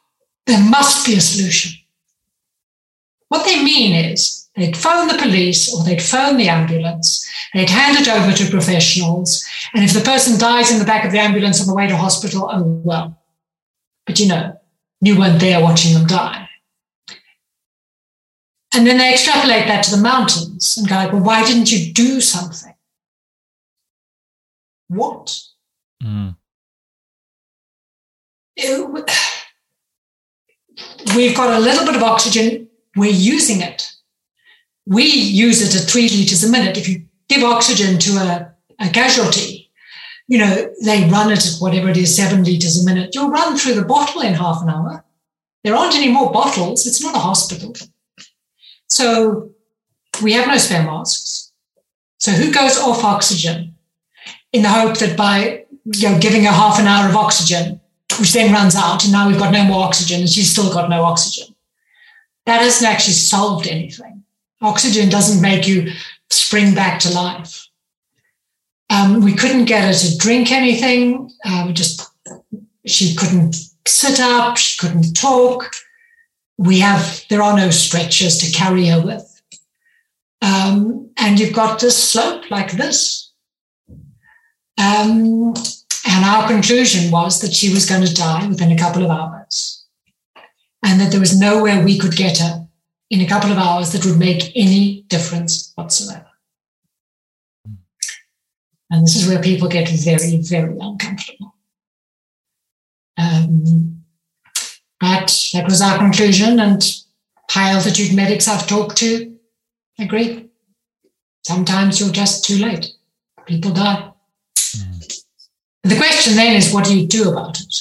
there 0.45 0.63
must 0.69 1.05
be 1.05 1.15
a 1.15 1.21
solution. 1.21 1.79
What 3.29 3.45
they 3.45 3.63
mean 3.63 3.95
is 3.95 4.49
they'd 4.55 4.77
phone 4.77 5.07
the 5.07 5.17
police 5.17 5.73
or 5.73 5.83
they'd 5.83 6.01
phone 6.01 6.37
the 6.37 6.49
ambulance, 6.49 7.27
they'd 7.53 7.69
hand 7.69 7.97
it 7.97 8.07
over 8.07 8.31
to 8.31 8.51
professionals, 8.51 9.43
and 9.73 9.83
if 9.83 9.93
the 9.93 10.01
person 10.01 10.39
dies 10.39 10.71
in 10.71 10.79
the 10.79 10.85
back 10.85 11.05
of 11.05 11.11
the 11.11 11.19
ambulance 11.19 11.59
on 11.59 11.67
the 11.67 11.73
way 11.73 11.87
to 11.87 11.97
hospital, 11.97 12.49
oh 12.51 12.63
well. 12.83 13.19
But 14.05 14.19
you 14.19 14.27
know, 14.27 14.59
you 15.01 15.17
weren't 15.17 15.39
there 15.39 15.61
watching 15.61 15.93
them 15.93 16.05
die. 16.05 16.47
And 18.75 18.87
then 18.87 18.97
they 18.97 19.11
extrapolate 19.11 19.67
that 19.67 19.83
to 19.83 19.95
the 19.95 20.01
mountains 20.01 20.77
and 20.77 20.87
go, 20.87 20.95
like, 20.95 21.13
well, 21.13 21.21
why 21.21 21.45
didn't 21.45 21.71
you 21.71 21.93
do 21.93 22.19
something? 22.19 22.73
What? 24.87 25.39
Mm. 26.03 26.35
We've 31.16 31.36
got 31.36 31.58
a 31.58 31.60
little 31.60 31.86
bit 31.86 31.95
of 31.95 32.04
oxygen, 32.04 32.70
we're 32.95 33.12
using 33.12 33.62
it. 33.62 33.89
We 34.86 35.04
use 35.06 35.62
it 35.62 35.80
at 35.80 35.89
three 35.89 36.10
liters 36.10 36.43
a 36.43 36.51
minute. 36.51 36.78
If 36.78 36.88
you 36.89 37.06
give 37.30 37.43
oxygen 37.43 37.97
to 37.99 38.12
a, 38.18 38.54
a 38.80 38.89
casualty, 38.89 39.72
you 40.28 40.38
know, 40.38 40.70
they 40.84 41.10
run 41.10 41.32
it 41.32 41.45
at 41.45 41.58
whatever 41.60 41.89
it 41.89 41.97
is, 41.97 42.16
seven 42.16 42.43
liters 42.43 42.82
a 42.82 42.86
minute. 42.86 43.14
You'll 43.14 43.30
run 43.30 43.58
through 43.58 43.76
the 43.76 43.86
bottle 43.86 44.22
in 44.22 44.34
half 44.34 44.62
an 44.62 44.70
hour. 44.70 45.04
There 45.64 45.76
aren't 45.76 45.95
any 45.95 46.12
more 46.12 46.32
bottles. 46.32 46.86
It's 46.86 47.01
not 47.01 47.16
a 47.16 47.20
hospital. 47.20 47.74
So 48.89 49.51
we 50.22 50.34
have 50.34 50.47
no 50.47 50.58
spare 50.58 50.84
masks. 50.84 51.51
So 52.20 52.32
who 52.32 52.54
goes 52.54 52.78
off 52.78 53.04
oxygen 53.04 53.76
in 54.51 54.62
the 54.62 54.70
hope 54.70 54.97
that 54.99 55.18
by 55.18 55.66
you 55.86 56.10
know, 56.10 56.20
giving 56.20 56.45
a 56.45 56.51
half 56.51 56.80
an 56.80 56.88
hour 56.88 57.10
of 57.10 57.16
oxygen, 57.16 57.82
which 58.20 58.34
then 58.34 58.54
runs 58.54 58.76
out, 58.76 59.04
and 59.04 59.14
now 59.14 59.28
we've 59.28 59.39
got 59.39 59.54
no 59.54 59.64
more 59.64 59.84
oxygen, 59.84 60.22
and 60.22 60.30
she's 60.30 60.49
still 60.49 60.72
got 60.72 60.89
no 60.89 61.04
oxygen. 61.04 61.54
That 62.45 62.62
hasn't 62.62 62.89
actually 62.89 63.14
solved 63.14 63.68
anything. 63.68 64.24
Oxygen 64.62 65.10
doesn't 65.10 65.41
make 65.41 65.68
you 65.68 65.91
spring 66.30 66.76
back 66.76 66.99
to 67.01 67.14
life. 67.14 67.68
Um, 68.89 69.22
we 69.24 69.34
couldn't 69.34 69.66
get 69.66 69.86
her 69.86 69.93
to 69.93 70.18
drink 70.18 70.51
anything. 70.51 71.32
Uh, 71.43 71.72
just 71.72 72.10
she 72.86 73.16
couldn't 73.16 73.56
sit 73.88 74.20
up. 74.20 74.58
She 74.58 74.78
couldn't 74.78 75.14
talk 75.14 75.72
we 76.58 76.80
have 76.80 77.24
there 77.30 77.41
are 77.41 77.58
no 77.58 77.70
stretchers 77.70 78.38
to 78.38 78.51
carry 78.51 78.88
her 78.88 79.01
with 79.01 79.41
um, 80.41 81.10
and 81.18 81.39
you've 81.39 81.54
got 81.54 81.80
this 81.80 82.12
slope 82.12 82.49
like 82.51 82.72
this 82.74 83.32
um, 84.78 85.54
and 86.06 86.26
our 86.26 86.47
conclusion 86.47 87.12
was 87.12 87.41
that 87.41 87.54
she 87.54 87.74
was 87.74 87.86
going 87.86 88.06
to 88.06 88.14
die 88.14 88.47
within 88.47 88.72
a 88.72 88.78
couple 88.78 89.04
of 89.04 89.12
hours 89.12 89.86
and 90.86 90.99
that 90.99 91.12
there 91.12 91.20
was 91.20 91.39
nowhere 91.39 91.84
we 91.84 91.97
could 91.97 92.16
get 92.16 92.39
her 92.39 92.68
in 93.10 93.22
a 93.22 93.28
couple 93.28 93.51
of 93.51 93.58
hours 93.58 93.91
that 93.91 94.06
would 94.06 94.18
make 94.18 94.51
any 94.56 95.04
difference 95.04 95.72
whatsoever 95.76 96.28
and 98.89 99.04
this 99.04 99.16
is 99.16 99.28
where 99.28 99.41
people 99.41 99.68
get 99.68 99.89
very 99.89 100.38
very 100.38 100.78
uncomfortable 100.80 101.54
um, 103.18 104.04
but 104.99 105.49
that 105.54 105.66
was 105.66 105.82
our 105.82 105.97
conclusion, 105.97 106.60
and 106.60 106.82
high 107.49 107.72
altitude 107.72 108.16
medics 108.16 108.47
I've 108.47 108.68
talked 108.68 108.97
to 108.97 109.38
agree. 109.99 110.49
Sometimes 111.45 111.99
you're 111.99 112.10
just 112.10 112.45
too 112.45 112.58
late. 112.58 112.88
People 113.45 113.72
die. 113.72 114.12
Mm. 114.58 115.22
The 115.84 115.97
question 115.97 116.36
then 116.36 116.55
is 116.55 116.73
what 116.73 116.86
do 116.86 116.97
you 116.97 117.07
do 117.07 117.29
about 117.29 117.59
it? 117.59 117.75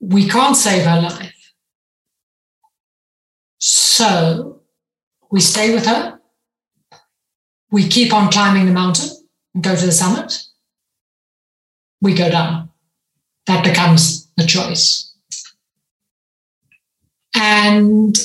We 0.00 0.28
can't 0.28 0.56
save 0.56 0.84
her 0.84 1.00
life. 1.00 1.52
So 3.58 4.62
we 5.30 5.40
stay 5.40 5.72
with 5.74 5.86
her. 5.86 6.18
We 7.70 7.88
keep 7.88 8.12
on 8.12 8.32
climbing 8.32 8.66
the 8.66 8.72
mountain 8.72 9.10
and 9.54 9.62
go 9.62 9.76
to 9.76 9.86
the 9.86 9.92
summit. 9.92 10.42
We 12.00 12.14
go 12.14 12.30
down. 12.30 12.70
That 13.46 13.62
becomes 13.62 14.28
the 14.36 14.46
choice. 14.46 15.12
And 17.34 18.18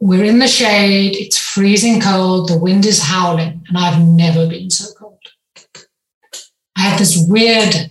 we're 0.00 0.24
in 0.24 0.38
the 0.38 0.48
shade, 0.48 1.16
it's 1.16 1.38
freezing 1.38 2.00
cold, 2.00 2.48
the 2.48 2.58
wind 2.58 2.86
is 2.86 3.02
howling, 3.02 3.64
and 3.68 3.78
I've 3.78 4.00
never 4.00 4.46
been 4.46 4.70
so 4.70 4.92
cold. 4.94 4.97
Had 6.88 6.98
this 6.98 7.26
weird 7.28 7.90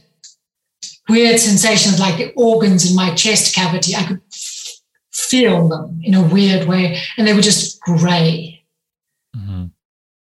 weird 1.10 1.40
sensation 1.40 1.94
of 1.94 2.00
like 2.00 2.18
the 2.18 2.34
organs 2.36 2.90
in 2.90 2.96
my 2.96 3.14
chest 3.14 3.56
cavity. 3.56 3.96
I 3.96 4.04
could 4.04 4.22
feel 5.12 5.68
them 5.68 6.02
in 6.04 6.14
a 6.14 6.28
weird 6.28 6.68
way, 6.68 7.00
and 7.18 7.28
they 7.28 7.34
were 7.34 7.42
just 7.42 7.80
gray. 7.82 8.66
Mm-hmm. 9.36 9.66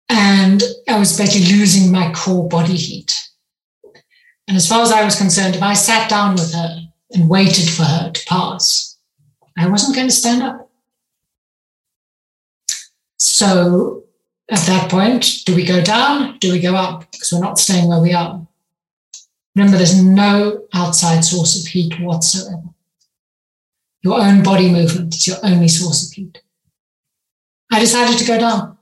And 0.09 0.63
I 0.87 0.99
was 0.99 1.17
basically 1.17 1.57
losing 1.57 1.91
my 1.91 2.11
core 2.13 2.47
body 2.47 2.75
heat. 2.75 3.13
And 4.47 4.57
as 4.57 4.67
far 4.67 4.81
as 4.81 4.91
I 4.91 5.03
was 5.03 5.15
concerned, 5.15 5.55
if 5.55 5.63
I 5.63 5.73
sat 5.73 6.09
down 6.09 6.35
with 6.35 6.53
her 6.53 6.81
and 7.11 7.29
waited 7.29 7.69
for 7.69 7.83
her 7.83 8.11
to 8.11 8.25
pass, 8.25 8.97
I 9.57 9.69
wasn't 9.69 9.95
going 9.95 10.07
to 10.07 10.13
stand 10.13 10.43
up. 10.43 10.69
So 13.19 14.03
at 14.49 14.59
that 14.67 14.91
point, 14.91 15.43
do 15.45 15.55
we 15.55 15.65
go 15.65 15.81
down? 15.81 16.37
Do 16.39 16.51
we 16.51 16.59
go 16.59 16.75
up? 16.75 17.09
Because 17.11 17.31
we're 17.31 17.39
not 17.39 17.57
staying 17.57 17.87
where 17.87 18.01
we 18.01 18.13
are. 18.13 18.45
Remember, 19.55 19.77
there's 19.77 20.01
no 20.01 20.65
outside 20.73 21.23
source 21.23 21.59
of 21.59 21.67
heat 21.67 21.99
whatsoever. 21.99 22.63
Your 24.01 24.19
own 24.19 24.43
body 24.43 24.69
movement 24.69 25.15
is 25.15 25.27
your 25.27 25.37
only 25.43 25.67
source 25.67 26.07
of 26.07 26.13
heat. 26.13 26.41
I 27.71 27.79
decided 27.79 28.17
to 28.17 28.25
go 28.25 28.39
down. 28.39 28.77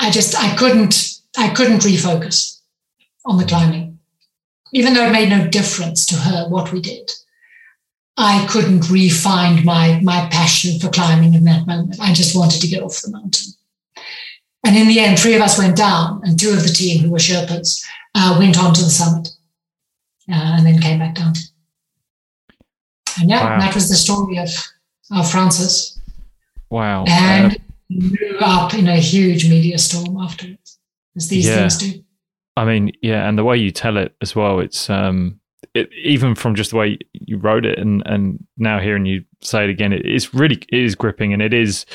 I 0.00 0.10
just 0.10 0.38
I 0.38 0.54
couldn't 0.56 1.20
I 1.36 1.50
couldn't 1.50 1.82
refocus 1.82 2.60
on 3.24 3.36
the 3.36 3.44
climbing, 3.44 3.98
even 4.72 4.94
though 4.94 5.06
it 5.06 5.12
made 5.12 5.28
no 5.28 5.48
difference 5.48 6.06
to 6.06 6.14
her 6.14 6.48
what 6.48 6.72
we 6.72 6.80
did. 6.80 7.10
I 8.16 8.46
couldn't 8.50 8.90
refine 8.90 9.64
my 9.64 10.00
my 10.02 10.28
passion 10.30 10.78
for 10.80 10.88
climbing 10.88 11.34
in 11.34 11.44
that 11.44 11.66
moment. 11.66 12.00
I 12.00 12.12
just 12.12 12.36
wanted 12.36 12.60
to 12.60 12.68
get 12.68 12.82
off 12.82 13.02
the 13.02 13.10
mountain. 13.10 13.52
And 14.64 14.76
in 14.76 14.88
the 14.88 15.00
end, 15.00 15.18
three 15.18 15.34
of 15.34 15.42
us 15.42 15.58
went 15.58 15.76
down, 15.76 16.20
and 16.24 16.38
two 16.38 16.50
of 16.50 16.62
the 16.62 16.68
team 16.68 17.02
who 17.02 17.10
were 17.10 17.18
Sherpas 17.18 17.84
uh, 18.18 18.36
went 18.38 18.58
on 18.58 18.74
to 18.74 18.82
the 18.82 18.90
summit 18.90 19.28
uh, 20.30 20.56
and 20.56 20.66
then 20.66 20.80
came 20.80 20.98
back 20.98 21.14
down. 21.14 21.34
And 23.20 23.30
yeah, 23.30 23.44
wow. 23.44 23.60
that 23.60 23.74
was 23.74 23.88
the 23.88 23.94
story 23.94 24.38
of, 24.38 24.48
of 25.12 25.24
Francys. 25.26 25.98
Wow. 26.70 27.04
And 27.08 27.56
blew 27.88 28.38
up 28.40 28.74
in 28.74 28.88
a 28.88 28.96
huge 28.96 29.48
media 29.48 29.78
storm 29.78 30.16
afterwards, 30.18 30.78
as 31.16 31.28
these 31.28 31.46
yeah. 31.46 31.56
things 31.56 31.78
do. 31.78 32.04
I 32.56 32.64
mean, 32.64 32.92
yeah, 33.02 33.28
and 33.28 33.38
the 33.38 33.44
way 33.44 33.56
you 33.56 33.70
tell 33.70 33.96
it 33.96 34.14
as 34.20 34.34
well, 34.34 34.58
it's 34.58 34.90
um, 34.90 35.40
it, 35.74 35.90
even 35.92 36.34
from 36.34 36.56
just 36.56 36.70
the 36.70 36.76
way 36.76 36.98
you 37.12 37.38
wrote 37.38 37.64
it, 37.64 37.78
and 37.78 38.02
and 38.04 38.44
now 38.56 38.80
hearing 38.80 39.06
you 39.06 39.24
say 39.40 39.64
it 39.64 39.70
again, 39.70 39.92
it, 39.92 40.04
it's 40.04 40.34
really 40.34 40.56
it 40.56 40.82
is 40.82 40.96
gripping, 40.96 41.32
and 41.32 41.40
it 41.40 41.54
is 41.54 41.86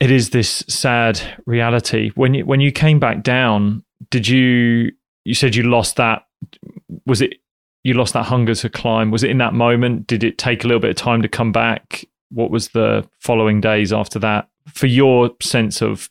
it 0.00 0.10
is 0.10 0.30
this 0.30 0.64
sad 0.68 1.20
reality. 1.44 2.10
When 2.14 2.34
you 2.34 2.46
when 2.46 2.60
you 2.60 2.72
came 2.72 2.98
back 2.98 3.22
down, 3.22 3.84
did 4.10 4.28
you 4.28 4.92
you 5.24 5.34
said 5.34 5.54
you 5.54 5.64
lost 5.64 5.96
that 5.96 6.26
was 7.06 7.20
it 7.20 7.34
you 7.84 7.94
lost 7.94 8.12
that 8.12 8.24
hunger 8.24 8.54
to 8.54 8.68
climb. 8.68 9.10
Was 9.10 9.22
it 9.22 9.30
in 9.30 9.38
that 9.38 9.54
moment? 9.54 10.06
Did 10.06 10.24
it 10.24 10.36
take 10.36 10.64
a 10.64 10.66
little 10.66 10.80
bit 10.80 10.90
of 10.90 10.96
time 10.96 11.22
to 11.22 11.28
come 11.28 11.52
back? 11.52 12.04
What 12.30 12.50
was 12.50 12.68
the 12.68 13.08
following 13.20 13.60
days 13.60 13.92
after 13.92 14.18
that? 14.18 14.48
For 14.74 14.86
your 14.86 15.30
sense 15.40 15.80
of 15.80 16.10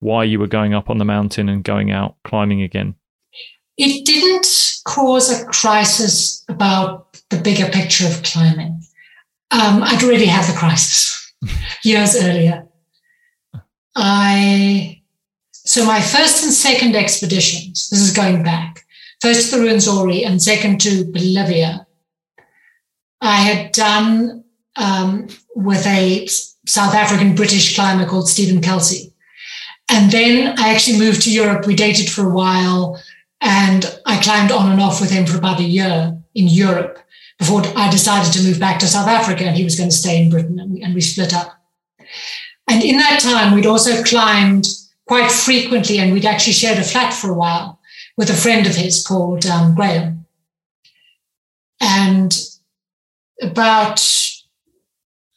why 0.00 0.24
you 0.24 0.38
were 0.38 0.46
going 0.46 0.74
up 0.74 0.90
on 0.90 0.98
the 0.98 1.04
mountain 1.04 1.48
and 1.48 1.62
going 1.62 1.92
out 1.92 2.16
climbing 2.24 2.62
again. 2.62 2.94
It 3.78 4.04
didn't 4.04 4.82
cause 4.84 5.30
a 5.30 5.46
crisis 5.46 6.44
about 6.48 7.22
the 7.30 7.38
bigger 7.38 7.68
picture 7.70 8.06
of 8.06 8.22
climbing. 8.22 8.82
Um, 9.52 9.82
i'd 9.82 10.02
already 10.02 10.26
had 10.26 10.50
the 10.50 10.58
crisis 10.58 11.32
years 11.84 12.16
earlier. 12.16 12.66
I 13.94 15.01
so 15.64 15.84
my 15.86 16.00
first 16.00 16.42
and 16.42 16.52
second 16.52 16.96
expeditions, 16.96 17.88
this 17.90 18.00
is 18.00 18.14
going 18.14 18.42
back, 18.42 18.84
first 19.20 19.50
to 19.50 19.56
the 19.56 19.64
Ruwenzori 19.64 20.26
and 20.26 20.42
second 20.42 20.80
to 20.82 21.04
Bolivia, 21.04 21.86
I 23.20 23.36
had 23.36 23.72
done 23.72 24.44
um, 24.76 25.28
with 25.54 25.86
a 25.86 26.26
South 26.66 26.94
African 26.94 27.34
British 27.34 27.76
climber 27.76 28.06
called 28.06 28.28
Stephen 28.28 28.60
Kelsey. 28.60 29.12
And 29.88 30.10
then 30.10 30.58
I 30.58 30.72
actually 30.72 30.98
moved 30.98 31.22
to 31.22 31.32
Europe. 31.32 31.66
We 31.66 31.76
dated 31.76 32.10
for 32.10 32.26
a 32.26 32.34
while 32.34 33.00
and 33.40 33.84
I 34.06 34.20
climbed 34.22 34.50
on 34.50 34.72
and 34.72 34.80
off 34.80 35.00
with 35.00 35.10
him 35.10 35.26
for 35.26 35.36
about 35.36 35.60
a 35.60 35.64
year 35.64 36.16
in 36.34 36.48
Europe 36.48 36.98
before 37.38 37.62
I 37.76 37.90
decided 37.90 38.32
to 38.32 38.42
move 38.42 38.58
back 38.58 38.78
to 38.80 38.86
South 38.86 39.08
Africa 39.08 39.44
and 39.44 39.56
he 39.56 39.64
was 39.64 39.76
going 39.76 39.90
to 39.90 39.96
stay 39.96 40.22
in 40.22 40.30
Britain 40.30 40.58
and 40.58 40.72
we, 40.72 40.82
and 40.82 40.94
we 40.94 41.00
split 41.00 41.34
up. 41.34 41.52
And 42.68 42.82
in 42.82 42.96
that 42.98 43.20
time, 43.20 43.54
we'd 43.54 43.66
also 43.66 44.02
climbed 44.04 44.66
quite 45.12 45.30
frequently, 45.30 45.98
and 45.98 46.10
we'd 46.10 46.24
actually 46.24 46.54
shared 46.54 46.78
a 46.78 46.82
flat 46.82 47.12
for 47.12 47.30
a 47.30 47.34
while 47.34 47.78
with 48.16 48.30
a 48.30 48.34
friend 48.44 48.66
of 48.66 48.74
his 48.74 49.06
called 49.06 49.44
um, 49.44 49.74
Graham. 49.74 50.24
And 51.82 52.32
about, 53.42 54.00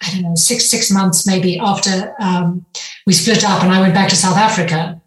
I 0.01 0.11
don't 0.11 0.21
know, 0.21 0.35
six, 0.35 0.67
six 0.67 0.89
months 0.89 1.27
maybe 1.27 1.59
after 1.59 2.15
um, 2.21 2.65
we 3.05 3.11
split 3.11 3.43
up 3.43 3.63
and 3.63 3.73
I 3.73 3.81
went 3.81 3.93
back 3.93 4.07
to 4.07 4.15
South 4.15 4.37
Africa, 4.37 5.01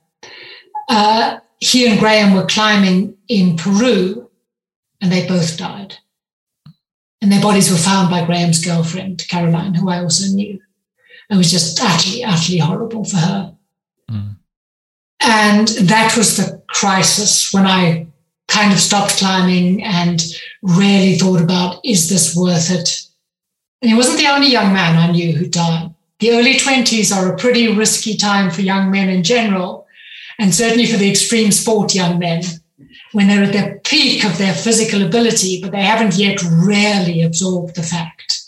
uh, 0.91 1.39
he 1.61 1.89
and 1.89 1.99
Graham 1.99 2.35
were 2.35 2.45
climbing 2.45 3.17
in 3.27 3.57
Peru 3.57 4.29
and 5.01 5.11
they 5.11 5.27
both 5.27 5.57
died. 5.57 5.97
And 7.23 7.33
their 7.33 7.41
bodies 7.41 7.71
were 7.71 7.79
found 7.79 8.11
by 8.11 8.27
Graham's 8.27 8.63
girlfriend, 8.63 9.27
Caroline, 9.29 9.73
who 9.73 9.89
I 9.89 10.01
also 10.01 10.27
knew. 10.27 10.61
It 11.31 11.37
was 11.39 11.51
just 11.51 11.81
utterly, 11.83 12.23
utterly 12.23 12.59
horrible 12.59 13.05
for 13.05 13.17
her. 13.17 13.57
Mm. 14.11 14.38
And 15.21 15.69
that 15.69 16.17
was 16.17 16.37
the 16.37 16.63
crisis 16.69 17.53
when 17.53 17.67
I 17.67 18.07
kind 18.47 18.73
of 18.73 18.79
stopped 18.79 19.19
climbing 19.19 19.83
and 19.83 20.23
really 20.63 21.17
thought 21.17 21.41
about, 21.41 21.81
is 21.85 22.09
this 22.09 22.37
worth 22.37 22.71
it? 22.71 23.03
And 23.83 23.91
he 23.91 23.97
wasn't 23.97 24.19
the 24.19 24.27
only 24.27 24.49
young 24.49 24.73
man 24.73 24.97
I 24.97 25.13
knew 25.13 25.33
who 25.33 25.47
died. 25.47 25.95
The 26.21 26.33
early 26.33 26.55
20s 26.55 27.15
are 27.15 27.33
a 27.33 27.37
pretty 27.37 27.73
risky 27.73 28.17
time 28.17 28.51
for 28.51 28.63
young 28.63 28.91
men 28.91 29.09
in 29.09 29.23
general, 29.23 29.87
and 30.39 30.53
certainly 30.53 30.87
for 30.87 30.97
the 30.97 31.11
extreme 31.11 31.53
sport 31.53 31.95
young 31.95 32.19
men 32.19 32.43
when 33.13 33.29
they're 33.29 33.45
at 33.45 33.53
the 33.53 33.81
peak 33.85 34.25
of 34.25 34.37
their 34.37 34.55
physical 34.55 35.03
ability, 35.03 35.61
but 35.63 35.73
they 35.73 35.83
haven't 35.83 36.17
yet 36.17 36.43
really 36.43 37.23
absorbed 37.23 37.75
the 37.75 37.83
fact 37.83 38.43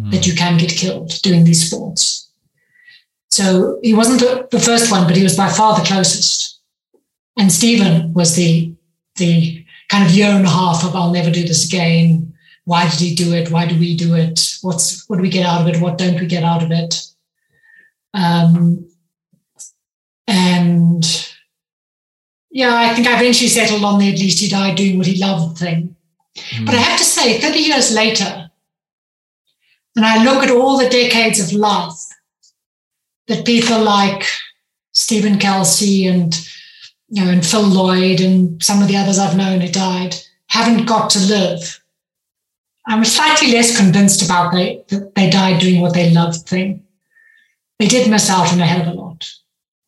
mm. 0.00 0.10
that 0.10 0.26
you 0.26 0.34
can 0.34 0.56
get 0.58 0.70
killed 0.70 1.10
doing 1.22 1.44
these 1.44 1.66
sports. 1.66 2.15
So 3.36 3.78
he 3.82 3.92
wasn't 3.92 4.50
the 4.50 4.58
first 4.58 4.90
one, 4.90 5.06
but 5.06 5.14
he 5.14 5.22
was 5.22 5.36
by 5.36 5.50
far 5.50 5.78
the 5.78 5.84
closest. 5.84 6.58
And 7.36 7.52
Stephen 7.52 8.14
was 8.14 8.34
the 8.34 8.74
the 9.16 9.62
kind 9.90 10.06
of 10.06 10.12
year 10.12 10.30
and 10.30 10.46
a 10.46 10.48
half 10.48 10.82
of 10.84 10.96
I'll 10.96 11.12
never 11.12 11.30
do 11.30 11.42
this 11.42 11.66
again. 11.66 12.32
Why 12.64 12.88
did 12.88 12.98
he 12.98 13.14
do 13.14 13.34
it? 13.34 13.50
Why 13.50 13.66
do 13.66 13.78
we 13.78 13.94
do 13.94 14.14
it? 14.14 14.56
What's 14.62 15.06
what 15.06 15.16
do 15.16 15.22
we 15.22 15.28
get 15.28 15.44
out 15.44 15.60
of 15.60 15.68
it? 15.68 15.82
What 15.82 15.98
don't 15.98 16.18
we 16.18 16.26
get 16.26 16.44
out 16.44 16.62
of 16.62 16.70
it? 16.70 16.94
Um, 18.14 18.88
and 20.26 21.04
yeah, 22.50 22.74
I 22.74 22.94
think 22.94 23.06
I 23.06 23.16
eventually 23.20 23.50
settled 23.50 23.84
on 23.84 23.98
the 23.98 24.10
at 24.10 24.18
least 24.18 24.40
he 24.40 24.48
died 24.48 24.78
doing 24.78 24.96
what 24.96 25.06
he 25.06 25.22
loved 25.22 25.58
thing. 25.58 25.94
Mm. 26.38 26.64
But 26.64 26.74
I 26.74 26.78
have 26.78 26.98
to 26.98 27.04
say, 27.04 27.38
30 27.38 27.58
years 27.58 27.94
later, 27.94 28.50
when 29.92 30.06
I 30.06 30.24
look 30.24 30.42
at 30.42 30.50
all 30.50 30.78
the 30.78 30.88
decades 30.88 31.38
of 31.38 31.52
life 31.52 32.15
that 33.28 33.44
people 33.44 33.82
like 33.82 34.24
Stephen 34.92 35.38
Kelsey 35.38 36.06
and 36.06 36.34
you 37.08 37.24
know 37.24 37.30
and 37.30 37.44
Phil 37.44 37.62
Lloyd 37.66 38.20
and 38.20 38.62
some 38.62 38.82
of 38.82 38.88
the 38.88 38.96
others 38.96 39.18
I've 39.18 39.36
known 39.36 39.60
who 39.60 39.68
died 39.68 40.14
haven't 40.48 40.86
got 40.86 41.10
to 41.10 41.18
live. 41.20 41.82
I'm 42.86 43.04
slightly 43.04 43.52
less 43.52 43.76
convinced 43.76 44.24
about 44.24 44.52
they 44.52 44.84
that 44.88 45.14
they 45.14 45.28
died 45.28 45.60
doing 45.60 45.80
what 45.80 45.94
they 45.94 46.10
loved 46.10 46.46
thing. 46.46 46.84
They 47.78 47.86
did 47.86 48.08
miss 48.08 48.30
out 48.30 48.52
on 48.52 48.60
a 48.60 48.66
hell 48.66 48.82
of 48.82 48.86
a 48.86 48.92
lot. 48.92 49.28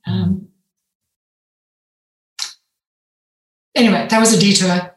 Um, 0.06 0.48
anyway, 3.74 4.06
that 4.10 4.20
was 4.20 4.32
a 4.34 4.40
detour 4.40 4.94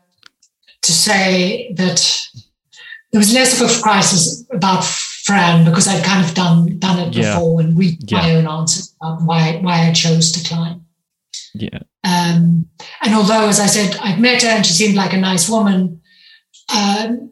to 0.82 0.92
say 0.92 1.74
that 1.74 2.28
there 3.12 3.20
was 3.20 3.34
less 3.34 3.62
of 3.62 3.70
a 3.70 3.82
crisis 3.82 4.46
about 4.52 4.84
Because 5.66 5.88
I'd 5.88 6.04
kind 6.04 6.26
of 6.26 6.34
done 6.34 6.80
done 6.80 7.00
it 7.00 7.16
yeah. 7.16 7.34
before 7.34 7.62
and 7.62 7.78
read 7.78 8.12
yeah. 8.12 8.20
my 8.20 8.36
own 8.36 8.48
answers 8.48 8.96
about 9.02 9.22
why 9.24 9.60
why 9.62 9.88
I 9.88 9.92
chose 9.94 10.32
to 10.34 10.48
climb. 10.48 10.86
Yeah. 11.54 11.80
Um, 12.04 12.68
and 13.02 13.14
although, 13.14 13.48
as 13.48 13.60
I 13.60 13.68
said, 13.68 13.96
I'd 14.02 14.20
met 14.20 14.42
her 14.44 14.50
and 14.50 14.66
she 14.66 14.74
seemed 14.74 14.96
like 14.96 15.14
a 15.14 15.18
nice 15.18 15.48
woman, 15.50 16.02
um, 16.76 17.32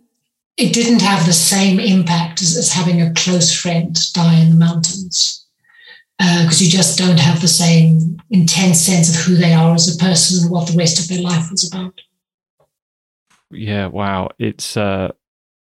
it 0.58 0.74
didn't 0.74 1.02
have 1.02 1.26
the 1.26 1.34
same 1.34 1.80
impact 1.80 2.42
as, 2.42 2.56
as, 2.58 2.72
having 2.72 3.02
a 3.02 3.14
close 3.14 3.54
friend 3.54 3.98
die 4.14 4.40
in 4.40 4.50
the 4.52 4.56
mountains 4.56 5.48
because 6.18 6.62
uh, 6.62 6.66
you 6.66 6.70
just 6.70 6.98
don't 6.98 7.20
have 7.20 7.40
the 7.40 7.48
same 7.48 8.20
intense 8.30 8.82
sense 8.82 9.10
of 9.10 9.24
who 9.24 9.36
they 9.36 9.54
are 9.54 9.74
as 9.74 9.94
a 9.94 9.98
person 9.98 10.44
and 10.44 10.52
what 10.52 10.68
the 10.68 10.78
rest 10.78 11.00
of 11.00 11.08
their 11.08 11.24
life 11.24 11.50
was 11.50 11.72
about. 11.72 12.00
Yeah, 13.52 13.88
wow. 13.88 14.30
It's 14.38 14.76
uh 14.76 15.12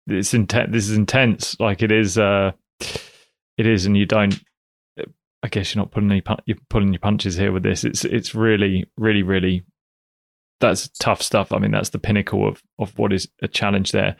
it's 0.07 0.34
intense. 0.34 0.72
This 0.72 0.88
is 0.88 0.96
intense. 0.96 1.59
Like 1.61 1.82
it 1.82 1.92
is. 1.92 2.18
Uh, 2.18 2.53
it 3.59 3.66
is, 3.66 3.86
and 3.86 3.96
you 3.96 4.07
don't. 4.07 4.38
I 5.44 5.48
guess 5.48 5.74
you're 5.74 5.82
not 5.82 5.90
pulling 5.90 6.11
any. 6.11 6.22
You're 6.46 6.59
pulling 6.70 6.92
your 6.92 7.00
punches 7.00 7.36
here 7.36 7.53
with 7.53 7.62
this. 7.62 7.84
It's 7.84 8.05
it's 8.05 8.34
really, 8.34 8.84
really, 8.96 9.22
really 9.22 9.64
that's 10.62 10.88
tough 10.88 11.20
stuff. 11.20 11.53
I 11.53 11.59
mean, 11.59 11.72
that's 11.72 11.90
the 11.90 11.98
pinnacle 11.98 12.48
of 12.48 12.62
of 12.78 12.98
what 12.98 13.12
is 13.12 13.28
a 13.42 13.48
challenge 13.48 13.92
there. 13.92 14.16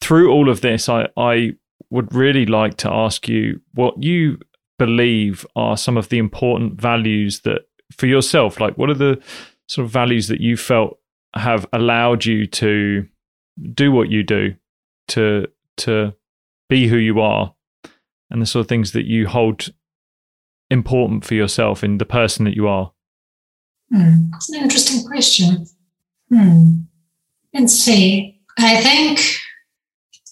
Through 0.00 0.32
all 0.32 0.48
of 0.48 0.62
this, 0.62 0.88
I 0.88 1.08
I 1.16 1.52
would 1.90 2.12
really 2.12 2.46
like 2.46 2.76
to 2.78 2.90
ask 2.90 3.28
you 3.28 3.60
what 3.74 4.02
you 4.02 4.38
believe 4.78 5.46
are 5.54 5.76
some 5.76 5.96
of 5.96 6.08
the 6.08 6.18
important 6.18 6.80
values 6.80 7.40
that 7.40 7.62
for 7.96 8.06
yourself, 8.06 8.58
like 8.58 8.76
what 8.76 8.90
are 8.90 8.94
the 8.94 9.22
sort 9.68 9.84
of 9.84 9.92
values 9.92 10.28
that 10.28 10.40
you 10.40 10.56
felt 10.56 10.98
have 11.34 11.66
allowed 11.72 12.24
you 12.24 12.46
to 12.46 13.06
do 13.74 13.92
what 13.92 14.10
you 14.10 14.22
do, 14.22 14.54
to 15.12 15.46
to 15.78 16.14
be 16.68 16.88
who 16.88 16.96
you 16.96 17.20
are, 17.20 17.54
and 18.30 18.42
the 18.42 18.46
sort 18.46 18.62
of 18.62 18.68
things 18.68 18.92
that 18.92 19.06
you 19.06 19.28
hold 19.28 19.68
important 20.70 21.24
for 21.24 21.34
yourself 21.34 21.84
in 21.84 21.98
the 21.98 22.04
person 22.04 22.44
that 22.44 22.56
you 22.56 22.66
are? 22.68 22.92
Hmm. 23.90 24.30
That's 24.30 24.50
an 24.50 24.62
interesting 24.62 25.06
question. 25.06 25.66
Hmm. 26.30 26.82
Let's 27.52 27.74
see. 27.74 28.40
I 28.58 28.80
think 28.80 29.20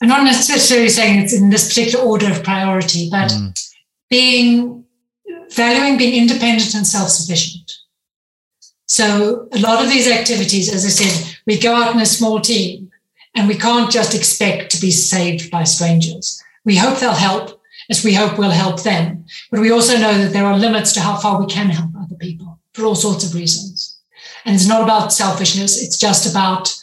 I'm 0.02 0.08
not 0.08 0.24
necessarily 0.24 0.88
saying 0.88 1.20
it's 1.20 1.34
in 1.34 1.50
this 1.50 1.68
particular 1.68 2.04
order 2.04 2.30
of 2.30 2.42
priority, 2.42 3.08
but 3.10 3.30
mm. 3.30 3.74
being 4.08 4.84
valuing 5.52 5.98
being 5.98 6.22
independent 6.22 6.74
and 6.74 6.86
self-sufficient. 6.86 7.70
So 8.86 9.48
a 9.52 9.58
lot 9.58 9.84
of 9.84 9.90
these 9.90 10.10
activities, 10.10 10.72
as 10.72 10.84
I 10.84 10.88
said, 10.88 11.36
we 11.46 11.58
go 11.58 11.74
out 11.74 11.94
in 11.94 12.00
a 12.00 12.06
small 12.06 12.40
team 12.40 12.89
and 13.34 13.48
we 13.48 13.56
can't 13.56 13.90
just 13.90 14.14
expect 14.14 14.70
to 14.72 14.80
be 14.80 14.90
saved 14.90 15.50
by 15.50 15.64
strangers. 15.64 16.42
We 16.64 16.76
hope 16.76 16.98
they'll 16.98 17.12
help 17.12 17.60
as 17.88 18.04
we 18.04 18.14
hope 18.14 18.38
we'll 18.38 18.50
help 18.50 18.82
them. 18.82 19.24
But 19.50 19.60
we 19.60 19.70
also 19.70 19.96
know 19.98 20.16
that 20.16 20.32
there 20.32 20.46
are 20.46 20.58
limits 20.58 20.92
to 20.92 21.00
how 21.00 21.16
far 21.16 21.40
we 21.40 21.46
can 21.46 21.70
help 21.70 21.90
other 21.98 22.16
people 22.16 22.58
for 22.74 22.84
all 22.84 22.94
sorts 22.94 23.24
of 23.24 23.34
reasons. 23.34 23.98
And 24.44 24.54
it's 24.54 24.68
not 24.68 24.82
about 24.82 25.12
selfishness. 25.12 25.82
It's 25.82 25.96
just 25.96 26.30
about 26.30 26.74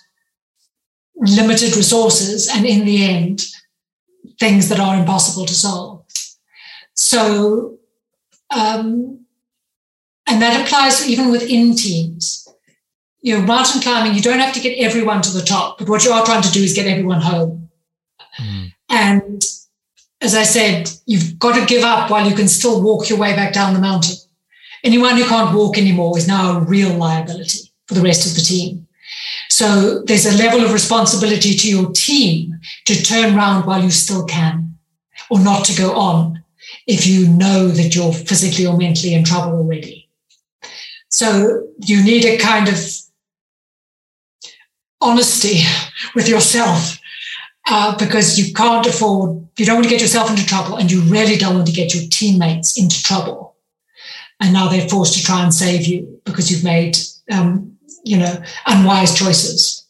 limited 1.16 1.76
resources 1.76 2.48
and 2.48 2.66
in 2.66 2.86
the 2.86 3.04
end, 3.04 3.46
things 4.40 4.70
that 4.70 4.80
are 4.80 4.98
impossible 4.98 5.46
to 5.46 5.54
solve. 5.54 6.06
So, 6.94 7.78
um, 8.50 9.26
and 10.28 10.42
that 10.42 10.62
applies 10.62 11.08
even 11.08 11.32
within 11.32 11.76
teams. 11.76 12.47
You 13.28 13.38
know, 13.38 13.46
mountain 13.46 13.82
climbing, 13.82 14.14
you 14.14 14.22
don't 14.22 14.40
have 14.40 14.54
to 14.54 14.62
get 14.62 14.78
everyone 14.78 15.22
to 15.22 15.32
the 15.32 15.42
top, 15.42 15.78
but 15.78 15.90
what 15.90 16.06
you 16.06 16.12
are 16.12 16.26
trying 16.26 16.44
to 16.44 16.52
do 16.52 16.64
is 16.64 16.74
get 16.74 16.88
everyone 16.88 17.20
home. 17.20 17.70
Mm. 18.40 18.72
And 18.90 19.44
as 20.22 20.34
I 20.34 20.44
said, 20.44 20.90
you've 21.06 21.38
got 21.38 21.60
to 21.60 21.66
give 21.66 21.84
up 21.84 22.10
while 22.10 22.26
you 22.26 22.34
can 22.34 22.48
still 22.48 22.82
walk 22.82 23.10
your 23.10 23.20
way 23.20 23.36
back 23.36 23.52
down 23.54 23.74
the 23.74 23.82
mountain. 23.82 24.16
Anyone 24.82 25.18
who 25.18 25.26
can't 25.26 25.54
walk 25.54 25.78
anymore 25.78 26.18
is 26.18 26.26
now 26.26 26.58
a 26.58 26.62
real 26.62 26.94
liability 26.94 27.74
for 27.88 27.96
the 27.96 28.02
rest 28.02 28.26
of 28.26 28.34
the 28.34 28.42
team. 28.42 28.88
So 29.50 30.04
there's 30.04 30.26
a 30.26 30.38
level 30.38 30.64
of 30.64 30.72
responsibility 30.72 31.54
to 31.54 31.70
your 31.70 31.92
team 31.92 32.58
to 32.86 33.04
turn 33.04 33.36
around 33.36 33.66
while 33.66 33.84
you 33.84 33.92
still 33.92 34.24
can, 34.24 34.78
or 35.30 35.40
not 35.40 35.66
to 35.66 35.78
go 35.78 35.98
on 35.98 36.44
if 36.86 37.06
you 37.06 37.28
know 37.28 37.68
that 37.68 37.94
you're 37.94 38.14
physically 38.14 38.66
or 38.66 38.78
mentally 38.78 39.14
in 39.14 39.26
trouble 39.26 39.58
already. 39.58 40.08
So 41.10 41.68
you 41.80 42.02
need 42.02 42.24
a 42.24 42.38
kind 42.38 42.70
of 42.70 42.78
honesty 45.08 45.62
with 46.16 46.28
yourself 46.28 47.00
uh, 47.70 47.98
because 47.98 48.38
you 48.40 48.54
can't 48.54 48.86
afford, 48.86 49.48
you 49.58 49.66
don't 49.66 49.76
want 49.76 49.86
to 49.86 49.90
get 49.90 50.02
yourself 50.02 50.30
into 50.30 50.46
trouble 50.46 50.78
and 50.78 50.92
you 50.92 51.02
really 51.02 51.38
don't 51.38 51.56
want 51.56 51.68
to 51.68 51.74
get 51.74 51.94
your 51.94 52.04
teammates 52.10 52.78
into 52.78 53.02
trouble. 53.04 53.56
And 54.40 54.54
now 54.54 54.68
they're 54.68 54.88
forced 54.88 55.16
to 55.16 55.24
try 55.24 55.44
and 55.44 55.54
save 55.54 55.88
you 55.88 56.22
because 56.26 56.52
you've 56.52 56.64
made 56.64 56.98
um, 57.32 57.78
you 58.08 58.18
know, 58.18 58.42
unwise 58.66 59.14
choices. 59.18 59.86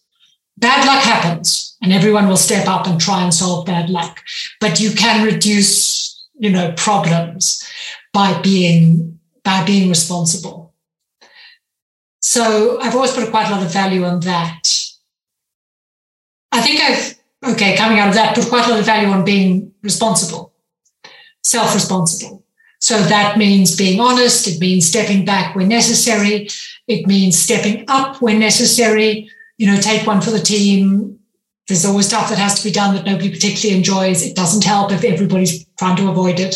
Bad 0.58 0.86
luck 0.88 1.04
happens 1.04 1.78
and 1.82 1.94
everyone 1.94 2.28
will 2.28 2.38
step 2.38 2.68
up 2.68 2.88
and 2.88 3.00
try 3.00 3.22
and 3.22 3.34
solve 3.34 3.66
bad 3.66 3.90
luck. 3.90 4.24
But 4.60 4.80
you 4.80 4.92
can 4.92 5.26
reduce, 5.26 6.28
you 6.40 6.50
know, 6.50 6.74
problems 6.76 7.68
by 8.14 8.40
being, 8.42 9.20
by 9.44 9.64
being 9.66 9.90
responsible. 9.90 10.74
So 12.22 12.80
I've 12.82 12.96
always 12.96 13.14
put 13.14 13.30
quite 13.30 13.48
a 13.48 13.52
lot 13.52 13.64
of 13.64 13.72
value 13.72 14.04
on 14.04 14.22
that. 14.22 14.87
I 16.58 16.62
think 16.62 16.82
I've, 16.82 17.54
okay, 17.54 17.78
coming 17.78 18.00
out 18.00 18.10
of 18.10 18.16
that, 18.16 18.34
put 18.34 18.50
quite 18.50 18.66
a 18.66 18.72
lot 18.72 18.80
of 18.80 18.86
value 18.86 19.10
on 19.10 19.24
being 19.24 19.72
responsible, 19.84 20.54
self 21.44 21.76
responsible. 21.76 22.44
So 22.80 22.98
that 22.98 23.38
means 23.38 23.76
being 23.76 24.00
honest. 24.00 24.48
It 24.48 24.60
means 24.60 24.88
stepping 24.88 25.24
back 25.24 25.56
when 25.56 25.68
necessary. 25.68 26.50
It 26.88 27.06
means 27.06 27.38
stepping 27.38 27.86
up 27.88 28.24
when 28.24 28.40
necessary. 28.40 29.30
You 29.58 29.68
know, 29.68 29.80
take 29.80 30.08
one 30.08 30.20
for 30.20 30.32
the 30.32 30.40
team. 30.40 31.20
There's 31.68 31.86
always 31.86 32.08
stuff 32.08 32.30
that 32.30 32.40
has 32.40 32.60
to 32.60 32.68
be 32.68 32.74
done 32.74 32.96
that 32.96 33.06
nobody 33.06 33.30
particularly 33.30 33.78
enjoys. 33.78 34.26
It 34.26 34.36
doesn't 34.36 34.64
help 34.64 34.92
if 34.92 35.04
everybody's 35.04 35.64
trying 35.78 35.98
to 35.98 36.10
avoid 36.10 36.40
it. 36.40 36.56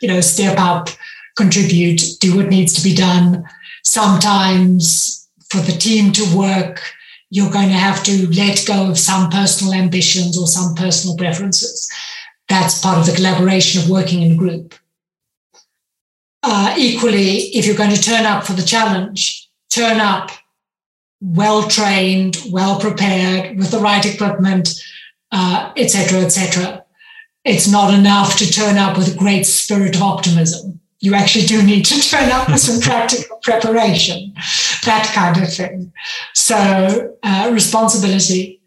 You 0.00 0.08
know, 0.08 0.20
step 0.20 0.58
up, 0.58 0.88
contribute, 1.36 2.02
do 2.18 2.36
what 2.36 2.48
needs 2.48 2.72
to 2.74 2.82
be 2.82 2.94
done. 2.94 3.44
Sometimes 3.84 5.28
for 5.48 5.58
the 5.58 5.72
team 5.72 6.10
to 6.12 6.36
work, 6.36 6.82
you're 7.30 7.50
going 7.50 7.68
to 7.68 7.74
have 7.74 8.02
to 8.04 8.28
let 8.30 8.64
go 8.66 8.90
of 8.90 8.98
some 8.98 9.30
personal 9.30 9.74
ambitions 9.74 10.38
or 10.38 10.46
some 10.46 10.74
personal 10.74 11.16
preferences. 11.16 11.90
That's 12.48 12.80
part 12.80 12.98
of 12.98 13.06
the 13.06 13.12
collaboration 13.12 13.82
of 13.82 13.90
working 13.90 14.22
in 14.22 14.32
a 14.32 14.36
group 14.36 14.74
uh, 16.42 16.74
equally, 16.78 17.38
if 17.56 17.66
you're 17.66 17.76
going 17.76 17.94
to 17.94 18.02
turn 18.02 18.24
up 18.24 18.44
for 18.44 18.52
the 18.52 18.62
challenge, 18.62 19.48
turn 19.70 20.00
up 20.00 20.30
well 21.20 21.68
trained, 21.68 22.38
well 22.50 22.80
prepared, 22.80 23.58
with 23.58 23.70
the 23.70 23.78
right 23.78 24.04
equipment, 24.06 24.68
etc., 25.32 26.20
uh, 26.20 26.24
etc. 26.24 26.84
Et 27.44 27.54
it's 27.54 27.68
not 27.68 27.92
enough 27.92 28.36
to 28.38 28.50
turn 28.50 28.76
up 28.76 28.96
with 28.96 29.12
a 29.12 29.18
great 29.18 29.44
spirit 29.44 29.96
of 29.96 30.02
optimism. 30.02 30.80
You 31.00 31.14
actually 31.14 31.46
do 31.46 31.62
need 31.62 31.84
to 31.86 32.00
turn 32.10 32.30
up 32.30 32.48
with 32.48 32.60
some 32.60 32.80
practical 32.80 33.38
preparation, 33.42 34.34
that 34.84 35.10
kind 35.14 35.42
of 35.42 35.52
thing. 35.52 35.92
So, 36.34 37.16
uh, 37.22 37.50
responsibility. 37.52 38.60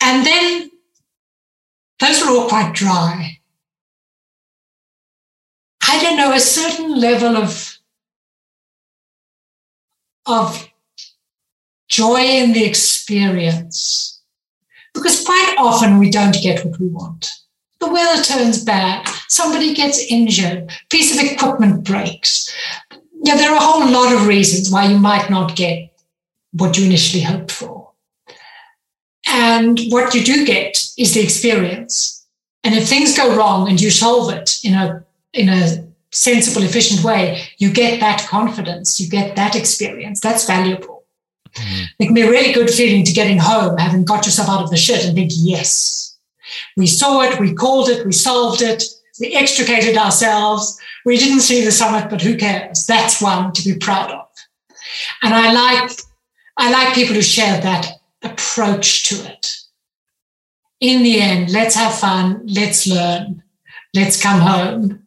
And 0.00 0.26
then 0.26 0.70
those 2.00 2.22
are 2.22 2.30
all 2.30 2.48
quite 2.48 2.74
dry. 2.74 3.38
I 5.88 6.02
don't 6.02 6.16
know, 6.16 6.32
a 6.32 6.40
certain 6.40 6.98
level 6.98 7.36
of, 7.36 7.78
of 10.26 10.68
joy 11.88 12.20
in 12.20 12.52
the 12.52 12.64
experience. 12.64 14.20
Because 14.92 15.24
quite 15.24 15.54
often 15.58 15.98
we 15.98 16.10
don't 16.10 16.34
get 16.42 16.64
what 16.64 16.78
we 16.80 16.88
want. 16.88 17.30
The 17.80 17.92
weather 17.92 18.22
turns 18.22 18.64
bad, 18.64 19.06
somebody 19.28 19.74
gets 19.74 19.98
injured, 20.10 20.70
piece 20.88 21.12
of 21.12 21.24
equipment 21.24 21.84
breaks. 21.84 22.52
Yeah, 23.24 23.36
there 23.36 23.50
are 23.50 23.56
a 23.56 23.60
whole 23.60 23.90
lot 23.90 24.14
of 24.14 24.26
reasons 24.26 24.70
why 24.70 24.86
you 24.86 24.98
might 24.98 25.30
not 25.30 25.56
get 25.56 25.90
what 26.52 26.76
you 26.76 26.84
initially 26.84 27.22
hoped 27.22 27.50
for. 27.50 27.90
And 29.26 29.80
what 29.88 30.14
you 30.14 30.22
do 30.22 30.44
get 30.44 30.86
is 30.98 31.14
the 31.14 31.22
experience. 31.22 32.26
And 32.62 32.74
if 32.74 32.86
things 32.86 33.16
go 33.16 33.34
wrong 33.34 33.68
and 33.68 33.80
you 33.80 33.90
solve 33.90 34.32
it 34.32 34.60
in 34.62 34.74
a 34.74 35.04
in 35.32 35.48
a 35.48 35.84
sensible, 36.12 36.62
efficient 36.62 37.02
way, 37.02 37.42
you 37.58 37.72
get 37.72 37.98
that 38.00 38.26
confidence, 38.28 39.00
you 39.00 39.08
get 39.08 39.34
that 39.36 39.56
experience. 39.56 40.20
That's 40.20 40.46
valuable. 40.46 41.04
Mm. 41.54 41.86
It 41.98 42.04
can 42.06 42.14
be 42.14 42.22
a 42.22 42.30
really 42.30 42.52
good 42.52 42.70
feeling 42.70 43.04
to 43.04 43.12
getting 43.12 43.38
home, 43.38 43.78
having 43.78 44.04
got 44.04 44.24
yourself 44.24 44.48
out 44.48 44.62
of 44.62 44.70
the 44.70 44.76
shit 44.76 45.04
and 45.04 45.14
think, 45.14 45.32
yes, 45.34 46.16
we 46.76 46.86
saw 46.86 47.22
it, 47.22 47.40
we 47.40 47.52
called 47.52 47.88
it, 47.88 48.06
we 48.06 48.12
solved 48.12 48.62
it, 48.62 48.84
we 49.20 49.34
extricated 49.34 49.96
ourselves. 49.96 50.78
We 51.04 51.16
didn't 51.16 51.40
see 51.40 51.64
the 51.64 51.70
summit, 51.70 52.10
but 52.10 52.22
who 52.22 52.36
cares? 52.36 52.86
That's 52.86 53.20
one 53.20 53.52
to 53.52 53.62
be 53.62 53.78
proud 53.78 54.10
of. 54.10 54.26
And 55.22 55.34
I 55.34 55.52
like, 55.52 55.90
I 56.56 56.70
like 56.70 56.94
people 56.94 57.14
who 57.14 57.22
share 57.22 57.60
that 57.60 58.00
approach 58.22 59.08
to 59.08 59.14
it. 59.30 59.56
In 60.80 61.02
the 61.02 61.20
end, 61.20 61.50
let's 61.50 61.74
have 61.74 61.94
fun, 61.94 62.42
let's 62.46 62.86
learn, 62.86 63.42
let's 63.94 64.20
come 64.20 64.40
home 64.40 65.06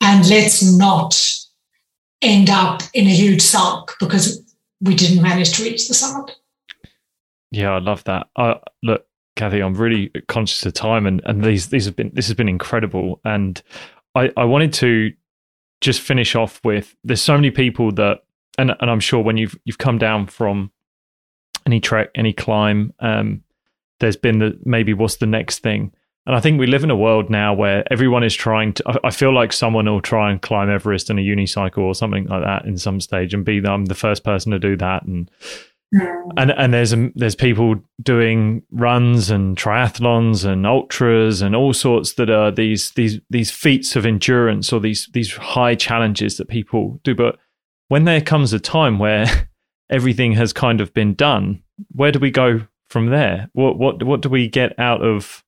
and 0.00 0.28
let's 0.28 0.62
not 0.62 1.32
end 2.22 2.50
up 2.50 2.82
in 2.94 3.06
a 3.06 3.10
huge 3.10 3.42
sulk 3.42 3.96
because 4.00 4.42
we 4.80 4.94
didn't 4.94 5.22
manage 5.22 5.56
to 5.56 5.62
reach 5.62 5.86
the 5.88 5.94
summit. 5.94 6.36
Yeah, 7.50 7.72
I 7.72 7.78
love 7.78 8.02
that. 8.04 8.26
Look, 8.82 9.06
Cathy, 9.36 9.60
I'm 9.60 9.74
really 9.74 10.10
conscious 10.28 10.64
of 10.66 10.72
time, 10.72 11.06
and, 11.06 11.22
and 11.24 11.44
these 11.44 11.68
these 11.68 11.84
have 11.84 11.94
been 11.94 12.10
this 12.14 12.26
has 12.26 12.34
been 12.34 12.48
incredible, 12.48 13.20
and 13.24 13.62
I 14.14 14.32
I 14.36 14.44
wanted 14.44 14.72
to 14.74 15.12
just 15.82 16.00
finish 16.00 16.34
off 16.34 16.60
with 16.64 16.96
there's 17.04 17.22
so 17.22 17.34
many 17.34 17.50
people 17.50 17.92
that 17.92 18.24
and 18.58 18.74
and 18.80 18.90
I'm 18.90 19.00
sure 19.00 19.22
when 19.22 19.36
you've 19.36 19.56
you've 19.64 19.78
come 19.78 19.98
down 19.98 20.26
from 20.26 20.72
any 21.66 21.80
trek, 21.80 22.10
any 22.14 22.32
climb, 22.32 22.94
um, 23.00 23.42
there's 24.00 24.16
been 24.16 24.38
the 24.38 24.58
maybe 24.64 24.94
what's 24.94 25.16
the 25.16 25.26
next 25.26 25.58
thing, 25.58 25.92
and 26.24 26.34
I 26.34 26.40
think 26.40 26.58
we 26.58 26.66
live 26.66 26.82
in 26.82 26.90
a 26.90 26.96
world 26.96 27.28
now 27.28 27.52
where 27.52 27.84
everyone 27.92 28.24
is 28.24 28.34
trying 28.34 28.72
to. 28.74 29.00
I 29.04 29.10
feel 29.10 29.34
like 29.34 29.52
someone 29.52 29.84
will 29.84 30.00
try 30.00 30.30
and 30.30 30.40
climb 30.40 30.70
Everest 30.70 31.10
in 31.10 31.18
a 31.18 31.22
unicycle 31.22 31.78
or 31.82 31.94
something 31.94 32.24
like 32.24 32.42
that 32.42 32.64
in 32.64 32.78
some 32.78 33.02
stage 33.02 33.34
and 33.34 33.44
be 33.44 33.58
I'm 33.66 33.84
the 33.84 33.94
first 33.94 34.24
person 34.24 34.52
to 34.52 34.58
do 34.58 34.76
that. 34.78 35.04
And. 35.04 35.30
And 35.92 36.50
and 36.50 36.74
there's 36.74 36.92
um, 36.92 37.12
there's 37.14 37.36
people 37.36 37.76
doing 38.02 38.62
runs 38.70 39.30
and 39.30 39.56
triathlons 39.56 40.44
and 40.44 40.66
ultras 40.66 41.42
and 41.42 41.54
all 41.54 41.72
sorts 41.72 42.14
that 42.14 42.28
are 42.28 42.50
these 42.50 42.90
these 42.92 43.20
these 43.30 43.50
feats 43.50 43.96
of 43.96 44.04
endurance 44.04 44.72
or 44.72 44.80
these 44.80 45.08
these 45.12 45.34
high 45.36 45.74
challenges 45.74 46.36
that 46.36 46.48
people 46.48 47.00
do. 47.04 47.14
But 47.14 47.38
when 47.88 48.04
there 48.04 48.20
comes 48.20 48.52
a 48.52 48.58
time 48.58 48.98
where 48.98 49.48
everything 49.90 50.32
has 50.32 50.52
kind 50.52 50.80
of 50.80 50.92
been 50.92 51.14
done, 51.14 51.62
where 51.92 52.12
do 52.12 52.18
we 52.18 52.30
go 52.30 52.66
from 52.88 53.06
there? 53.06 53.48
What 53.52 53.78
what 53.78 54.02
what 54.02 54.22
do 54.22 54.28
we 54.28 54.48
get 54.48 54.78
out 54.78 55.02
of 55.02 55.44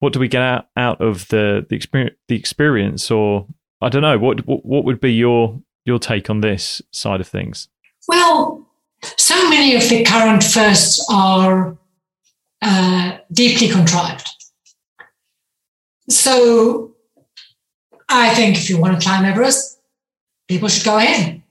what 0.00 0.12
do 0.12 0.20
we 0.20 0.28
get 0.28 0.42
out, 0.42 0.66
out 0.76 1.00
of 1.00 1.28
the 1.28 1.66
the 1.68 1.76
experience 1.76 2.16
the 2.28 2.36
experience 2.36 3.10
or 3.10 3.46
I 3.80 3.88
don't 3.88 4.02
know 4.02 4.18
what, 4.18 4.46
what 4.46 4.64
what 4.64 4.84
would 4.84 5.00
be 5.00 5.12
your 5.12 5.60
your 5.84 5.98
take 5.98 6.30
on 6.30 6.40
this 6.40 6.82
side 6.90 7.20
of 7.20 7.28
things? 7.28 7.68
Well, 8.06 8.57
so 9.02 9.48
many 9.48 9.76
of 9.76 9.88
the 9.88 10.04
current 10.04 10.42
firsts 10.42 11.06
are 11.10 11.76
uh, 12.62 13.18
deeply 13.32 13.68
contrived. 13.68 14.28
So 16.08 16.94
I 18.08 18.34
think 18.34 18.56
if 18.56 18.70
you 18.70 18.80
want 18.80 19.00
to 19.00 19.06
climb 19.06 19.24
Everest, 19.24 19.80
people 20.48 20.68
should 20.68 20.84
go 20.84 20.96
ahead. 20.96 21.42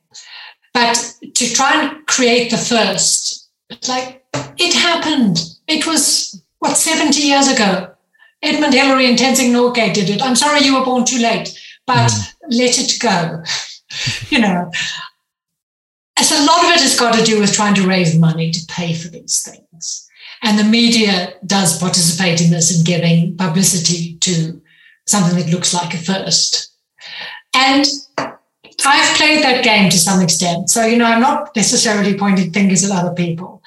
But 0.73 1.15
to 1.35 1.53
try 1.53 1.81
and 1.81 2.05
create 2.07 2.51
the 2.51 2.57
first, 2.57 3.49
like 3.87 4.23
it 4.57 4.73
happened. 4.73 5.39
It 5.67 5.85
was, 5.85 6.41
what, 6.59 6.77
70 6.77 7.19
years 7.19 7.47
ago. 7.47 7.93
Edmund 8.43 8.73
Hillary 8.73 9.07
and 9.07 9.17
Tenzing 9.17 9.51
Norgay 9.51 9.93
did 9.93 10.09
it. 10.09 10.21
I'm 10.21 10.35
sorry 10.35 10.61
you 10.61 10.77
were 10.77 10.85
born 10.85 11.03
too 11.03 11.19
late, 11.19 11.57
but 11.85 12.11
mm. 12.11 12.33
let 12.49 12.77
it 12.77 12.99
go. 12.99 13.43
you 14.29 14.39
know, 14.39 14.71
so 16.25 16.35
a 16.35 16.45
lot 16.45 16.63
of 16.63 16.71
it 16.71 16.81
has 16.81 16.99
got 16.99 17.15
to 17.15 17.23
do 17.23 17.39
with 17.39 17.53
trying 17.53 17.75
to 17.75 17.87
raise 17.87 18.17
money 18.17 18.51
to 18.51 18.65
pay 18.67 18.93
for 18.93 19.07
these 19.07 19.43
things. 19.43 20.09
And 20.43 20.57
the 20.57 20.63
media 20.63 21.33
does 21.45 21.79
participate 21.79 22.41
in 22.41 22.51
this 22.51 22.75
and 22.75 22.85
giving 22.85 23.35
publicity 23.37 24.17
to 24.17 24.61
something 25.05 25.37
that 25.37 25.51
looks 25.51 25.73
like 25.73 25.93
a 25.93 25.97
first. 25.97 26.73
And 27.53 27.85
I've 28.85 29.17
played 29.17 29.43
that 29.43 29.63
game 29.63 29.89
to 29.89 29.97
some 29.97 30.21
extent. 30.21 30.69
So, 30.69 30.85
you 30.85 30.97
know, 30.97 31.05
I'm 31.05 31.21
not 31.21 31.55
necessarily 31.55 32.17
pointing 32.17 32.53
fingers 32.53 32.83
at 32.83 32.95
other 32.95 33.13
people. 33.13 33.61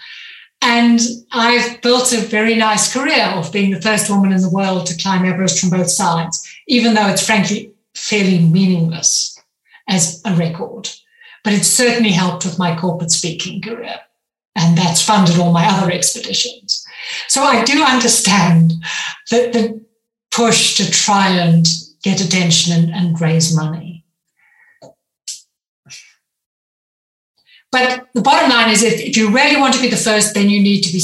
And 0.62 1.00
I've 1.32 1.80
built 1.80 2.12
a 2.12 2.18
very 2.18 2.54
nice 2.54 2.92
career 2.92 3.24
of 3.34 3.52
being 3.52 3.70
the 3.70 3.80
first 3.80 4.10
woman 4.10 4.32
in 4.32 4.42
the 4.42 4.50
world 4.50 4.86
to 4.86 4.96
climb 4.96 5.24
Everest 5.24 5.58
from 5.58 5.70
both 5.70 5.90
sides, 5.90 6.46
even 6.68 6.94
though 6.94 7.08
it's 7.08 7.24
frankly 7.24 7.72
fairly 7.94 8.38
meaningless 8.38 9.38
as 9.88 10.22
a 10.24 10.34
record 10.34 10.88
but 11.44 11.52
it 11.52 11.64
certainly 11.64 12.10
helped 12.10 12.44
with 12.44 12.58
my 12.58 12.76
corporate 12.76 13.10
speaking 13.10 13.60
career. 13.62 14.00
And 14.56 14.76
that's 14.76 15.02
funded 15.02 15.38
all 15.38 15.52
my 15.52 15.66
other 15.66 15.90
expeditions. 15.90 16.84
So 17.28 17.42
I 17.42 17.64
do 17.64 17.82
understand 17.82 18.72
that 19.30 19.52
the 19.52 19.80
push 20.30 20.76
to 20.76 20.90
try 20.90 21.28
and 21.28 21.66
get 22.02 22.24
attention 22.24 22.72
and, 22.72 22.92
and 22.92 23.20
raise 23.20 23.54
money. 23.54 24.04
But 27.72 28.08
the 28.14 28.22
bottom 28.22 28.50
line 28.50 28.70
is 28.70 28.82
if, 28.82 29.00
if 29.00 29.16
you 29.16 29.30
really 29.30 29.56
want 29.56 29.74
to 29.74 29.80
be 29.80 29.88
the 29.88 29.96
first, 29.96 30.34
then 30.34 30.50
you 30.50 30.60
need 30.60 30.82
to 30.82 30.92
be 30.92 31.00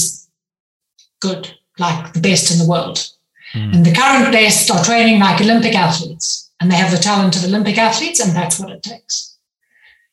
good, 1.21 1.55
like 1.79 2.13
the 2.13 2.21
best 2.21 2.51
in 2.51 2.59
the 2.59 2.69
world. 2.69 3.09
Mm. 3.55 3.75
And 3.75 3.87
the 3.87 3.95
current 3.95 4.33
best 4.33 4.71
are 4.71 4.85
training 4.85 5.21
like 5.21 5.41
Olympic 5.41 5.75
athletes, 5.75 6.51
and 6.61 6.71
they 6.71 6.77
have 6.77 6.91
the 6.91 6.99
talent 6.99 7.37
of 7.37 7.45
Olympic 7.45 7.79
athletes, 7.79 8.19
and 8.19 8.35
that's 8.35 8.59
what 8.59 8.71
it 8.71 8.83
takes. 8.83 9.36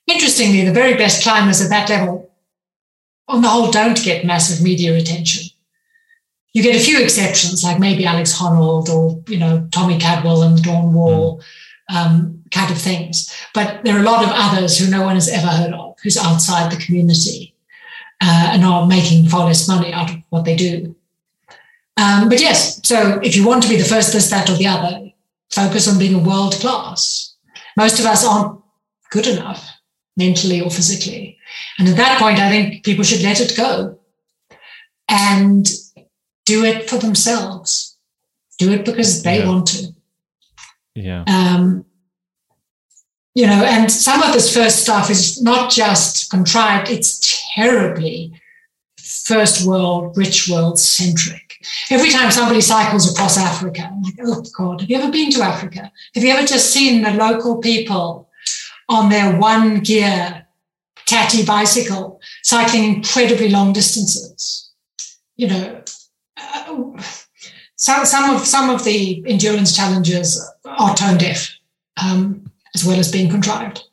Interestingly, 0.08 0.66
the 0.66 0.74
very 0.74 0.96
best 0.96 1.24
climbers 1.24 1.62
at 1.62 1.70
that 1.70 1.90
level, 1.90 2.30
on 3.28 3.42
the 3.42 3.48
whole, 3.48 3.72
don't 3.72 4.04
get 4.04 4.26
massive 4.26 4.64
media 4.64 4.96
attention. 4.96 5.50
You 6.54 6.62
get 6.62 6.76
a 6.76 6.84
few 6.84 7.02
exceptions, 7.02 7.64
like 7.64 7.80
maybe 7.80 8.06
Alex 8.06 8.38
Honnold 8.38 8.90
or 8.90 9.24
you 9.28 9.40
know 9.40 9.68
Tommy 9.72 10.00
Caldwell 10.00 10.44
and 10.44 10.62
Dawn 10.62 10.94
Wall, 10.94 11.42
mm. 11.90 11.96
um, 11.96 12.44
kind 12.52 12.70
of 12.72 12.78
things. 12.78 13.34
But 13.54 13.84
there 13.84 13.96
are 13.96 14.02
a 14.02 14.04
lot 14.12 14.24
of 14.24 14.30
others 14.32 14.78
who 14.78 14.92
no 14.92 15.04
one 15.04 15.16
has 15.16 15.30
ever 15.30 15.48
heard 15.48 15.74
of, 15.74 15.96
who's 16.04 16.18
outside 16.18 16.72
the 16.72 16.84
community 16.84 17.56
uh, 18.22 18.52
and 18.54 18.64
are 18.64 18.86
making 18.86 19.28
far 19.30 19.46
less 19.46 19.68
money 19.68 19.92
out 19.94 20.12
of 20.12 20.18
what 20.30 20.46
they 20.46 20.56
do. 20.56 20.96
Um, 21.98 22.30
but 22.30 22.42
yes, 22.42 22.86
so 22.88 23.20
if 23.24 23.36
you 23.36 23.48
want 23.48 23.64
to 23.64 23.70
be 23.70 23.78
the 23.78 23.84
first, 23.84 24.14
this, 24.14 24.30
that, 24.30 24.50
or 24.50 24.56
the 24.56 24.68
other, 24.68 25.12
focus 25.50 25.88
on 25.88 26.00
being 26.00 26.16
a 26.16 26.20
world 26.20 26.54
class. 26.56 27.36
Most 27.78 28.00
of 28.00 28.06
us 28.06 28.26
aren't 28.26 28.62
good 29.10 29.28
enough 29.28 29.73
mentally 30.18 30.62
or 30.62 30.70
physically. 30.70 31.38
And 31.78 31.88
at 31.88 31.98
that 31.98 32.20
point, 32.20 32.40
I 32.40 32.50
think 32.50 32.84
people 32.84 33.04
should 33.04 33.24
let 33.24 33.42
it 33.42 33.56
go 33.56 34.00
and 35.10 35.70
do 36.46 36.64
it 36.66 36.90
for 36.90 36.98
themselves. 36.98 37.98
Do 38.60 38.72
it 38.72 38.86
because 38.86 39.24
they 39.24 39.40
yeah. 39.40 39.48
want 39.48 39.68
to. 39.68 39.94
Yeah. 40.96 41.24
Um, 41.28 41.86
you 43.34 43.48
know, 43.48 43.64
and 43.64 43.92
some 43.92 44.22
of 44.22 44.34
this 44.34 44.54
first 44.54 44.84
stuff 44.84 45.10
is 45.10 45.42
not 45.42 45.72
just 45.72 46.30
contrived, 46.30 46.92
it's 46.92 47.50
terribly 47.56 48.40
first 49.26 49.66
world, 49.66 50.16
rich 50.16 50.48
world 50.48 50.78
centric. 50.80 51.58
Every 51.90 52.10
time 52.10 52.30
somebody 52.30 52.62
cycles 52.62 53.12
across 53.12 53.38
Africa, 53.38 53.90
I'm 53.92 54.02
like, 54.04 54.16
oh 54.22 54.44
God, 54.56 54.82
have 54.82 54.90
you 54.90 54.98
ever 54.98 55.12
been 55.12 55.32
to 55.32 55.42
Africa? 55.42 55.92
Have 56.14 56.24
you 56.24 56.30
ever 56.32 56.46
just 56.46 56.72
seen 56.72 57.02
the 57.02 57.12
local 57.12 57.58
people 57.58 58.30
on 58.90 59.10
their 59.10 59.38
one 59.40 59.80
gear 59.80 60.46
tatty 61.06 61.46
bicycle, 61.46 62.20
cycling 62.44 62.96
incredibly 62.96 63.50
long 63.50 63.74
distances. 63.74 64.72
You 65.36 65.48
know, 65.48 65.84
uh, 66.38 67.02
some, 67.76 68.06
some 68.06 68.36
of 68.36 68.46
some 68.46 68.70
of 68.70 68.84
the 68.84 69.24
endurance 69.28 69.76
challenges 69.76 70.42
are 70.66 70.96
tone 70.96 71.18
deaf, 71.18 71.50
um, 72.04 72.50
as 72.76 72.86
well 72.86 73.00
as 73.00 73.12
being 73.12 73.30
contrived. 73.30 73.84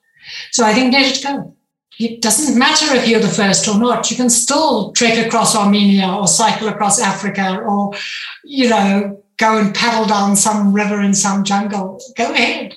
So 0.53 0.65
I 0.65 0.73
think 0.73 0.93
let 0.93 1.17
it 1.17 1.23
go. 1.23 1.57
It 1.99 2.23
doesn't 2.23 2.59
matter 2.59 2.95
if 2.95 3.09
you're 3.09 3.21
the 3.21 3.29
first 3.29 3.69
or 3.69 3.79
not. 3.79 4.11
You 4.11 4.17
can 4.17 4.31
still 4.31 4.93
trek 4.93 5.27
across 5.27 5.55
Armenia 5.55 6.09
or 6.09 6.27
cycle 6.27 6.69
across 6.69 6.99
Africa 6.99 7.59
or, 7.59 7.93
you 8.43 8.71
know, 8.71 9.23
go 9.37 9.59
and 9.59 9.75
paddle 9.75 10.07
down 10.07 10.35
some 10.35 10.73
river 10.73 11.03
in 11.03 11.13
some 11.13 11.45
jungle. 11.45 12.01
Go 12.17 12.33
ahead. 12.33 12.77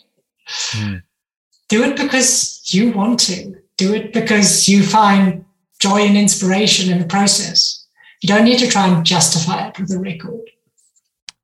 Mm. 0.71 1.03
Do 1.73 1.81
it 1.81 1.97
because 1.97 2.61
you 2.71 2.91
want 2.91 3.19
to. 3.21 3.55
Do 3.77 3.95
it 3.95 4.13
because 4.13 4.69
you 4.69 4.83
find 4.83 5.43
joy 5.79 6.01
and 6.01 6.15
inspiration 6.15 6.91
in 6.91 6.99
the 6.99 7.07
process. 7.07 7.83
You 8.21 8.27
don't 8.27 8.45
need 8.45 8.59
to 8.59 8.67
try 8.67 8.87
and 8.87 9.03
justify 9.03 9.69
it 9.69 9.79
with 9.79 9.89
a 9.89 9.97
record. 9.97 10.51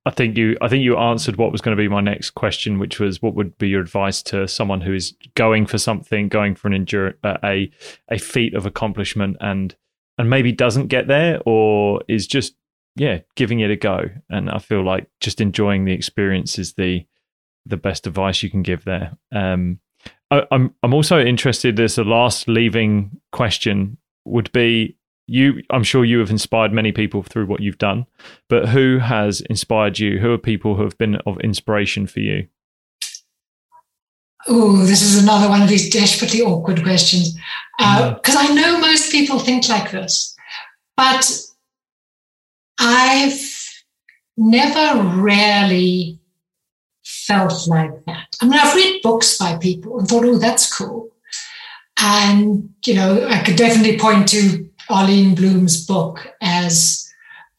I 0.06 0.12
think 0.12 0.38
you 0.38 0.56
I 0.62 0.68
think 0.68 0.84
you 0.84 0.98
answered 0.98 1.38
what 1.38 1.52
was 1.52 1.62
going 1.62 1.76
to 1.76 1.82
be 1.82 1.88
my 1.88 2.02
next 2.02 2.36
question, 2.36 2.78
which 2.78 3.00
was 3.00 3.24
what 3.24 3.34
would 3.34 3.58
be 3.58 3.70
your 3.70 3.82
advice 3.82 4.22
to 4.22 4.48
someone 4.48 4.82
who 4.82 4.94
is 4.94 5.16
going 5.34 5.66
for 5.66 5.80
something, 5.80 6.28
going 6.28 6.54
for 6.54 6.68
an 6.68 6.76
endure 6.76 7.16
uh, 7.24 7.38
a 7.44 7.72
a 8.12 8.20
feat 8.20 8.54
of 8.54 8.68
accomplishment, 8.68 9.36
and 9.42 9.76
and 10.20 10.30
maybe 10.30 10.52
doesn't 10.52 10.90
get 10.90 11.08
there, 11.08 11.42
or 11.48 12.04
is 12.08 12.28
just 12.28 12.54
yeah 12.96 13.22
giving 13.34 13.62
it 13.62 13.72
a 13.72 13.76
go. 13.76 14.12
And 14.30 14.52
I 14.52 14.60
feel 14.60 14.84
like 14.84 15.10
just 15.22 15.42
enjoying 15.42 15.86
the 15.86 15.94
experience 15.94 16.60
is 16.60 16.74
the 16.74 17.08
the 17.66 17.78
best 17.78 18.06
advice 18.06 18.44
you 18.44 18.52
can 18.52 18.62
give 18.62 18.86
there. 18.86 19.18
Um, 19.32 19.80
I, 20.32 20.46
I'm 20.52 20.74
I'm 20.84 20.94
also 20.94 21.20
interested 21.20 21.80
as 21.80 21.96
the 21.96 22.04
last 22.04 22.48
leaving 22.48 23.20
question 23.32 23.98
would 24.26 24.52
be 24.52 24.96
you 25.28 25.62
I'm 25.70 25.84
sure 25.84 26.04
you 26.04 26.20
have 26.20 26.32
inspired 26.32 26.74
many 26.74 26.92
people 26.92 27.24
through 27.24 27.46
what 27.46 27.62
you've 27.62 27.78
done, 27.78 28.06
but 28.48 28.70
who 28.70 29.00
has 29.00 29.42
inspired 29.42 30.00
you? 30.00 30.20
Who 30.20 30.32
are 30.34 30.38
people 30.38 30.76
who 30.76 30.84
have 30.84 30.98
been 30.98 31.16
of 31.26 31.40
inspiration 31.40 32.08
for 32.08 32.20
you? 32.20 32.48
Oh, 34.48 34.78
this 34.78 35.02
is 35.02 35.22
another 35.22 35.50
one 35.50 35.62
of 35.62 35.68
these 35.68 35.90
desperately 35.90 36.42
awkward 36.42 36.82
questions. 36.82 37.38
Because 37.78 38.36
uh, 38.36 38.40
I 38.40 38.54
know 38.54 38.80
most 38.80 39.12
people 39.12 39.38
think 39.40 39.68
like 39.68 39.92
this, 39.92 40.36
but 40.96 41.30
I've 42.80 43.42
never 44.38 45.04
really 45.20 46.19
felt 47.30 47.68
like 47.68 47.94
that. 48.06 48.36
I 48.42 48.46
mean, 48.46 48.60
I've 48.60 48.76
read 48.76 49.04
books 49.04 49.38
by 49.38 49.58
people 49.58 50.00
and 50.00 50.08
thought, 50.08 50.26
oh, 50.26 50.40
that's 50.40 50.76
cool. 50.76 51.10
And, 52.02 52.74
you 52.86 52.96
know, 52.96 53.28
I 53.28 53.44
could 53.44 53.56
definitely 53.56 54.00
point 54.00 54.28
to 54.30 54.68
Arlene 54.90 55.36
Blum's 55.36 55.86
book 55.86 56.28
as 56.42 57.08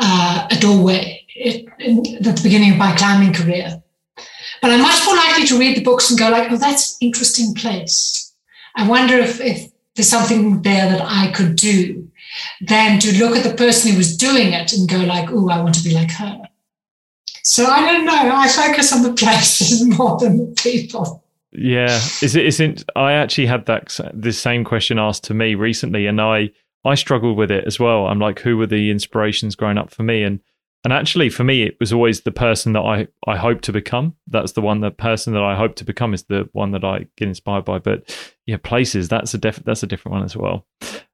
uh, 0.01 0.49
a 0.51 0.57
doorway 0.57 1.25
at 1.47 1.79
the 1.79 2.41
beginning 2.43 2.73
of 2.73 2.79
my 2.79 2.97
climbing 2.97 3.33
career. 3.33 3.81
But 4.61 4.73
I'm 4.73 4.83
much 4.83 5.07
more 5.07 5.15
likely 5.15 5.47
to 5.47 5.59
read 5.59 5.77
the 5.77 5.85
books 5.85 6.11
and 6.11 6.19
go 6.19 6.31
like, 6.31 6.51
oh, 6.51 6.57
that's 6.57 6.93
an 6.93 7.07
interesting 7.07 7.55
place. 7.55 8.35
I 8.75 8.89
wonder 8.89 9.15
if, 9.15 9.41
if 9.41 9.71
there's 9.95 10.09
something 10.09 10.63
there 10.63 10.91
that 10.91 11.03
I 11.03 11.31
could 11.31 11.55
do 11.57 12.11
than 12.61 12.99
to 13.01 13.19
look 13.19 13.37
at 13.37 13.45
the 13.45 13.55
person 13.55 13.93
who 13.93 13.99
was 13.99 14.17
doing 14.17 14.53
it 14.53 14.73
and 14.73 14.89
go 14.89 14.99
like, 14.99 15.31
oh, 15.31 15.49
I 15.49 15.63
want 15.63 15.75
to 15.77 15.85
be 15.85 15.95
like 15.95 16.11
her. 16.13 16.43
So 17.45 17.67
I 17.67 17.81
don't 17.81 18.05
know. 18.05 18.33
I 18.35 18.49
focus 18.49 18.93
on 18.93 19.03
the 19.03 19.13
places 19.25 19.87
more 19.87 20.19
than 20.19 20.39
the 20.39 20.55
people. 20.63 21.25
Yeah, 21.53 21.97
is 22.23 22.37
it? 22.37 22.47
Isn't 22.47 22.85
I 22.95 23.13
actually 23.13 23.47
had 23.47 23.67
that 23.67 23.99
this 24.15 24.39
same 24.39 24.65
question 24.65 24.99
asked 24.99 25.25
to 25.25 25.35
me 25.35 25.55
recently, 25.55 26.07
and 26.07 26.21
I 26.21 26.51
I 26.85 26.95
struggled 26.95 27.37
with 27.37 27.51
it 27.51 27.65
as 27.67 27.81
well. 27.81 28.07
I'm 28.07 28.21
like, 28.21 28.41
who 28.41 28.57
were 28.57 28.67
the 28.67 28.91
inspirations 28.91 29.57
growing 29.57 29.79
up 29.79 29.91
for 29.91 30.03
me? 30.03 30.23
And 30.23 30.41
and 30.85 30.93
actually, 30.93 31.29
for 31.29 31.45
me, 31.45 31.65
it 31.65 31.77
was 31.79 31.93
always 31.93 32.23
the 32.23 32.31
person 32.31 32.73
that 32.75 32.81
I 32.81 33.09
I 33.27 33.37
hope 33.37 33.63
to 33.63 33.73
become. 33.73 34.15
That's 34.29 34.53
the 34.53 34.61
one. 34.61 34.81
The 34.81 34.93
person 34.93 35.35
that 35.35 35.43
I 35.43 35.57
hope 35.57 35.75
to 35.77 35.85
become 35.85 36.15
is 36.15 36.23
the 36.25 36.49
one 36.53 36.71
that 36.71 36.85
I 36.85 37.07
get 37.17 37.29
inspired 37.29 37.65
by. 37.65 37.79
But 37.79 38.17
yeah, 38.47 38.57
places. 38.63 39.09
That's 39.09 39.35
a 39.35 39.39
def- 39.39 39.65
That's 39.65 39.83
a 39.83 39.89
different 39.89 40.15
one 40.15 40.25
as 40.25 40.37
well. 40.37 40.67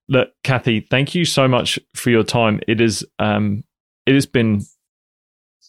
Look, 0.09 0.29
Cathy, 0.45 0.81
thank 0.81 1.15
you 1.15 1.25
so 1.25 1.49
much 1.49 1.79
for 1.95 2.11
your 2.11 2.23
time. 2.23 2.61
It 2.69 2.81
is 2.81 3.05
um, 3.19 3.65
it 4.05 4.15
has 4.15 4.27
been 4.27 4.61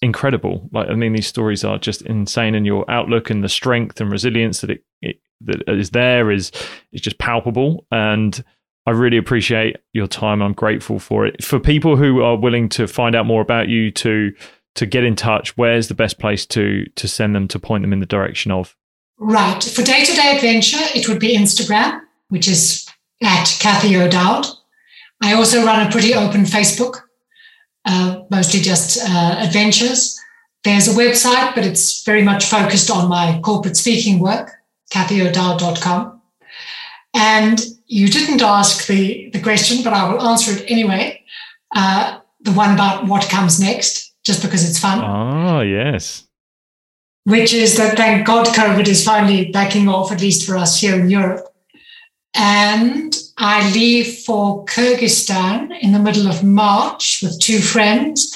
incredible. 0.01 0.69
Like 0.71 0.89
I 0.89 0.95
mean, 0.95 1.13
these 1.13 1.27
stories 1.27 1.63
are 1.63 1.77
just 1.77 2.01
insane, 2.03 2.55
and 2.55 2.65
your 2.65 2.89
outlook 2.89 3.29
and 3.29 3.43
the 3.43 3.49
strength 3.49 3.99
and 3.99 4.11
resilience 4.11 4.61
that 4.61 4.69
it, 4.69 4.83
it 5.01 5.19
that 5.41 5.67
is 5.69 5.91
there 5.91 6.31
is 6.31 6.51
is 6.91 7.01
just 7.01 7.19
palpable 7.19 7.85
and 7.91 8.43
I 8.87 8.91
really 8.91 9.17
appreciate 9.17 9.75
your 9.91 10.07
time. 10.07 10.41
I'm 10.41 10.53
grateful 10.53 10.97
for 10.97 11.25
it. 11.25 11.43
For 11.43 11.59
people 11.59 11.97
who 11.97 12.21
are 12.23 12.37
willing 12.37 12.69
to 12.69 12.87
find 12.87 13.17
out 13.17 13.25
more 13.25 13.41
about 13.41 13.67
you, 13.67 13.91
to 13.91 14.33
to 14.75 14.85
get 14.85 15.03
in 15.03 15.15
touch, 15.15 15.57
where's 15.57 15.89
the 15.89 15.93
best 15.93 16.19
place 16.19 16.45
to 16.47 16.85
to 16.95 17.07
send 17.07 17.35
them 17.35 17.49
to 17.49 17.59
point 17.59 17.83
them 17.83 17.91
in 17.91 17.99
the 17.99 18.05
direction 18.05 18.49
of? 18.49 18.77
Right. 19.19 19.61
For 19.61 19.83
day 19.83 20.05
to 20.05 20.13
day 20.13 20.35
adventure, 20.35 20.77
it 20.95 21.09
would 21.09 21.19
be 21.19 21.37
Instagram, 21.37 21.99
which 22.29 22.47
is 22.47 22.87
at 23.21 23.57
Cathy 23.59 23.97
O'Dowd. 23.97 24.45
I 25.21 25.33
also 25.33 25.65
run 25.65 25.85
a 25.85 25.91
pretty 25.91 26.13
open 26.13 26.43
Facebook, 26.43 27.01
uh, 27.87 28.23
mostly 28.29 28.59
just 28.59 28.99
uh, 29.01 29.37
adventures. 29.39 30.19
There's 30.63 30.87
a 30.87 30.91
website, 30.91 31.55
but 31.55 31.65
it's 31.65 32.03
very 32.03 32.23
much 32.23 32.45
focused 32.45 32.91
on 32.91 33.07
my 33.07 33.39
corporate 33.41 33.77
speaking 33.77 34.19
work, 34.19 34.51
cathyo'dowd.com. 34.91 36.21
And 37.13 37.65
you 37.85 38.09
didn't 38.09 38.41
ask 38.41 38.85
the, 38.87 39.29
the 39.31 39.41
question, 39.41 39.83
but 39.83 39.93
I 39.93 40.11
will 40.11 40.21
answer 40.21 40.51
it 40.51 40.69
anyway. 40.69 41.23
Uh, 41.73 42.19
the 42.41 42.51
one 42.51 42.73
about 42.73 43.07
what 43.07 43.29
comes 43.29 43.59
next, 43.59 44.13
just 44.23 44.41
because 44.41 44.69
it's 44.69 44.79
fun. 44.79 45.03
Oh, 45.03 45.61
yes. 45.61 46.27
Which 47.23 47.53
is 47.53 47.77
that 47.77 47.97
thank 47.97 48.27
God 48.27 48.47
COVID 48.47 48.87
is 48.87 49.03
finally 49.03 49.51
backing 49.51 49.87
off, 49.87 50.11
at 50.11 50.21
least 50.21 50.45
for 50.45 50.57
us 50.57 50.79
here 50.79 50.99
in 50.99 51.09
Europe. 51.09 51.47
And 52.37 53.15
I 53.37 53.71
leave 53.71 54.19
for 54.19 54.63
Kyrgyzstan 54.65 55.75
in 55.81 55.91
the 55.91 55.99
middle 55.99 56.27
of 56.27 56.43
March 56.43 57.21
with 57.23 57.39
two 57.39 57.59
friends, 57.59 58.35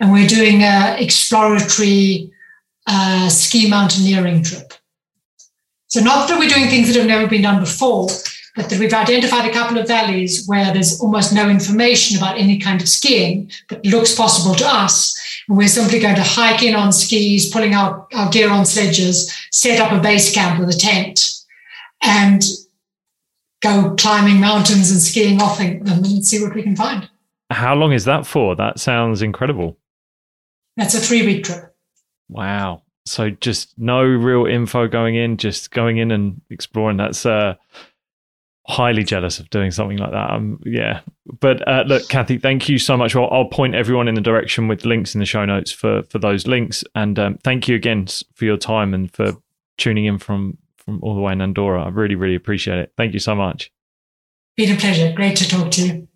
and 0.00 0.10
we're 0.10 0.26
doing 0.26 0.62
an 0.62 0.98
exploratory 0.98 2.32
uh, 2.86 3.28
ski 3.28 3.68
mountaineering 3.68 4.42
trip. 4.42 4.72
So, 5.88 6.00
not 6.00 6.28
that 6.28 6.38
we're 6.38 6.48
doing 6.48 6.68
things 6.68 6.88
that 6.88 6.96
have 6.96 7.06
never 7.06 7.26
been 7.26 7.42
done 7.42 7.60
before, 7.60 8.08
but 8.56 8.70
that 8.70 8.78
we've 8.78 8.92
identified 8.94 9.48
a 9.48 9.52
couple 9.52 9.78
of 9.78 9.86
valleys 9.86 10.46
where 10.46 10.72
there's 10.72 11.00
almost 11.00 11.34
no 11.34 11.50
information 11.50 12.16
about 12.16 12.38
any 12.38 12.58
kind 12.58 12.80
of 12.80 12.88
skiing, 12.88 13.50
but 13.68 13.84
looks 13.84 14.14
possible 14.14 14.54
to 14.54 14.66
us. 14.66 15.18
And 15.48 15.58
we're 15.58 15.68
simply 15.68 16.00
going 16.00 16.16
to 16.16 16.22
hike 16.22 16.62
in 16.62 16.74
on 16.74 16.92
skis, 16.92 17.50
pulling 17.50 17.74
our, 17.74 18.06
our 18.14 18.30
gear 18.30 18.50
on 18.50 18.64
sledges, 18.64 19.30
set 19.50 19.80
up 19.80 19.92
a 19.92 20.02
base 20.02 20.34
camp 20.34 20.58
with 20.58 20.74
a 20.74 20.78
tent, 20.78 21.40
and 22.02 22.42
go 23.62 23.94
climbing 23.98 24.40
mountains 24.40 24.90
and 24.90 25.00
skiing 25.00 25.40
off 25.40 25.58
them 25.58 25.82
and 25.86 26.24
see 26.24 26.42
what 26.42 26.54
we 26.54 26.62
can 26.62 26.76
find. 26.76 27.08
How 27.50 27.74
long 27.74 27.92
is 27.92 28.04
that 28.04 28.26
for? 28.26 28.56
That 28.56 28.78
sounds 28.78 29.22
incredible. 29.22 29.78
That's 30.76 30.94
a 30.94 31.00
three 31.00 31.24
week 31.24 31.44
trip. 31.44 31.74
Wow. 32.28 32.82
So 33.04 33.30
just 33.30 33.78
no 33.78 34.02
real 34.02 34.46
info 34.46 34.88
going 34.88 35.16
in, 35.16 35.36
just 35.36 35.70
going 35.70 35.98
in 35.98 36.10
and 36.10 36.40
exploring. 36.50 36.96
That's 36.96 37.26
uh 37.26 37.54
highly 38.66 39.02
jealous 39.02 39.40
of 39.40 39.50
doing 39.50 39.70
something 39.70 39.98
like 39.98 40.12
that. 40.12 40.30
Um, 40.30 40.60
yeah, 40.64 41.00
but 41.40 41.66
uh, 41.66 41.84
look, 41.86 42.08
Cathy, 42.08 42.38
thank 42.38 42.68
you 42.68 42.78
so 42.78 42.96
much. 42.96 43.16
I'll, 43.16 43.28
I'll, 43.30 43.46
point 43.46 43.74
everyone 43.74 44.06
in 44.06 44.14
the 44.14 44.20
direction 44.20 44.68
with 44.68 44.84
links 44.84 45.14
in 45.14 45.18
the 45.18 45.26
show 45.26 45.44
notes 45.44 45.72
for 45.72 46.02
for 46.04 46.18
those 46.18 46.46
links. 46.46 46.84
And 46.94 47.18
um, 47.18 47.38
thank 47.42 47.68
you 47.68 47.76
again 47.76 48.06
for 48.34 48.44
your 48.44 48.56
time 48.56 48.94
and 48.94 49.12
for 49.12 49.36
tuning 49.78 50.04
in 50.04 50.18
from 50.18 50.58
from 50.84 51.00
all 51.02 51.14
the 51.14 51.20
way 51.20 51.32
in 51.32 51.40
Andorra. 51.40 51.84
I 51.84 51.88
really, 51.88 52.14
really 52.14 52.34
appreciate 52.34 52.78
it. 52.78 52.92
Thank 52.96 53.12
you 53.14 53.20
so 53.20 53.34
much. 53.34 53.70
Been 54.56 54.76
a 54.76 54.78
pleasure. 54.78 55.12
Great 55.12 55.36
to 55.38 55.48
talk 55.48 55.70
to 55.72 55.86
you. 55.86 56.08